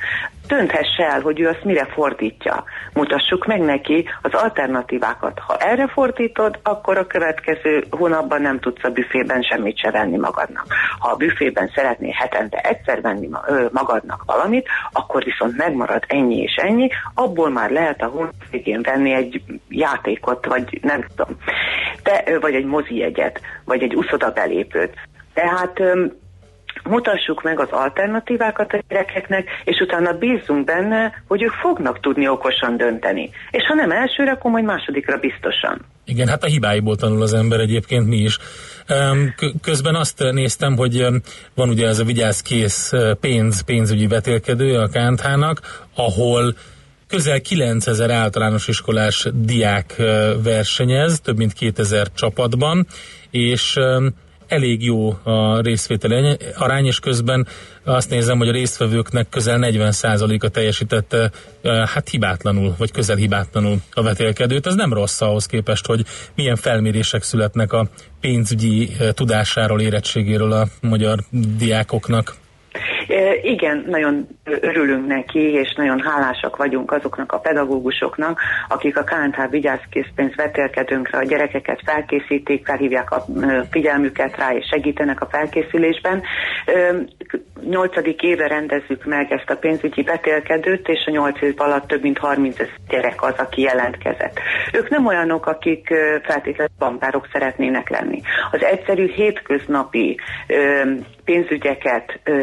Dönthesse 0.50 1.04
el, 1.04 1.20
hogy 1.20 1.40
ő 1.40 1.48
azt 1.48 1.64
mire 1.64 1.84
fordítja. 1.84 2.64
Mutassuk 2.92 3.46
meg 3.46 3.60
neki 3.60 4.08
az 4.22 4.34
alternatívákat. 4.34 5.38
Ha 5.38 5.56
erre 5.56 5.88
fordítod, 5.88 6.58
akkor 6.62 6.98
a 6.98 7.06
következő 7.06 7.84
hónapban 7.90 8.40
nem 8.40 8.58
tudsz 8.60 8.84
a 8.84 8.90
büfében 8.90 9.42
semmit 9.42 9.78
se 9.78 9.90
venni 9.90 10.16
magadnak. 10.16 10.66
Ha 10.98 11.10
a 11.10 11.16
büfében 11.16 11.70
szeretnél 11.74 12.12
hetente 12.12 12.58
egyszer 12.58 13.00
venni 13.00 13.28
magadnak 13.72 14.22
valamit, 14.26 14.68
akkor 14.92 15.24
viszont 15.24 15.56
megmarad 15.56 16.02
ennyi 16.06 16.36
és 16.36 16.54
ennyi, 16.54 16.88
abból 17.14 17.50
már 17.50 17.70
lehet 17.70 18.02
a 18.02 18.06
hónap 18.06 18.34
végén 18.50 18.82
venni 18.82 19.12
egy 19.12 19.42
játékot, 19.68 20.46
vagy 20.46 20.78
nem 20.82 21.04
tudom, 21.16 21.36
ö, 22.24 22.38
vagy 22.38 22.54
egy 22.54 22.64
mozi 22.64 22.96
jegyet, 22.96 23.40
vagy 23.64 23.82
egy 23.82 23.94
uszoda 23.94 24.30
belépőt. 24.30 24.94
Tehát 25.34 25.80
mutassuk 26.84 27.42
meg 27.42 27.60
az 27.60 27.68
alternatívákat 27.70 28.72
a 28.72 28.82
gyerekeknek, 28.88 29.48
és 29.64 29.80
utána 29.80 30.12
bízzunk 30.12 30.64
benne, 30.64 31.22
hogy 31.28 31.42
ők 31.42 31.52
fognak 31.52 32.00
tudni 32.00 32.28
okosan 32.28 32.76
dönteni. 32.76 33.30
És 33.50 33.62
ha 33.68 33.74
nem 33.74 33.90
elsőre, 33.90 34.30
akkor 34.30 34.50
majd 34.50 34.64
másodikra 34.64 35.16
biztosan. 35.16 35.80
Igen, 36.04 36.28
hát 36.28 36.44
a 36.44 36.46
hibáiból 36.46 36.96
tanul 36.96 37.22
az 37.22 37.34
ember 37.34 37.60
egyébként 37.60 38.06
mi 38.06 38.16
is. 38.16 38.38
Közben 39.62 39.94
azt 39.94 40.22
néztem, 40.30 40.76
hogy 40.76 41.06
van 41.54 41.68
ugye 41.68 41.86
ez 41.86 41.98
a 41.98 42.04
vigyáz 42.04 42.42
kész 42.42 42.92
ö, 42.92 43.12
pénz, 43.20 43.60
pénzügyi 43.60 44.06
vetélkedő 44.06 44.78
a 44.78 44.88
KNTH-nak, 44.88 45.60
ahol 45.94 46.54
közel 47.08 47.40
9000 47.40 48.10
általános 48.10 48.68
iskolás 48.68 49.26
diák 49.32 49.94
ö, 49.98 50.34
versenyez, 50.42 51.20
több 51.20 51.36
mint 51.36 51.52
2000 51.52 52.06
csapatban, 52.14 52.86
és 53.30 53.76
elég 54.50 54.84
jó 54.84 55.10
a 55.22 55.60
részvételi 55.60 56.36
arány, 56.56 56.86
és 56.86 56.98
közben 56.98 57.46
azt 57.84 58.10
nézem, 58.10 58.38
hogy 58.38 58.48
a 58.48 58.52
résztvevőknek 58.52 59.28
közel 59.28 59.58
40%-a 59.60 60.48
teljesítette 60.48 61.30
hát 61.62 62.08
hibátlanul, 62.08 62.74
vagy 62.78 62.90
közel 62.90 63.16
hibátlanul 63.16 63.78
a 63.92 64.02
vetélkedőt. 64.02 64.66
Ez 64.66 64.74
nem 64.74 64.92
rossz 64.92 65.20
ahhoz 65.20 65.46
képest, 65.46 65.86
hogy 65.86 66.04
milyen 66.34 66.56
felmérések 66.56 67.22
születnek 67.22 67.72
a 67.72 67.88
pénzügyi 68.20 68.90
tudásáról, 69.14 69.80
érettségéről 69.80 70.52
a 70.52 70.66
magyar 70.80 71.18
diákoknak. 71.56 72.34
Igen, 73.42 73.84
nagyon 73.86 74.26
örülünk 74.44 75.06
neki, 75.06 75.38
és 75.38 75.74
nagyon 75.76 76.00
hálásak 76.00 76.56
vagyunk 76.56 76.92
azoknak 76.92 77.32
a 77.32 77.38
pedagógusoknak, 77.38 78.40
akik 78.68 78.96
a 78.96 79.04
KNH 79.04 79.50
vigyázkészpénz 79.50 80.34
vetélkedőnkre 80.34 81.18
a 81.18 81.24
gyerekeket 81.24 81.80
felkészítik, 81.84 82.66
felhívják 82.66 83.10
a 83.10 83.24
figyelmüket 83.70 84.36
rá, 84.36 84.52
és 84.52 84.66
segítenek 84.70 85.20
a 85.20 85.28
felkészülésben. 85.30 86.22
Nyolcadik 87.68 88.22
éve 88.22 88.46
rendezzük 88.46 89.04
meg 89.04 89.32
ezt 89.32 89.50
a 89.50 89.56
pénzügyi 89.56 90.02
vetélkedőt, 90.02 90.88
és 90.88 91.04
a 91.06 91.10
nyolc 91.10 91.40
év 91.42 91.54
alatt 91.56 91.86
több 91.86 92.02
mint 92.02 92.18
30 92.18 92.58
ezer 92.58 92.74
gyerek 92.88 93.22
az, 93.22 93.34
aki 93.36 93.62
jelentkezett. 93.62 94.38
Ők 94.72 94.88
nem 94.88 95.06
olyanok, 95.06 95.46
akik 95.46 95.94
feltétlenül 96.22 96.74
bankárok 96.78 97.28
szeretnének 97.32 97.88
lenni. 97.88 98.20
Az 98.50 98.62
egyszerű 98.62 99.06
hétköznapi 99.06 100.18
pénzügyeket 101.24 102.20
ö, 102.24 102.42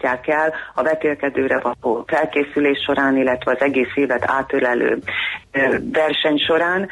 sajátítják 0.00 0.28
el 0.28 0.54
a 0.74 0.82
vetélkedőre 0.82 1.60
való 1.60 2.04
felkészülés 2.06 2.82
során, 2.86 3.16
illetve 3.16 3.50
az 3.50 3.60
egész 3.60 3.94
évet 3.94 4.24
átölelő 4.26 4.98
verseny 5.92 6.38
során. 6.38 6.88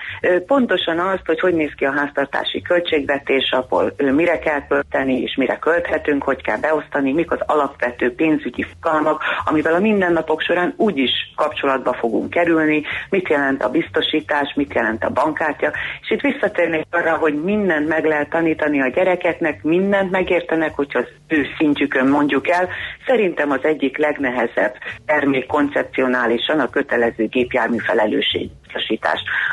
Pontosan 0.47 0.99
azt, 0.99 1.27
hogy 1.27 1.41
hogy 1.41 1.55
néz 1.55 1.73
ki 1.77 1.85
a 1.85 1.93
háztartási 1.93 2.63
költségvetés, 2.63 3.55
ö, 3.97 4.13
mire 4.13 4.39
kell 4.39 4.67
költeni, 4.69 5.21
és 5.21 5.35
mire 5.37 5.57
költhetünk, 5.57 6.23
hogy 6.23 6.43
kell 6.43 6.59
beosztani, 6.59 7.13
mik 7.13 7.31
az 7.31 7.41
alapvető 7.47 8.15
pénzügyi 8.15 8.67
fogalmak, 8.73 9.23
amivel 9.45 9.75
a 9.75 9.79
mindennapok 9.79 10.41
során 10.41 10.75
úgyis 10.77 11.11
kapcsolatba 11.37 11.93
fogunk 11.93 12.31
kerülni, 12.31 12.83
mit 13.11 13.29
jelent 13.29 13.63
a 13.63 13.69
biztosítás, 13.69 14.53
mit 14.55 14.75
jelent 14.75 15.05
a 15.05 15.11
bankkártya, 15.11 15.73
és 16.01 16.11
itt 16.11 16.21
visszatérnék 16.21 16.87
arra, 16.91 17.17
hogy 17.17 17.43
mindent 17.43 17.89
meg 17.89 18.05
lehet 18.05 18.31
tanítani 18.31 18.81
a 18.81 18.89
gyerekeknek, 18.89 19.63
mindent 19.63 20.11
megértenek, 20.11 20.75
hogyha 20.75 20.99
az 20.99 21.09
ő 21.29 21.47
szintjükön 21.59 22.07
mondjuk 22.07 22.49
el. 22.49 22.69
Szerintem 23.07 23.51
az 23.51 23.61
egyik 23.63 23.99
legnehezebb 23.99 24.75
termék 25.07 25.47
koncepcionálisan 25.47 26.61
a 26.61 26.71
kötelező 26.71 27.27
gépjármű 27.27 27.79
felelősség 27.79 28.51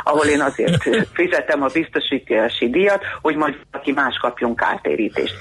ahol 0.03 0.25
én 0.25 0.41
azért 0.41 0.84
fizetem 1.19 1.63
a 1.63 1.67
biztosítási 1.73 2.69
díjat, 2.69 3.03
hogy 3.21 3.36
majd 3.36 3.55
aki 3.71 3.91
más 3.91 4.17
kapjon 4.17 4.55
kártérítést. 4.55 5.36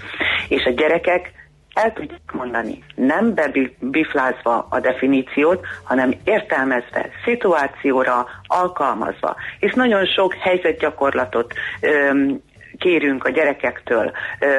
És 0.49 0.65
a 0.65 0.71
gyerekek 0.71 1.31
el 1.75 1.93
tudják 1.93 2.33
mondani, 2.33 2.85
nem 2.95 3.35
bebiflázva 3.35 4.67
a 4.71 4.81
definíciót, 4.81 5.67
hanem 5.85 6.15
értelmezve, 6.25 7.09
szituációra 7.25 8.27
alkalmazva. 8.47 9.37
És 9.59 9.73
nagyon 9.73 10.07
sok 10.07 10.35
helyzetgyakorlatot 10.35 11.55
öm, 11.81 12.41
kérünk 12.81 13.25
a 13.25 13.31
gyerekektől 13.31 14.13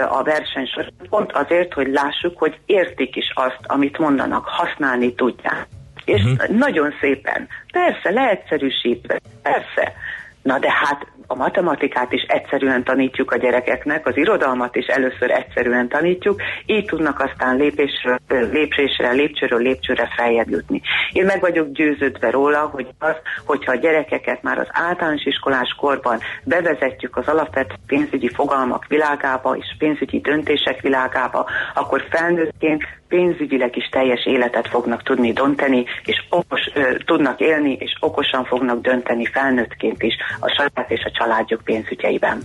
a 0.09 0.24
verseny 0.24 0.65
során, 0.65 0.93
pont 1.09 1.32
azért, 1.32 1.74
hogy 1.74 1.88
lássuk, 1.88 2.38
hogy 2.38 2.59
értik 2.65 3.15
is 3.15 3.32
azt, 3.36 3.59
amit 3.63 3.97
mondanak, 3.97 4.45
használni 4.45 5.13
tudják. 5.15 5.67
És 6.05 6.24
uh-huh. 6.24 6.57
nagyon 6.57 6.93
szépen, 6.99 7.47
persze, 7.72 8.09
leegyszerűsítve, 8.09 9.19
persze, 9.41 9.93
Na 10.41 10.59
de 10.59 10.71
hát 10.71 11.07
a 11.27 11.35
matematikát 11.35 12.11
is 12.11 12.21
egyszerűen 12.21 12.83
tanítjuk 12.83 13.31
a 13.31 13.37
gyerekeknek, 13.37 14.07
az 14.07 14.17
irodalmat 14.17 14.75
is 14.75 14.85
először 14.85 15.31
egyszerűen 15.31 15.87
tanítjuk, 15.87 16.41
így 16.65 16.85
tudnak 16.85 17.19
aztán 17.19 17.55
lépésről, 17.55 18.19
lépésre, 18.27 19.11
lépcsőről 19.11 19.61
lépcsőre 19.61 20.09
feljebb 20.15 20.49
jutni. 20.49 20.81
Én 21.11 21.25
meg 21.25 21.39
vagyok 21.39 21.71
győződve 21.71 22.29
róla, 22.29 22.59
hogy 22.59 22.87
az, 22.99 23.15
hogyha 23.45 23.71
a 23.71 23.75
gyerekeket 23.75 24.43
már 24.43 24.57
az 24.57 24.67
általános 24.71 25.25
iskolás 25.25 25.75
korban 25.79 26.19
bevezetjük 26.43 27.17
az 27.17 27.27
alapvető 27.27 27.75
pénzügyi 27.87 28.29
fogalmak 28.29 28.85
világába 28.87 29.55
és 29.55 29.75
pénzügyi 29.77 30.19
döntések 30.19 30.81
világába, 30.81 31.49
akkor 31.73 32.05
felnőttként 32.09 32.83
pénzügyileg 33.16 33.78
is 33.78 33.88
teljes 33.91 34.26
életet 34.26 34.68
fognak 34.68 35.03
tudni 35.03 35.32
dönteni, 35.34 35.86
és 36.05 36.18
okos, 36.30 36.62
ö, 36.74 36.82
tudnak 37.05 37.39
élni, 37.39 37.74
és 37.80 37.93
okosan 37.99 38.43
fognak 38.45 38.82
dönteni 38.82 39.26
felnőttként 39.26 40.03
is 40.03 40.16
a 40.39 40.49
saját 40.57 40.91
és 40.91 41.03
a 41.03 41.12
családjuk 41.12 41.62
pénzügyeiben. 41.64 42.38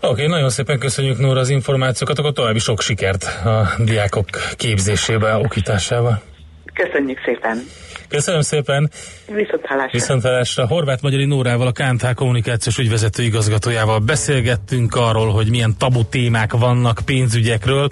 Oké, 0.00 0.10
okay, 0.10 0.26
nagyon 0.26 0.50
szépen 0.50 0.78
köszönjük 0.78 1.18
Nóra 1.18 1.40
az 1.40 1.48
információkat, 1.48 2.18
akkor 2.18 2.32
további 2.32 2.58
sok 2.58 2.80
sikert 2.80 3.24
a 3.44 3.68
diákok 3.78 4.26
képzésébe, 4.56 5.36
okításával. 5.36 6.31
Köszönjük 6.74 7.18
szépen. 7.24 7.66
Köszönöm 8.08 8.40
szépen. 8.40 8.90
Viszont 9.26 9.66
hallásra. 9.66 9.90
Viszont 9.92 10.22
hallásra. 10.22 10.66
Horváth 10.66 11.02
Magyari 11.02 11.24
Nórával, 11.24 11.66
a 11.66 11.72
KNT 11.72 12.14
kommunikációs 12.14 12.78
ügyvezető 12.78 13.22
igazgatójával 13.22 13.98
beszélgettünk 13.98 14.94
arról, 14.94 15.32
hogy 15.32 15.50
milyen 15.50 15.74
tabu 15.78 16.04
témák 16.04 16.52
vannak 16.52 17.00
pénzügyekről, 17.04 17.88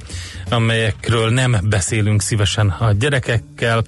amelyekről 0.51 1.31
nem 1.31 1.57
beszélünk 1.68 2.22
szívesen 2.22 2.68
a 2.68 2.93
gyerekekkel, 2.93 3.83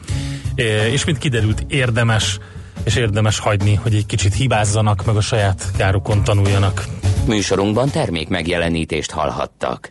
és 0.92 1.04
mint 1.04 1.18
kiderült 1.18 1.64
érdemes 1.68 2.38
és 2.84 2.96
érdemes 2.96 3.38
hagyni, 3.38 3.74
hogy 3.74 3.94
egy 3.94 4.06
kicsit 4.06 4.34
hibázzanak, 4.34 5.04
meg 5.04 5.16
a 5.16 5.20
saját 5.20 5.64
kárukon 5.76 6.24
tanuljanak. 6.24 6.84
Műsorunkban 7.26 7.90
termék 7.90 8.28
megjelenítést 8.28 9.10
hallhattak. 9.10 9.90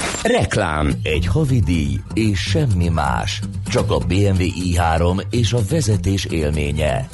Reklám, 0.23 0.91
egy 1.03 1.25
havidíj 1.25 1.99
és 2.13 2.39
semmi 2.39 2.87
más. 2.87 3.41
Csak 3.67 3.91
a 3.91 3.97
BMW 3.97 4.37
i3 4.39 5.23
és 5.29 5.53
a 5.53 5.59
vezetés 5.69 6.25
élménye. 6.25 7.09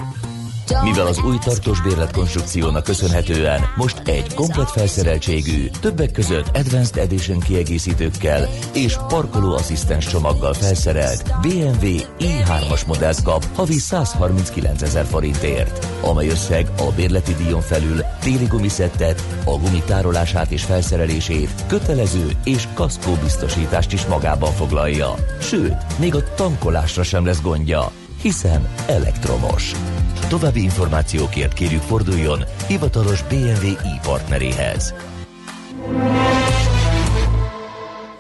Mivel 0.84 1.08
az 1.08 1.20
új 1.24 1.38
tartós 1.38 1.82
bérletkonstrukciónak 1.82 2.84
köszönhetően 2.84 3.62
most 3.76 4.02
egy 4.06 4.34
komplet 4.34 4.72
felszereltségű, 4.72 5.70
többek 5.82 6.12
között 6.12 6.58
Advanced 6.58 6.98
Edition 6.98 7.40
kiegészítőkkel 7.40 8.50
és 8.74 8.98
parkolóasszisztens 9.08 10.08
csomaggal 10.08 10.54
felszerelt 10.54 11.24
BMW 11.42 11.88
i3-as 12.20 12.86
modellt 12.88 13.22
kap 13.22 13.46
havi 13.56 13.78
139 13.78 14.82
ezer 14.82 15.06
forintért, 15.06 15.88
amely 16.02 16.28
összeg 16.28 16.68
a 16.78 16.92
bérleti 16.96 17.34
díjon 17.34 17.62
felül 17.62 18.02
téli 18.20 18.46
gumiszettet, 18.46 19.24
a 19.44 19.52
gumi 19.52 19.84
tárolását 19.86 20.52
és 20.52 20.64
felszerelését, 20.64 21.50
kötelező 21.68 22.32
és 22.44 22.68
kaszkó 22.74 23.14
biztosítást 23.24 23.94
is 23.94 24.06
magában 24.06 24.52
foglalja. 24.52 25.14
Sőt, 25.40 26.00
még 26.00 26.16
a 26.16 26.34
tankolásra 26.36 27.04
sem 27.04 27.26
lesz 27.26 27.42
gondja, 27.42 27.92
hiszen 28.22 28.70
elektromos. 28.88 29.74
További 30.28 30.62
információkért 30.62 31.54
kérjük 31.54 31.82
forduljon 31.82 32.44
hivatalos 32.68 33.24
BMW 33.24 33.68
i 33.68 34.00
partneréhez. 34.04 34.94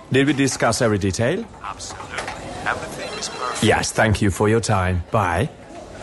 Did 0.10 0.28
we 0.28 0.34
discuss 0.34 0.82
every 0.82 0.97
detail? 0.97 1.45
Yes, 3.62 3.91
thank 3.91 4.20
you 4.20 4.32
for 4.32 4.49
your 4.49 4.62
time. 4.62 5.03
Bye. 5.12 5.49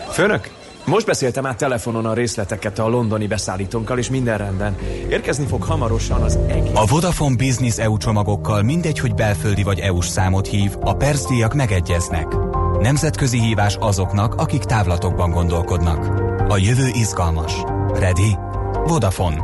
Főnök, 0.09 0.51
most 0.85 1.05
beszéltem 1.05 1.45
át 1.45 1.57
telefonon 1.57 2.05
a 2.05 2.13
részleteket 2.13 2.79
a 2.79 2.87
londoni 2.87 3.27
beszállítónkkal, 3.27 3.97
és 3.97 4.09
minden 4.09 4.37
rendben. 4.37 4.75
Érkezni 5.09 5.45
fog 5.45 5.63
hamarosan 5.63 6.21
az 6.21 6.39
egész... 6.47 6.71
A 6.73 6.85
Vodafone 6.85 7.35
Business 7.35 7.77
EU 7.77 7.97
csomagokkal 7.97 8.61
mindegy, 8.61 8.99
hogy 8.99 9.13
belföldi 9.13 9.63
vagy 9.63 9.79
EU-s 9.79 10.07
számot 10.07 10.47
hív, 10.47 10.71
a 10.79 10.93
percdíjak 10.93 11.53
megegyeznek. 11.53 12.27
Nemzetközi 12.79 13.39
hívás 13.39 13.75
azoknak, 13.79 14.33
akik 14.33 14.63
távlatokban 14.63 15.31
gondolkodnak. 15.31 16.05
A 16.51 16.57
jövő 16.57 16.87
izgalmas. 16.93 17.53
Ready? 17.93 18.37
Vodafone. 18.87 19.43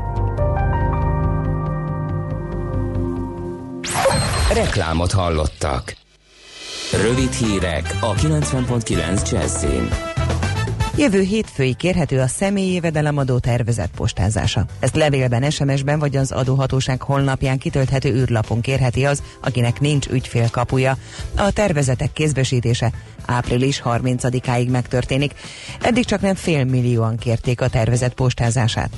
Reklámot 4.54 5.12
hallottak. 5.12 5.96
Rövid 7.02 7.32
hírek 7.32 7.98
a 8.02 8.14
90.9 8.14 9.32
Jazzin. 9.32 10.11
Jövő 10.98 11.22
hétfői 11.22 11.74
kérhető 11.74 12.20
a 12.20 12.28
személyi 12.28 12.74
jövedelemadó 12.74 13.38
tervezett 13.38 13.92
postázása. 13.96 14.66
Ezt 14.80 14.96
levélben, 14.96 15.50
SMS-ben 15.50 16.00
vagy 16.00 16.16
az 16.16 16.32
adóhatóság 16.32 17.02
honlapján 17.02 17.58
kitölthető 17.58 18.14
űrlapon 18.14 18.62
kérheti 18.62 19.06
az, 19.06 19.24
akinek 19.42 19.80
nincs 19.80 20.08
ügyfélkapuja. 20.08 20.98
A 21.36 21.52
tervezetek 21.52 22.14
kézbesítése 22.14 22.92
április 23.26 23.82
30-áig 23.86 24.70
megtörténik. 24.70 25.34
Eddig 25.82 26.06
csak 26.06 26.22
nem 26.22 26.36
fél 26.36 26.64
millióan 26.64 27.18
kérték 27.18 27.62
a 27.62 27.70
tervezett 27.70 28.14
postázását. 28.14 28.90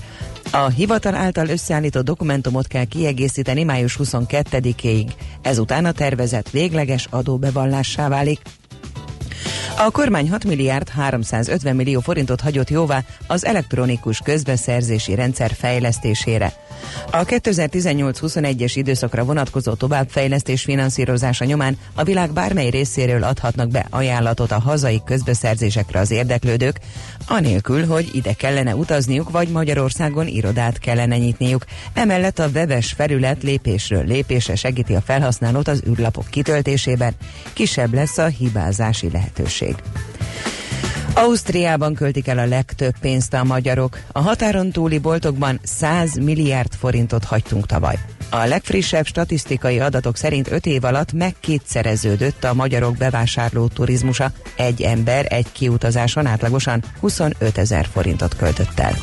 A 0.51 0.69
hivatal 0.69 1.15
által 1.15 1.47
összeállított 1.47 2.05
dokumentumot 2.05 2.67
kell 2.67 2.85
kiegészíteni 2.85 3.63
május 3.63 3.97
22-ig. 4.03 5.07
Ezután 5.41 5.85
a 5.85 5.91
tervezet 5.91 6.49
végleges 6.49 7.07
adóbevallássá 7.09 8.07
válik. 8.07 8.39
A 9.77 9.91
kormány 9.91 10.29
6 10.29 10.43
milliárd 10.43 10.89
350 10.89 11.75
millió 11.75 11.99
forintot 11.99 12.41
hagyott 12.41 12.69
jóvá 12.69 13.03
az 13.27 13.45
elektronikus 13.45 14.19
közbeszerzési 14.23 15.15
rendszer 15.15 15.51
fejlesztésére. 15.57 16.53
A 17.11 17.25
2018-21-es 17.25 18.71
időszakra 18.75 19.23
vonatkozó 19.23 19.73
továbbfejlesztés 19.73 20.61
finanszírozása 20.63 21.45
nyomán 21.45 21.77
a 21.93 22.03
világ 22.03 22.31
bármely 22.31 22.69
részéről 22.69 23.23
adhatnak 23.23 23.69
be 23.69 23.87
ajánlatot 23.89 24.51
a 24.51 24.59
hazai 24.59 25.01
közbeszerzésekre 25.05 25.99
az 25.99 26.11
érdeklődők, 26.11 26.79
anélkül, 27.27 27.85
hogy 27.85 28.09
ide 28.13 28.33
kellene 28.33 28.75
utazniuk, 28.75 29.29
vagy 29.29 29.47
Magyarországon 29.47 30.27
irodát 30.27 30.79
kellene 30.79 31.17
nyitniuk. 31.17 31.65
Emellett 31.93 32.39
a 32.39 32.47
webes 32.47 32.91
felület 32.91 33.43
lépésről 33.43 34.03
lépésre 34.05 34.55
segíti 34.55 34.93
a 34.93 35.01
felhasználót 35.01 35.67
az 35.67 35.83
űrlapok 35.89 36.25
kitöltésében, 36.29 37.13
kisebb 37.53 37.93
lesz 37.93 38.17
a 38.17 38.25
hibázási 38.25 39.09
lehetőség. 39.11 39.32
Ausztriában 41.15 41.93
költik 41.93 42.27
el 42.27 42.37
a 42.37 42.45
legtöbb 42.45 42.93
pénzt 42.99 43.33
a 43.33 43.43
magyarok. 43.43 43.99
A 44.11 44.19
határon 44.19 44.71
túli 44.71 44.99
boltokban 44.99 45.59
100 45.63 46.17
milliárd 46.17 46.73
forintot 46.73 47.23
hagytunk 47.23 47.65
tavaly. 47.65 47.95
A 48.29 48.45
legfrissebb 48.45 49.05
statisztikai 49.05 49.79
adatok 49.79 50.17
szerint 50.17 50.51
5 50.51 50.65
év 50.65 50.83
alatt 50.83 51.13
megkétszereződött 51.13 52.43
a 52.43 52.53
magyarok 52.53 52.97
bevásárló 52.97 53.67
turizmusa. 53.67 54.31
Egy 54.55 54.81
ember 54.81 55.25
egy 55.29 55.51
kiutazáson 55.51 56.25
átlagosan 56.25 56.83
25 56.99 57.57
ezer 57.57 57.87
forintot 57.91 58.35
költött 58.35 58.79
el. 58.79 58.93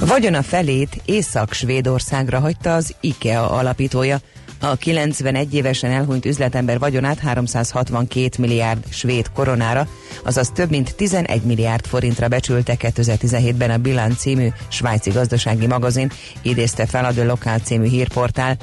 Vagyona 0.00 0.42
felét 0.42 1.02
Észak-Svédországra 1.04 2.38
hagyta 2.38 2.74
az 2.74 2.94
IKEA 3.00 3.50
alapítója. 3.50 4.18
A 4.60 4.76
91 4.76 5.54
évesen 5.54 5.90
elhunyt 5.90 6.24
üzletember 6.24 6.78
vagyonát 6.78 7.18
362 7.18 8.28
milliárd 8.38 8.84
svéd 8.88 9.30
koronára, 9.32 9.88
azaz 10.22 10.50
több 10.54 10.70
mint 10.70 10.94
11 10.96 11.42
milliárd 11.42 11.86
forintra 11.86 12.28
becsülte 12.28 12.76
2017-ben 12.78 13.70
a 13.70 13.78
Bilan 13.78 14.16
című 14.16 14.48
svájci 14.68 15.10
gazdasági 15.10 15.66
magazin, 15.66 16.10
idézte 16.42 16.86
fel 16.86 17.04
a 17.04 17.12
The 17.12 17.24
Local 17.24 17.58
című 17.58 17.88
hírportál. 17.88 18.56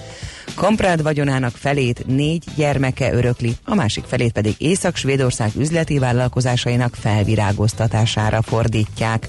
Komprád 0.55 1.01
vagyonának 1.01 1.55
felét 1.55 2.05
négy 2.07 2.43
gyermeke 2.55 3.13
örökli, 3.13 3.55
a 3.63 3.75
másik 3.75 4.03
felét 4.03 4.31
pedig 4.31 4.55
Észak-Svédország 4.57 5.51
üzleti 5.57 5.99
vállalkozásainak 5.99 6.95
felvirágoztatására 6.95 8.41
fordítják. 8.41 9.27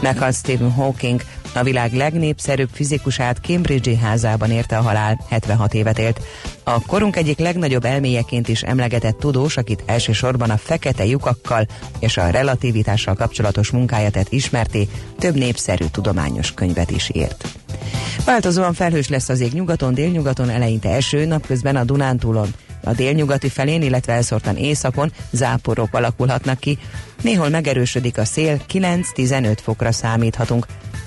Meghalt 0.00 0.34
Stephen 0.34 0.72
Hawking, 0.72 1.22
a 1.54 1.62
világ 1.62 1.92
legnépszerűbb 1.92 2.68
fizikusát 2.72 3.38
Cambridge-i 3.42 3.96
házában 3.96 4.50
érte 4.50 4.76
a 4.76 4.82
halál, 4.82 5.24
76 5.28 5.74
évet 5.74 5.98
élt. 5.98 6.20
A 6.62 6.82
korunk 6.82 7.16
egyik 7.16 7.38
legnagyobb 7.38 7.84
elméjeként 7.84 8.48
is 8.48 8.62
emlegetett 8.62 9.18
tudós, 9.18 9.56
akit 9.56 9.82
elsősorban 9.86 10.50
a 10.50 10.56
fekete 10.56 11.04
lyukakkal 11.04 11.66
és 11.98 12.16
a 12.16 12.30
relativitással 12.30 13.14
kapcsolatos 13.14 13.70
munkáját 13.70 14.26
ismerté, 14.28 14.88
több 15.18 15.34
népszerű 15.34 15.84
tudományos 15.84 16.52
könyvet 16.52 16.90
is 16.90 17.10
írt. 17.12 17.48
Változóan 18.24 18.72
felhős 18.72 19.08
lesz 19.08 19.28
az 19.28 19.40
ég 19.40 19.52
nyugaton, 19.52 19.94
délnyugaton 19.94 20.48
eleinte 20.48 20.88
eső, 20.88 21.24
napközben 21.24 21.76
a 21.76 21.84
Dunántúlon. 21.84 22.54
A 22.84 22.92
délnyugati 22.92 23.48
felén, 23.48 23.82
illetve 23.82 24.12
elszórtan 24.12 24.56
északon 24.56 25.12
záporok 25.30 25.94
alakulhatnak 25.94 26.58
ki. 26.58 26.78
Néhol 27.22 27.48
megerősödik 27.48 28.18
a 28.18 28.24
szél, 28.24 28.60
9-15 28.72 29.56
fokra 29.62 29.92
számíthatunk. 29.92 30.66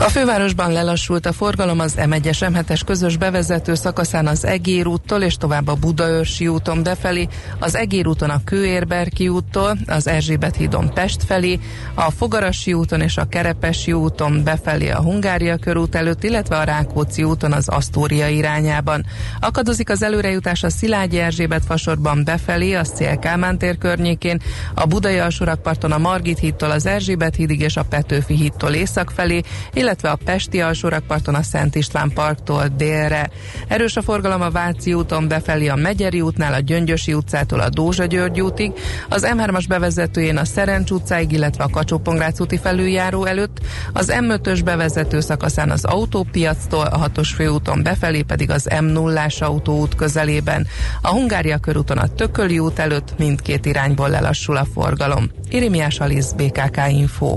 A 0.00 0.08
fővárosban 0.08 0.72
lelassult 0.72 1.26
a 1.26 1.32
forgalom 1.32 1.80
az 1.80 1.94
M1-es 1.96 2.38
M7-es 2.40 2.80
közös 2.86 3.16
bevezető 3.16 3.74
szakaszán 3.74 4.26
az 4.26 4.44
Egér 4.44 4.86
úttól 4.86 5.22
és 5.22 5.36
tovább 5.36 5.68
a 5.68 5.74
Budaörsi 5.74 6.48
úton 6.48 6.82
befelé, 6.82 7.28
az 7.58 7.74
Egér 7.74 8.06
úton 8.06 8.30
a 8.30 8.44
Kőérberki 8.44 9.28
úttól, 9.28 9.78
az 9.86 10.06
Erzsébet 10.06 10.56
hídon 10.56 10.92
Pest 10.94 11.24
felé, 11.24 11.58
a 11.94 12.10
Fogarasi 12.10 12.72
úton 12.72 13.00
és 13.00 13.16
a 13.16 13.28
Kerepesi 13.28 13.92
úton 13.92 14.44
befelé 14.44 14.90
a 14.90 15.00
Hungária 15.00 15.56
körút 15.56 15.94
előtt, 15.94 16.24
illetve 16.24 16.56
a 16.56 16.64
Rákóczi 16.64 17.22
úton 17.22 17.52
az 17.52 17.68
Asztória 17.68 18.28
irányában. 18.28 19.06
Akadozik 19.40 19.90
az 19.90 20.02
előrejutás 20.02 20.62
a 20.62 20.70
Szilágyi 20.70 21.18
Erzsébet 21.18 21.64
fasorban 21.64 22.24
befelé, 22.24 22.74
a 22.74 22.84
Szél 22.84 23.18
Kálmán 23.18 23.58
tér 23.58 23.78
környékén, 23.78 24.40
a 24.74 24.86
Budai 24.86 25.18
alsórakparton 25.18 25.92
a 25.92 25.98
Margit 25.98 26.38
hídtól 26.38 26.70
az 26.70 26.86
Erzsébet 26.86 27.34
hídig 27.34 27.60
és 27.60 27.76
a 27.76 27.84
Petőfi 27.84 28.34
hídtól 28.34 28.70
észak 28.70 29.10
felé, 29.14 29.40
illetve 29.72 29.88
a 29.90 30.18
Pesti 30.24 30.60
alsórakparton 30.60 31.34
a 31.34 31.42
Szent 31.42 31.74
István 31.74 32.10
parktól 32.14 32.68
délre. 32.76 33.30
Erős 33.68 33.96
a 33.96 34.02
forgalom 34.02 34.40
a 34.40 34.50
Váci 34.50 34.94
úton 34.94 35.28
befelé 35.28 35.66
a 35.66 35.76
Megyeri 35.76 36.20
útnál, 36.20 36.54
a 36.54 36.58
Gyöngyösi 36.58 37.14
utcától 37.14 37.60
a 37.60 37.68
Dózsa 37.68 38.04
György 38.04 38.40
útig, 38.40 38.72
az 39.08 39.26
M3-as 39.30 39.64
bevezetőjén 39.68 40.36
a 40.36 40.44
Szerencs 40.44 40.90
utcáig, 40.90 41.32
illetve 41.32 41.64
a 41.64 41.68
kacsó 41.68 42.02
úti 42.38 42.58
felüljáró 42.58 43.24
előtt, 43.24 43.58
az 43.92 44.12
M5-ös 44.20 44.60
bevezető 44.64 45.20
szakaszán 45.20 45.70
az 45.70 45.84
autópiactól, 45.84 46.86
a 46.86 47.08
6-os 47.08 47.28
főúton 47.34 47.82
befelé 47.82 48.22
pedig 48.22 48.50
az 48.50 48.68
M0-ás 48.70 49.42
autóút 49.42 49.94
közelében. 49.94 50.66
A 51.02 51.08
Hungária 51.08 51.58
körúton 51.58 51.98
a 51.98 52.14
Tököli 52.14 52.58
út 52.58 52.78
előtt 52.78 53.18
mindkét 53.18 53.66
irányból 53.66 54.08
lelassul 54.08 54.56
a 54.56 54.66
forgalom. 54.74 55.30
Irimiás 55.48 56.00
Alisz, 56.00 56.32
BKK 56.32 56.78
Info. 56.88 57.36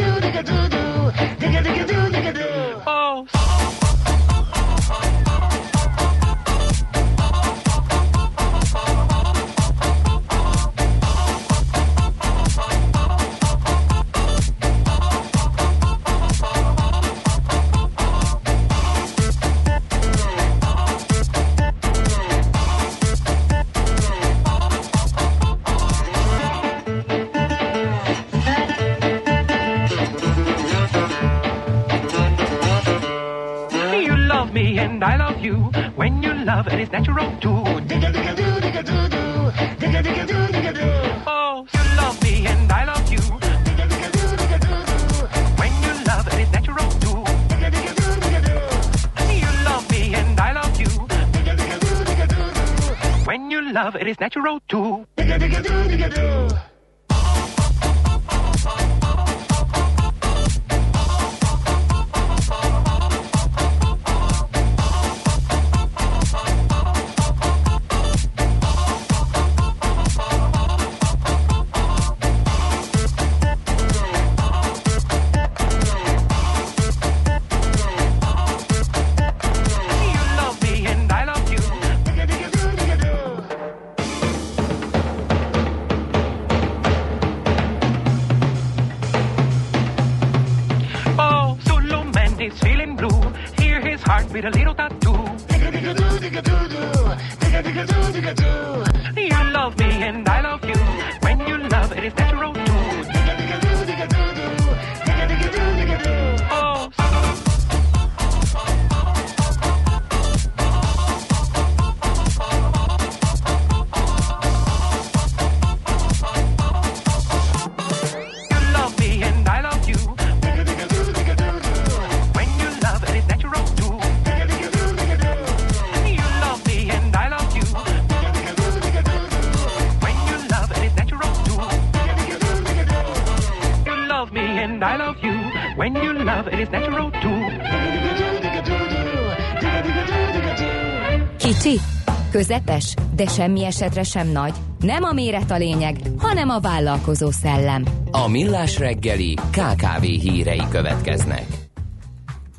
de 143.23 143.27
semmi 143.27 143.65
esetre 143.65 144.03
sem 144.03 144.27
nagy. 144.27 144.53
Nem 144.79 145.03
a 145.03 145.11
méret 145.11 145.51
a 145.51 145.57
lényeg, 145.57 145.99
hanem 146.17 146.49
a 146.49 146.59
vállalkozó 146.59 147.31
szellem. 147.31 147.83
A 148.11 148.27
Millás 148.27 148.77
reggeli 148.77 149.33
KKV 149.33 150.01
hírei 150.01 150.61
következnek. 150.69 151.45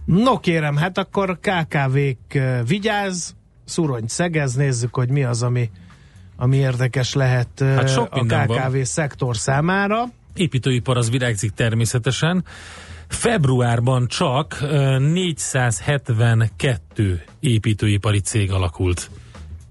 No 0.04 0.38
kérem, 0.38 0.76
hát 0.76 0.98
akkor 0.98 1.38
KKV-k 1.40 2.38
vigyáz, 2.66 3.34
szurony 3.64 4.04
szegez, 4.06 4.54
nézzük, 4.54 4.94
hogy 4.94 5.08
mi 5.08 5.24
az, 5.24 5.42
ami, 5.42 5.70
ami 6.36 6.56
érdekes 6.56 7.14
lehet 7.14 7.48
hát 7.58 7.88
sok 7.88 8.14
a 8.14 8.24
KKV 8.24 8.72
van. 8.72 8.84
szektor 8.84 9.36
számára. 9.36 10.04
Építőipar 10.34 10.96
az 10.96 11.10
virágzik 11.10 11.50
természetesen. 11.50 12.44
Februárban 13.08 14.06
csak 14.06 14.58
472 14.98 17.24
építőipari 17.40 18.20
cég 18.20 18.52
alakult. 18.52 19.10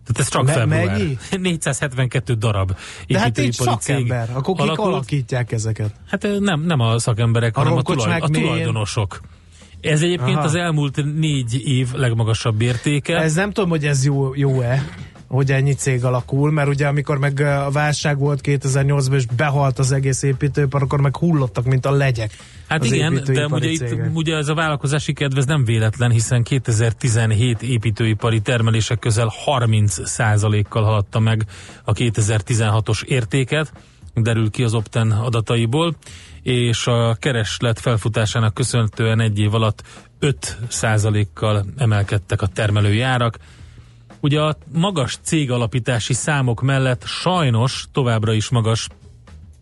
Tehát 0.06 0.20
ez 0.20 0.30
csak 0.30 0.44
Me- 0.44 0.54
február. 0.54 0.98
Mennyi? 0.98 1.18
472 1.50 2.34
darab 2.34 2.72
De 3.08 3.20
hát 3.20 3.38
egy 3.38 3.54
szakember, 3.54 4.26
cég 4.28 4.36
akkor 4.36 4.56
kik 4.56 4.64
alakult. 4.64 4.94
alakítják 4.94 5.52
ezeket? 5.52 5.94
Hát 6.08 6.28
nem, 6.40 6.62
nem 6.62 6.80
a 6.80 7.00
szakemberek, 7.00 7.58
a 7.58 7.60
hanem 7.60 7.78
a, 7.78 7.82
tulaj, 7.82 8.20
a 8.20 8.28
tulajdonosok. 8.28 9.22
Ez 9.82 10.02
egyébként 10.02 10.38
Aha. 10.38 10.46
az 10.46 10.56
elmúlt 10.56 11.16
négy 11.20 11.68
év 11.68 11.94
legmagasabb 11.94 12.62
értéke. 12.62 13.18
Ez 13.18 13.34
nem 13.34 13.52
tudom, 13.52 13.70
hogy 13.70 13.86
ez 13.86 14.06
jó, 14.06 14.36
jó-e. 14.36 14.90
Hogy 15.32 15.52
ennyi 15.52 15.74
cég 15.74 16.06
alakul, 16.06 16.52
mert 16.52 16.68
ugye 16.68 16.88
amikor 16.88 17.18
meg 17.18 17.40
a 17.40 17.70
válság 17.72 18.18
volt 18.18 18.40
2008-ban, 18.44 19.16
és 19.16 19.26
behalt 19.26 19.80
az 19.80 19.92
egész 19.92 20.22
építőipar, 20.22 20.82
akkor 20.82 21.02
meg 21.02 21.16
hullottak, 21.16 21.66
mint 21.66 21.86
a 21.86 21.92
legyek. 21.92 22.32
Hát 22.68 22.86
igen, 22.86 23.22
de 23.26 23.46
ugye, 23.46 23.70
itt, 23.70 23.96
ugye 24.14 24.36
ez 24.36 24.48
a 24.48 24.54
vállalkozási 24.54 25.14
kedv 25.14 25.38
ez 25.38 25.46
nem 25.46 25.66
véletlen, 25.66 26.12
hiszen 26.12 26.44
2017 26.44 27.62
építőipari 27.62 28.42
termelések 28.42 29.00
közel 29.00 29.32
30%-kal 29.46 30.84
haladta 30.84 31.20
meg 31.20 31.46
a 31.84 31.92
2016-os 31.92 33.04
értéket, 33.04 33.72
derül 34.14 34.50
ki 34.50 34.64
az 34.64 34.74
Opten 34.74 35.12
adataiból, 35.12 35.96
és 36.42 36.88
a 36.88 37.16
kereslet 37.20 37.80
felfutásának 37.80 38.54
köszönhetően 38.54 39.20
egy 39.20 39.40
év 39.40 39.54
alatt 39.54 39.84
5%-kal 40.22 41.66
emelkedtek 41.78 42.42
a 42.42 42.48
termelői 42.48 43.02
árak. 43.02 43.38
Ugye 44.22 44.42
a 44.42 44.58
magas 44.74 45.18
cégalapítási 45.22 46.14
számok 46.14 46.62
mellett 46.62 47.04
sajnos 47.06 47.86
továbbra 47.92 48.34
is 48.34 48.50
magas 48.50 48.88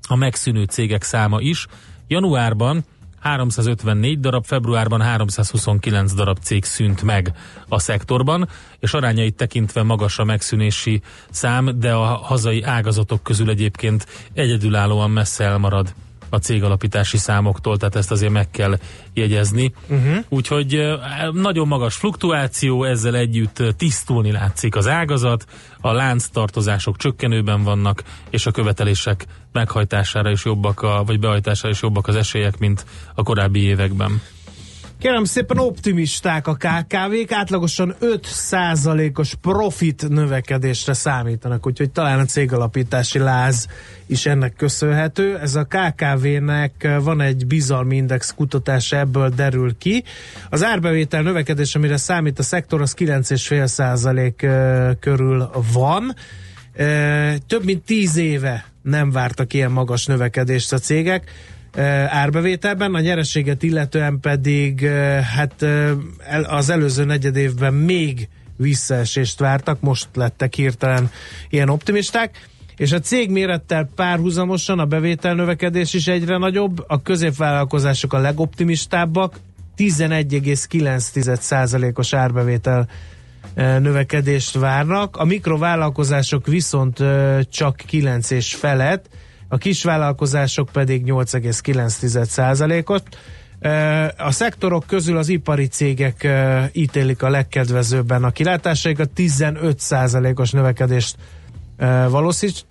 a 0.07 0.15
megszűnő 0.15 0.63
cégek 0.63 1.03
száma 1.03 1.39
is. 1.39 1.67
Januárban 2.07 2.83
354 3.19 4.19
darab, 4.19 4.45
februárban 4.45 5.01
329 5.01 6.13
darab 6.13 6.37
cég 6.39 6.63
szűnt 6.63 7.01
meg 7.03 7.33
a 7.67 7.79
szektorban, 7.79 8.49
és 8.79 8.93
arányait 8.93 9.35
tekintve 9.35 9.83
magas 9.83 10.19
a 10.19 10.23
megszűnési 10.23 11.01
szám, 11.29 11.79
de 11.79 11.93
a 11.93 12.05
hazai 12.05 12.63
ágazatok 12.63 13.23
közül 13.23 13.49
egyébként 13.49 14.07
egyedülállóan 14.33 15.11
messze 15.11 15.43
elmarad 15.43 15.93
a 16.29 16.37
cégalapítási 16.37 17.17
számoktól, 17.17 17.77
tehát 17.77 17.95
ezt 17.95 18.11
azért 18.11 18.31
meg 18.31 18.51
kell 18.51 18.77
jegyezni. 19.13 19.73
Uh-huh. 19.87 20.17
Úgyhogy 20.29 20.99
nagyon 21.31 21.67
magas 21.67 21.95
fluktuáció, 21.95 22.83
ezzel 22.83 23.15
együtt 23.15 23.63
tisztulni 23.77 24.31
látszik 24.31 24.75
az 24.75 24.87
ágazat, 24.87 25.45
a 25.81 25.91
lánctartozások 25.91 26.97
csökkenőben 26.97 27.63
vannak, 27.63 28.03
és 28.29 28.45
a 28.45 28.51
követelések 28.51 29.25
meghajtására 29.51 30.31
is 30.31 30.45
jobbak, 30.45 30.81
a, 30.81 31.03
vagy 31.05 31.19
behajtására 31.19 31.69
is 31.73 31.81
jobbak 31.81 32.07
az 32.07 32.15
esélyek, 32.15 32.57
mint 32.57 32.85
a 33.15 33.23
korábbi 33.23 33.61
években. 33.61 34.21
Kérem 34.99 35.23
szépen 35.23 35.57
optimisták 35.57 36.47
a 36.47 36.53
KKV-k, 36.53 37.31
átlagosan 37.31 37.95
5%-os 38.01 39.35
profit 39.35 40.09
növekedésre 40.09 40.93
számítanak, 40.93 41.67
úgyhogy 41.67 41.91
talán 41.91 42.19
a 42.19 42.25
cégalapítási 42.25 43.19
láz 43.19 43.67
is 44.05 44.25
ennek 44.25 44.53
köszönhető. 44.53 45.37
Ez 45.37 45.55
a 45.55 45.67
KKV-nek 45.67 46.87
van 47.01 47.21
egy 47.21 47.47
bizalmi 47.47 47.95
index 47.95 48.33
kutatása, 48.35 48.97
ebből 48.97 49.29
derül 49.29 49.77
ki. 49.77 50.03
Az 50.49 50.63
árbevétel 50.63 51.21
növekedés, 51.21 51.75
amire 51.75 51.97
számít 51.97 52.39
a 52.39 52.43
szektor, 52.43 52.81
az 52.81 52.95
9,5% 52.97 54.97
körül 54.99 55.49
van. 55.73 56.15
Több 57.47 57.63
mint 57.63 57.85
10 57.85 58.17
éve 58.17 58.65
nem 58.81 59.11
vártak 59.11 59.53
ilyen 59.53 59.71
magas 59.71 60.05
növekedést 60.05 60.73
a 60.73 60.77
cégek 60.77 61.31
árbevételben, 62.07 62.93
a 62.93 62.99
nyereséget 62.99 63.63
illetően 63.63 64.19
pedig 64.19 64.87
hát 65.35 65.65
az 66.43 66.69
előző 66.69 67.05
negyed 67.05 67.35
évben 67.35 67.73
még 67.73 68.27
visszaesést 68.55 69.39
vártak, 69.39 69.81
most 69.81 70.07
lettek 70.13 70.53
hirtelen 70.53 71.11
ilyen 71.49 71.69
optimisták, 71.69 72.47
és 72.77 72.91
a 72.91 72.99
cég 72.99 73.31
mérettel 73.31 73.89
párhuzamosan 73.95 74.79
a 74.79 74.85
bevétel 74.85 75.33
növekedés 75.33 75.93
is 75.93 76.07
egyre 76.07 76.37
nagyobb, 76.37 76.83
a 76.87 77.01
középvállalkozások 77.01 78.13
a 78.13 78.19
legoptimistábbak, 78.19 79.39
11,9%-os 79.77 82.13
árbevétel 82.13 82.87
növekedést 83.55 84.53
várnak, 84.53 85.17
a 85.17 85.25
mikrovállalkozások 85.25 86.47
viszont 86.47 87.03
csak 87.49 87.75
9 87.75 88.29
és 88.29 88.55
felett, 88.55 89.09
a 89.49 89.57
kisvállalkozások 89.57 90.69
pedig 90.71 91.03
8,9%-ot. 91.05 93.03
A 94.17 94.31
szektorok 94.31 94.83
közül 94.87 95.17
az 95.17 95.29
ipari 95.29 95.67
cégek 95.67 96.27
ítélik 96.71 97.23
a 97.23 97.29
legkedvezőbben 97.29 98.23
a 98.23 98.31
kilátásaikat, 98.31 99.09
15%-os 99.15 100.51
növekedést 100.51 101.15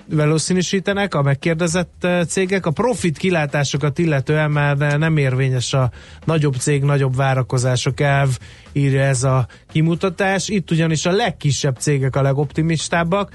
valószínűsítenek 0.07 1.15
a 1.15 1.23
megkérdezett 1.23 2.07
cégek. 2.27 2.67
A 2.67 2.71
profit 2.71 3.19
kilátásokat 3.19 3.99
illetően 3.99 4.51
már 4.51 4.77
nem 4.77 5.17
érvényes 5.17 5.73
a 5.73 5.91
nagyobb 6.25 6.55
cég, 6.55 6.83
nagyobb 6.83 7.17
várakozások 7.17 8.01
elv, 8.01 8.39
írja 8.73 9.03
ez 9.03 9.23
a 9.25 9.47
kimutatás. 9.71 10.49
Itt 10.49 10.71
ugyanis 10.71 11.07
a 11.07 11.11
legkisebb 11.11 11.77
cégek 11.77 12.17
a 12.17 12.23
legoptimistábbak, 12.23 13.33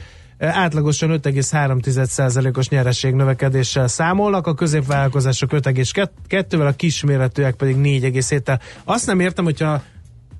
átlagosan 0.48 1.20
5,3%-os 1.24 2.70
nyereség 2.70 3.14
növekedéssel 3.14 3.88
számolnak, 3.88 4.48
a 4.48 4.54
középvállalkozások 4.54 5.50
5,2-vel, 5.54 6.68
a 6.68 6.72
kisméretűek 6.72 7.56
pedig 7.56 7.76
4,7-tel. 7.76 8.60
Azt 8.84 9.06
nem 9.06 9.20
értem, 9.20 9.44
hogyha 9.44 9.84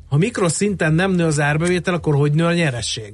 ha 0.10 0.18
mikroszinten 0.18 0.94
nem 0.94 1.12
nő 1.12 1.26
az 1.26 1.40
árbevétel, 1.40 1.94
akkor 1.94 2.16
hogy 2.16 2.32
nő 2.32 2.46
a 2.46 2.54
nyereség? 2.54 3.14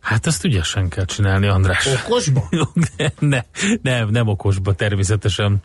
Hát 0.00 0.26
ezt 0.26 0.44
ügyesen 0.44 0.88
kell 0.88 1.04
csinálni, 1.04 1.46
András. 1.46 1.86
Okosba? 2.06 2.48
ne, 3.18 3.40
nem, 3.82 4.08
nem 4.08 4.28
okosba 4.28 4.72
természetesen. 4.72 5.60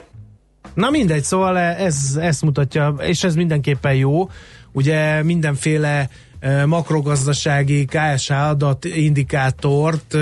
Na 0.73 0.89
mindegy, 0.89 1.23
szóval 1.23 1.57
ez, 1.57 2.17
ezt 2.21 2.41
mutatja, 2.41 2.95
és 2.99 3.23
ez 3.23 3.35
mindenképpen 3.35 3.95
jó. 3.95 4.29
Ugye 4.71 5.23
mindenféle 5.23 6.09
makrogazdasági 6.65 7.85
KSH 7.85 8.31
adat 8.31 8.85
indikátort 8.85 10.17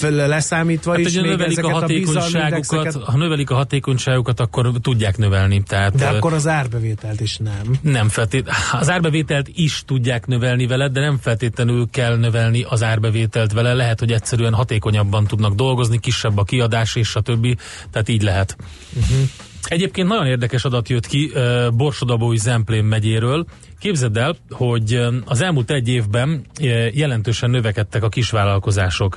leszámítva 0.00 0.90
hát, 0.90 1.00
is 1.00 1.14
még 1.14 1.24
növelik 1.24 1.64
a 1.64 1.70
hatékonyságukat, 1.70 2.94
a 2.94 3.10
ha 3.10 3.16
növelik 3.16 3.50
a 3.50 3.54
hatékonyságukat, 3.54 4.40
akkor 4.40 4.72
tudják 4.82 5.16
növelni. 5.16 5.62
Tehát, 5.62 5.94
de 5.94 6.06
akkor 6.06 6.32
az 6.32 6.46
árbevételt 6.46 7.20
is 7.20 7.36
nem. 7.36 7.78
Nem 7.80 8.08
feltét, 8.08 8.50
az 8.72 8.90
árbevételt 8.90 9.48
is 9.54 9.82
tudják 9.86 10.26
növelni 10.26 10.66
vele, 10.66 10.88
de 10.88 11.00
nem 11.00 11.18
feltétlenül 11.18 11.88
kell 11.90 12.16
növelni 12.16 12.64
az 12.68 12.82
árbevételt 12.82 13.52
vele. 13.52 13.72
Lehet, 13.72 13.98
hogy 13.98 14.12
egyszerűen 14.12 14.54
hatékonyabban 14.54 15.26
tudnak 15.26 15.54
dolgozni, 15.54 15.98
kisebb 15.98 16.38
a 16.38 16.44
kiadás 16.44 16.96
és 16.96 17.14
a 17.14 17.20
többi, 17.20 17.56
tehát 17.90 18.08
így 18.08 18.22
lehet. 18.22 18.56
Uh-huh. 18.96 19.28
Egyébként 19.68 20.08
nagyon 20.08 20.26
érdekes 20.26 20.64
adat 20.64 20.88
jött 20.88 21.06
ki 21.06 21.32
Borsodabói 21.72 22.36
Zemplén 22.36 22.84
megyéről. 22.84 23.46
Képzeld 23.78 24.16
el, 24.16 24.36
hogy 24.50 25.06
az 25.24 25.40
elmúlt 25.40 25.70
egy 25.70 25.88
évben 25.88 26.44
jelentősen 26.92 27.50
növekedtek 27.50 28.02
a 28.02 28.08
kisvállalkozások. 28.08 29.16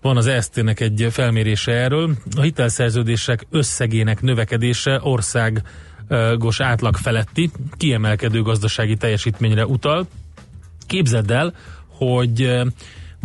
Van 0.00 0.16
az 0.16 0.26
ESZT-nek 0.26 0.80
egy 0.80 1.06
felmérése 1.10 1.72
erről. 1.72 2.14
A 2.36 2.40
hitelszerződések 2.40 3.46
összegének 3.50 4.22
növekedése 4.22 5.00
országos 5.02 6.60
átlag 6.60 6.96
feletti, 6.96 7.50
kiemelkedő 7.76 8.42
gazdasági 8.42 8.96
teljesítményre 8.96 9.66
utal. 9.66 10.06
Képzeld 10.86 11.30
el, 11.30 11.54
hogy 11.86 12.60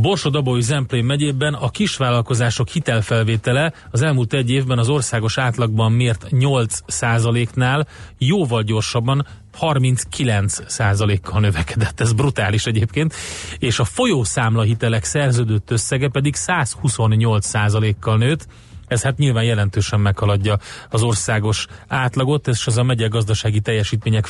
Borsod-Abaúj 0.01 0.61
Zemplén 0.61 1.03
megyében 1.03 1.53
a 1.53 1.69
kisvállalkozások 1.69 2.67
hitelfelvétele 2.67 3.73
az 3.91 4.01
elmúlt 4.01 4.33
egy 4.33 4.49
évben 4.49 4.77
az 4.77 4.89
országos 4.89 5.37
átlagban 5.37 5.91
mért 5.91 6.25
8%-nál 6.31 7.87
jóval 8.17 8.61
gyorsabban 8.63 9.27
39%-kal 9.59 11.39
növekedett. 11.39 11.99
Ez 11.99 12.13
brutális 12.13 12.65
egyébként. 12.65 13.13
És 13.57 13.79
a 13.79 13.83
folyószámla 13.83 14.61
hitelek 14.61 15.03
szerződött 15.03 15.71
összege 15.71 16.09
pedig 16.09 16.35
128%-kal 16.37 18.17
nőtt. 18.17 18.47
Ez 18.87 19.03
hát 19.03 19.17
nyilván 19.17 19.43
jelentősen 19.43 19.99
meghaladja 19.99 20.57
az 20.89 21.03
országos 21.03 21.67
átlagot, 21.87 22.47
és 22.47 22.67
az 22.67 22.77
a 22.77 22.83
megye 22.83 23.07
gazdasági 23.07 23.59
teljesítmények, 23.59 24.27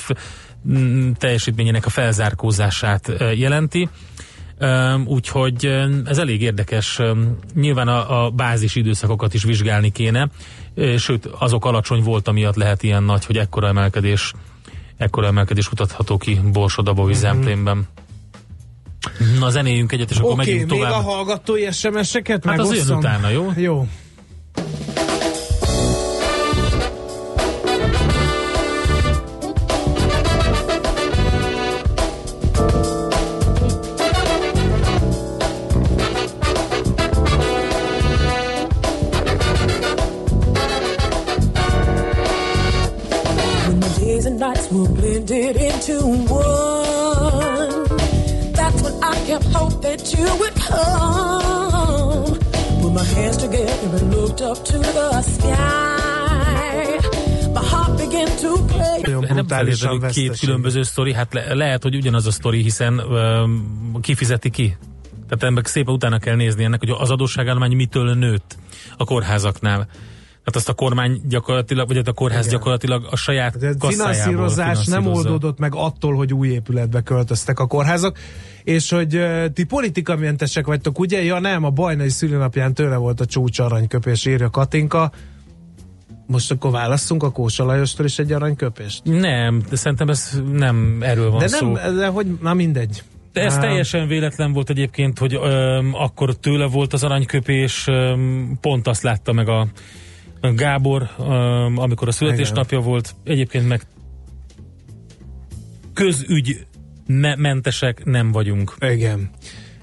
teljesítményének 1.17 1.86
a 1.86 1.89
felzárkózását 1.89 3.11
jelenti. 3.36 3.89
Úgyhogy 5.05 5.66
ez 6.05 6.18
elég 6.18 6.41
érdekes. 6.41 7.01
Nyilván 7.55 7.88
a, 7.88 8.26
a 8.26 8.30
bázis 8.30 8.76
időszakokat 8.76 9.34
is 9.34 9.43
vizsgálni 9.43 9.91
kéne, 9.91 10.30
sőt 10.97 11.26
azok 11.26 11.66
alacsony 11.66 12.03
volt, 12.03 12.28
amiatt 12.28 12.55
lehet 12.55 12.84
ilyen 12.84 13.03
nagy, 13.03 13.26
hogy 13.26 13.38
ekkora 13.38 13.68
emelkedés 13.68 14.34
ekkora 14.99 15.28
emelkedés 15.28 15.70
mutatható 15.70 16.18
ki 16.18 16.39
Borsodabói 16.51 17.05
mm-hmm. 17.05 17.20
Zemplénben. 17.20 17.88
Na 19.39 19.49
zenéjünk 19.49 19.91
egyet, 19.91 20.12
és 20.12 20.18
akkor 20.18 20.32
okay, 20.32 20.45
megyünk 20.45 20.70
tovább. 20.70 20.89
még 20.89 20.99
a 20.99 21.01
hallgatói 21.01 21.72
SMS-eket 21.72 22.45
Hát 22.45 22.60
az 22.60 22.88
jön 22.88 22.97
utána, 22.97 23.30
jó? 23.30 23.51
Jó. 23.55 23.88
Blended 45.20 45.55
into 45.55 45.99
one. 46.34 47.84
That's 48.53 48.82
when 48.82 48.93
I 49.03 49.15
kept 49.28 49.45
hope 49.53 49.82
that 49.82 50.13
you 50.13 50.26
would 50.39 50.53
alone. 50.72 52.39
Put 52.82 52.93
my 52.93 53.03
hands 53.03 53.38
together 53.38 53.97
and 53.97 54.13
looked 54.13 54.41
up 54.41 54.63
to 54.63 54.78
the 54.78 55.22
sky. 55.22 56.97
My 57.53 57.63
heart 57.63 57.97
began 57.97 58.28
to 58.41 58.57
break. 58.63 59.05
Nagyon 59.05 59.26
Nem 59.34 59.47
feltétlenül 59.47 60.09
két 60.09 60.39
különböző 60.39 60.84
sztori, 60.84 61.13
hát 61.13 61.34
le, 61.34 61.53
lehet, 61.53 61.84
hogy 61.84 61.95
ugyanaz 61.95 62.26
a 62.26 62.32
sztori, 62.32 62.61
hiszen 62.61 62.99
um, 62.99 63.99
kifizeti 64.01 64.49
ki. 64.49 64.78
Tehát 65.28 65.43
ennek 65.43 65.67
szépen 65.67 65.93
utána 65.93 66.20
kell 66.20 66.36
nézni 66.36 66.63
ennek, 66.63 66.80
hogy 66.80 66.95
az 66.97 67.11
adósságállomány 67.11 67.76
mitől 67.76 68.13
nőtt 68.13 68.57
a 68.97 69.03
kórházaknál. 69.03 69.88
Tehát 70.43 70.55
azt 70.55 70.69
a 70.69 70.73
kormány 70.73 71.21
gyakorlatilag, 71.27 71.87
vagy 71.87 71.95
hát 71.95 72.07
a 72.07 72.13
kórház 72.13 72.45
Igen. 72.45 72.57
gyakorlatilag 72.57 73.07
a 73.11 73.15
saját 73.15 73.57
De 73.57 73.67
a 73.67 73.73
kasszájából 73.77 74.15
finanszírozás 74.15 74.85
nem 74.85 75.07
oldódott 75.07 75.59
meg 75.59 75.75
attól, 75.75 76.15
hogy 76.15 76.33
új 76.33 76.47
épületbe 76.47 77.01
költöztek 77.01 77.59
a 77.59 77.67
kórházak, 77.67 78.17
és 78.63 78.89
hogy 78.91 79.15
uh, 79.15 79.45
ti 79.53 79.63
politikamentesek 79.63 80.65
vagytok, 80.65 80.99
ugye? 80.99 81.23
Ja 81.23 81.39
nem, 81.39 81.63
a 81.63 81.69
bajnai 81.69 82.09
szülinapján 82.09 82.73
tőle 82.73 82.95
volt 82.95 83.19
a 83.19 83.25
csúcs 83.25 83.59
aranyköpés, 83.59 84.25
írja 84.25 84.49
Katinka. 84.49 85.11
Most 86.27 86.51
akkor 86.51 86.71
válasszunk 86.71 87.23
a 87.23 87.31
Kósa 87.31 87.65
Lajostól 87.65 88.05
is 88.05 88.19
egy 88.19 88.31
aranyköpést? 88.31 89.01
Nem, 89.03 89.61
de 89.69 89.75
szerintem 89.75 90.09
ez 90.09 90.41
nem 90.51 90.97
erről 91.01 91.29
van 91.29 91.39
De 91.39 91.47
szó. 91.47 91.71
nem, 91.71 91.95
de 91.95 92.07
hogy, 92.07 92.27
na 92.41 92.53
mindegy. 92.53 93.03
De 93.33 93.41
ez 93.41 93.57
teljesen 93.57 94.07
véletlen 94.07 94.53
volt 94.53 94.69
egyébként, 94.69 95.19
hogy 95.19 95.39
öm, 95.43 95.93
akkor 95.93 96.35
tőle 96.35 96.65
volt 96.65 96.93
az 96.93 97.03
aranyköpés, 97.03 97.87
öm, 97.87 98.57
pont 98.61 98.87
azt 98.87 99.01
látta 99.01 99.33
meg 99.33 99.49
a 99.49 99.59
a 99.59 99.67
Gábor, 100.41 101.09
amikor 101.75 102.07
a 102.07 102.11
születésnapja 102.11 102.79
volt. 102.79 103.15
Egyébként 103.23 103.67
meg 103.67 103.81
közügy 105.93 106.65
me- 107.07 107.37
mentesek 107.37 108.05
nem 108.05 108.31
vagyunk. 108.31 108.75
Igen. 108.79 109.29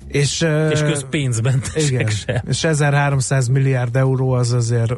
És, 0.08 0.46
És 0.70 0.80
közpénzmentesek 0.80 1.90
igen. 1.90 2.08
sem. 2.08 2.42
És 2.48 2.64
1300 2.64 3.48
milliárd 3.48 3.96
euró 3.96 4.30
az 4.32 4.52
azért 4.52 4.92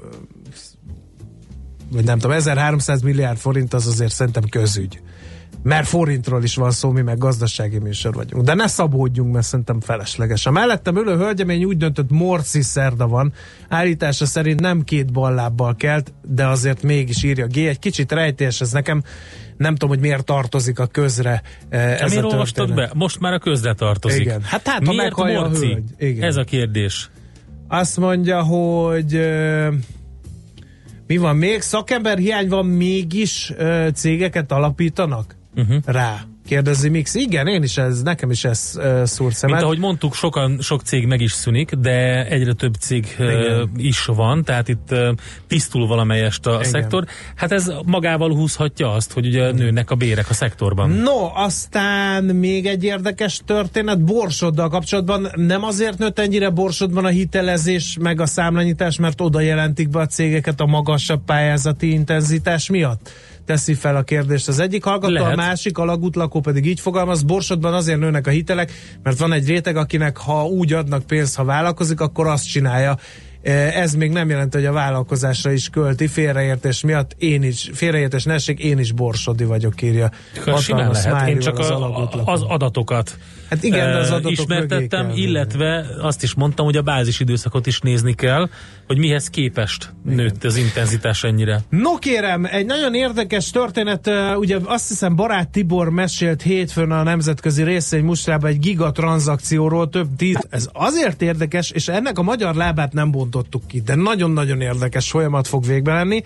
vagy 1.90 2.04
nem 2.04 2.18
tudom, 2.18 2.36
1300 2.36 3.02
milliárd 3.02 3.38
forint 3.38 3.74
az 3.74 3.86
azért 3.86 4.12
szerintem 4.12 4.48
közügy. 4.48 5.00
Mert 5.62 5.86
forintról 5.86 6.42
is 6.42 6.54
van 6.54 6.70
szó, 6.70 6.90
mi 6.90 7.00
meg 7.00 7.18
gazdasági 7.18 7.78
műsor 7.78 8.14
vagyunk. 8.14 8.44
De 8.44 8.54
ne 8.54 8.66
szabódjunk, 8.66 9.32
mert 9.32 9.46
szerintem 9.46 9.80
felesleges. 9.80 10.46
A 10.46 10.50
mellettem 10.50 10.96
ülő 10.96 11.16
hölgyemény 11.16 11.64
úgy 11.64 11.76
döntött, 11.76 12.10
morci 12.10 12.62
szerda 12.62 13.08
van. 13.08 13.32
Állítása 13.68 14.26
szerint 14.26 14.60
nem 14.60 14.82
két 14.82 15.12
ballábbal 15.12 15.76
kelt, 15.76 16.12
de 16.22 16.46
azért 16.46 16.82
mégis 16.82 17.22
írja 17.22 17.46
G. 17.46 17.56
Egy 17.56 17.78
kicsit 17.78 18.12
rejtés, 18.12 18.60
ez 18.60 18.72
nekem 18.72 19.02
nem 19.56 19.72
tudom, 19.72 19.88
hogy 19.88 20.00
miért 20.00 20.24
tartozik 20.24 20.78
a 20.78 20.86
közre 20.86 21.42
eh, 21.68 22.00
Ez 22.00 22.10
miért 22.10 22.24
a 22.24 22.26
olvastad 22.26 22.74
be? 22.74 22.90
Most 22.94 23.20
már 23.20 23.32
a 23.32 23.38
közre 23.38 23.74
tartozik. 23.74 24.20
Igen. 24.20 24.42
Hát 24.42 24.68
hát, 24.68 24.84
ha 24.86 24.92
miért 24.92 25.02
meghallja 25.02 25.42
a 25.42 25.48
morci? 25.48 25.66
hölgy. 25.66 25.90
Igen. 25.98 26.22
Ez 26.22 26.36
a 26.36 26.44
kérdés. 26.44 27.10
Azt 27.68 27.96
mondja, 27.96 28.42
hogy 28.42 29.14
ö, 29.14 29.68
mi 31.06 31.16
van 31.16 31.36
még? 31.36 31.60
Szakember 31.60 32.18
hiány 32.18 32.48
van 32.48 32.66
mégis 32.66 33.52
ö, 33.56 33.88
cégeket 33.94 34.52
alapítanak 34.52 35.37
Uh-huh. 35.58 35.82
rá? 35.84 36.20
Kérdezi 36.46 36.88
Mix. 36.88 37.14
Igen, 37.14 37.46
én 37.46 37.62
is 37.62 37.76
ez, 37.76 38.02
nekem 38.02 38.30
is 38.30 38.44
ez 38.44 38.72
ö, 38.76 39.02
szúr 39.04 39.32
szemet. 39.32 39.54
Mint 39.54 39.66
ahogy 39.66 39.78
mondtuk, 39.78 40.14
sokan, 40.14 40.58
sok 40.60 40.82
cég 40.82 41.06
meg 41.06 41.20
is 41.20 41.32
szűnik, 41.32 41.74
de 41.74 42.26
egyre 42.26 42.52
több 42.52 42.74
cég 42.74 43.16
Igen. 43.18 43.70
is 43.76 44.04
van, 44.04 44.44
tehát 44.44 44.68
itt 44.68 44.90
ö, 44.90 45.12
tisztul 45.46 45.86
valamelyest 45.86 46.46
a 46.46 46.50
Igen. 46.50 46.64
szektor. 46.64 47.04
Hát 47.34 47.52
ez 47.52 47.72
magával 47.84 48.34
húzhatja 48.34 48.92
azt, 48.92 49.12
hogy 49.12 49.26
ugye 49.26 49.52
nőnek 49.52 49.90
a 49.90 49.94
bérek 49.94 50.30
a 50.30 50.34
szektorban. 50.34 50.90
No, 50.90 51.30
aztán 51.34 52.24
még 52.24 52.66
egy 52.66 52.84
érdekes 52.84 53.40
történet 53.44 54.04
Borsoddal 54.04 54.68
kapcsolatban. 54.68 55.28
Nem 55.34 55.64
azért 55.64 55.98
nőtt 55.98 56.18
ennyire 56.18 56.50
Borsodban 56.50 57.04
a 57.04 57.08
hitelezés 57.08 57.96
meg 58.00 58.20
a 58.20 58.26
számlanyítás, 58.26 58.98
mert 58.98 59.20
oda 59.20 59.40
jelentik 59.40 59.88
be 59.88 60.00
a 60.00 60.06
cégeket 60.06 60.60
a 60.60 60.66
magasabb 60.66 61.24
pályázati 61.24 61.92
intenzitás 61.92 62.70
miatt? 62.70 63.10
Teszi 63.48 63.74
fel 63.74 63.96
a 63.96 64.02
kérdést 64.02 64.48
az 64.48 64.58
egyik 64.58 64.84
hallgató, 64.84 65.12
Lehet. 65.12 65.32
a 65.32 65.36
másik 65.36 65.78
alagútlakó 65.78 66.40
pedig 66.40 66.66
így 66.66 66.80
fogalmaz, 66.80 67.22
Borsodban 67.22 67.74
azért 67.74 67.98
nőnek 67.98 68.26
a 68.26 68.30
hitelek, 68.30 68.72
mert 69.02 69.18
van 69.18 69.32
egy 69.32 69.46
réteg, 69.46 69.76
akinek 69.76 70.16
ha 70.16 70.46
úgy 70.46 70.72
adnak 70.72 71.06
pénzt, 71.06 71.36
ha 71.36 71.44
vállalkozik, 71.44 72.00
akkor 72.00 72.26
azt 72.26 72.48
csinálja. 72.48 72.98
E, 73.42 73.52
Ez 73.52 73.94
még 73.94 74.10
nem 74.10 74.28
jelenti, 74.28 74.56
hogy 74.56 74.66
a 74.66 74.72
vállalkozásra 74.72 75.52
is 75.52 75.68
költi, 75.68 76.06
félreértés 76.06 76.82
miatt 76.82 77.14
én 77.18 77.42
is, 77.42 77.70
félreértés 77.72 78.24
ne 78.24 78.34
essék, 78.34 78.58
én 78.58 78.78
is 78.78 78.92
borsodi 78.92 79.44
vagyok, 79.44 79.82
írja. 79.82 80.10
Simán 80.58 80.90
lehet. 80.90 81.28
Én 81.28 81.38
csak 81.38 81.58
az 81.58 81.70
a, 81.70 82.08
az 82.24 82.42
adatokat 82.42 83.18
Hát 83.50 83.62
igen, 83.62 83.96
az 83.96 84.10
ö, 84.10 84.12
adatok 84.12 84.30
ismertettem, 84.30 85.10
illetve 85.14 85.86
azt 86.00 86.22
is 86.22 86.34
mondtam, 86.34 86.64
hogy 86.64 86.76
a 86.76 86.82
bázisidőszakot 86.82 87.66
is 87.66 87.80
nézni 87.80 88.14
kell, 88.14 88.48
hogy 88.86 88.98
mihez 88.98 89.30
képest 89.30 89.92
nőtt 90.04 90.44
az 90.44 90.56
intenzitás 90.56 91.24
ennyire. 91.24 91.60
No 91.68 91.94
kérem, 91.94 92.44
egy 92.44 92.66
nagyon 92.66 92.94
érdekes 92.94 93.50
történet, 93.50 94.06
uh, 94.06 94.38
ugye 94.38 94.58
azt 94.64 94.88
hiszem 94.88 95.16
Barát 95.16 95.48
Tibor 95.48 95.90
mesélt 95.90 96.42
hétfőn 96.42 96.90
a 96.90 97.02
nemzetközi 97.02 97.62
részény 97.62 98.04
mustrában 98.04 98.50
egy 98.50 98.58
gigatranszakcióról 98.58 99.88
több 99.88 100.08
tíz. 100.16 100.46
Ez 100.50 100.68
azért 100.72 101.22
érdekes, 101.22 101.70
és 101.70 101.88
ennek 101.88 102.18
a 102.18 102.22
magyar 102.22 102.54
lábát 102.54 102.92
nem 102.92 103.10
bontottuk 103.30 103.66
ki, 103.66 103.80
de 103.80 103.94
nagyon-nagyon 103.94 104.60
érdekes 104.60 105.10
folyamat 105.10 105.46
fog 105.46 105.64
végbe 105.64 105.92
lenni, 105.92 106.24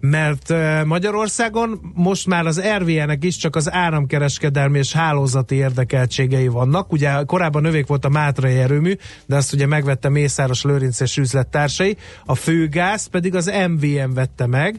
mert 0.00 0.54
Magyarországon 0.84 1.92
most 1.94 2.26
már 2.26 2.46
az 2.46 2.62
RVN-nek 2.78 3.24
is 3.24 3.36
csak 3.36 3.56
az 3.56 3.72
áramkereskedelmi 3.72 4.78
és 4.78 4.92
hálózati 4.92 5.54
érdekeltségei 5.54 6.48
vannak. 6.48 6.92
Ugye 6.92 7.22
korábban 7.26 7.62
növék 7.62 7.86
volt 7.86 8.04
a 8.04 8.08
Mátrai 8.08 8.58
erőmű, 8.58 8.94
de 9.26 9.36
azt 9.36 9.52
ugye 9.52 9.66
megvette 9.66 10.08
Mészáros 10.08 10.62
Lőrinc 10.62 11.00
és 11.00 11.16
üzlettársai, 11.16 11.96
a 12.24 12.34
főgáz 12.34 13.06
pedig 13.06 13.34
az 13.34 13.52
MVM 13.68 14.14
vette 14.14 14.46
meg, 14.46 14.78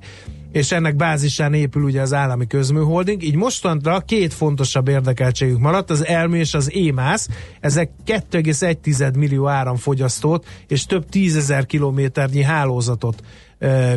és 0.51 0.71
ennek 0.71 0.95
bázisán 0.95 1.53
épül 1.53 1.83
ugye 1.83 2.01
az 2.01 2.13
állami 2.13 2.47
közműholding, 2.47 3.23
így 3.23 3.35
mostanra 3.35 3.99
két 3.99 4.33
fontosabb 4.33 4.87
érdekeltségük 4.87 5.59
maradt, 5.59 5.89
az 5.89 6.05
elmű 6.05 6.37
és 6.37 6.53
az 6.53 6.73
émász, 6.73 7.29
ezek 7.59 7.89
2,1 8.05 9.17
millió 9.17 9.47
áramfogyasztót 9.47 10.45
és 10.67 10.85
több 10.85 11.09
tízezer 11.09 11.65
kilométernyi 11.65 12.43
hálózatot 12.43 13.23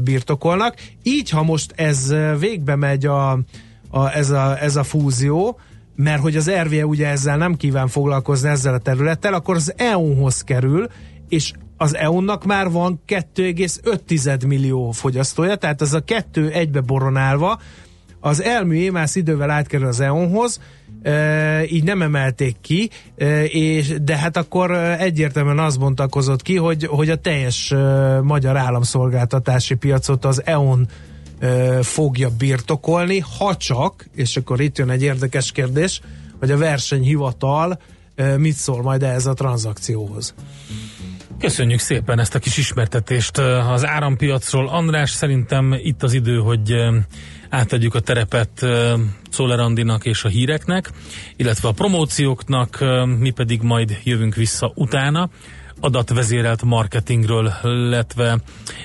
birtokolnak. 0.03 0.75
Így, 1.03 1.31
ha 1.31 1.43
most 1.43 1.73
ez 1.77 2.15
végbe 2.39 2.77
megy 2.77 3.07
a, 3.07 3.31
a, 3.91 4.15
ez, 4.15 4.31
a, 4.31 4.63
ez 4.63 4.77
a 4.77 4.83
fúzió, 4.83 5.59
mert 5.97 6.21
hogy 6.21 6.37
az 6.37 6.51
RVE 6.51 6.87
ugye 6.87 7.09
ezzel 7.09 7.37
nem 7.37 7.55
kíván 7.55 7.89
foglalkozni 7.89 8.49
ezzel 8.49 8.75
a 8.75 8.79
területtel, 8.79 9.35
akkor 9.35 9.55
az 9.55 9.73
EON-hoz 9.77 10.43
kerül, 10.43 10.89
és 11.29 11.53
az 11.77 11.97
EON-nak 11.97 12.45
már 12.45 12.71
van 12.71 13.03
2,5 13.07 14.47
millió 14.47 14.91
fogyasztója, 14.91 15.57
tehát 15.57 15.83
ez 15.83 15.93
a 15.93 16.01
kettő 16.01 16.51
egybe 16.51 16.81
boronálva, 16.81 17.61
az 18.21 18.43
elmű 18.43 18.75
émász 18.75 19.15
idővel 19.15 19.51
átkerül 19.51 19.87
az 19.87 20.01
EON-hoz, 20.01 20.61
így 21.71 21.85
nem 21.85 22.03
emelték 22.03 22.57
ki, 22.61 22.91
és, 23.49 23.95
de 24.03 24.17
hát 24.17 24.37
akkor 24.37 24.71
egyértelműen 24.77 25.59
az 25.59 25.77
bontakozott 25.77 26.43
ki, 26.43 26.57
hogy, 26.57 26.85
hogy 26.85 27.11
a 27.11 27.17
teljes 27.17 27.75
magyar 28.23 28.57
államszolgáltatási 28.57 29.75
piacot 29.75 30.25
az 30.25 30.43
EON 30.45 30.89
fogja 31.83 32.29
birtokolni, 32.39 33.19
ha 33.39 33.57
csak, 33.57 34.09
és 34.15 34.37
akkor 34.37 34.61
itt 34.61 34.79
jön 34.79 34.91
egy 34.91 35.03
érdekes 35.03 35.53
kérdés, 35.53 36.01
hogy 36.39 36.51
a 36.51 36.57
versenyhivatal 36.57 37.79
mit 38.37 38.55
szól 38.55 38.83
majd 38.83 39.03
ehhez 39.03 39.27
a 39.27 39.33
tranzakcióhoz. 39.33 40.35
Köszönjük 41.39 41.81
szépen 41.81 42.19
ezt 42.19 42.35
a 42.35 42.39
kis 42.39 42.57
ismertetést 42.57 43.39
az 43.73 43.87
árampiacról. 43.87 44.69
András, 44.69 45.11
szerintem 45.11 45.73
itt 45.83 46.03
az 46.03 46.13
idő, 46.13 46.39
hogy 46.39 46.75
átadjuk 47.49 47.95
a 47.95 48.01
terepet 48.01 48.67
Czoller 49.31 49.59
Andinak 49.59 50.05
és 50.05 50.25
a 50.25 50.29
híreknek, 50.29 50.91
illetve 51.37 51.69
a 51.69 51.73
promócióknak, 51.73 52.85
mi 53.19 53.31
pedig 53.31 53.63
majd 53.63 53.99
jövünk 54.05 54.35
vissza 54.35 54.73
utána 54.75 55.31
adatvezérelt 55.81 56.63
marketingről, 56.63 57.53
illetve 57.63 58.39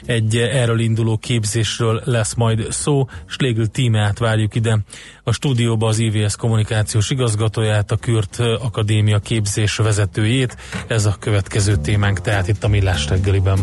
egy 0.06 0.38
erről 0.38 0.80
induló 0.80 1.18
képzésről 1.18 2.02
lesz 2.06 2.34
majd 2.34 2.72
szó. 2.72 3.08
Slégl 3.26 3.66
tímeát 3.66 4.18
várjuk 4.18 4.56
ide 4.56 4.80
a 5.24 5.32
stúdióba 5.32 5.88
az 5.88 6.00
IVS 6.00 6.36
kommunikációs 6.36 7.10
igazgatóját, 7.10 7.92
a 7.92 7.96
Kürt 7.96 8.40
Akadémia 8.40 9.20
képzés 9.20 9.76
vezetőjét. 9.76 10.58
Ez 10.88 11.06
a 11.06 11.16
következő 11.20 11.76
témánk, 11.76 12.22
tehát 12.22 12.48
itt 12.48 12.64
a 12.64 12.68
Millás 12.68 13.08
reggeliben. 13.08 13.60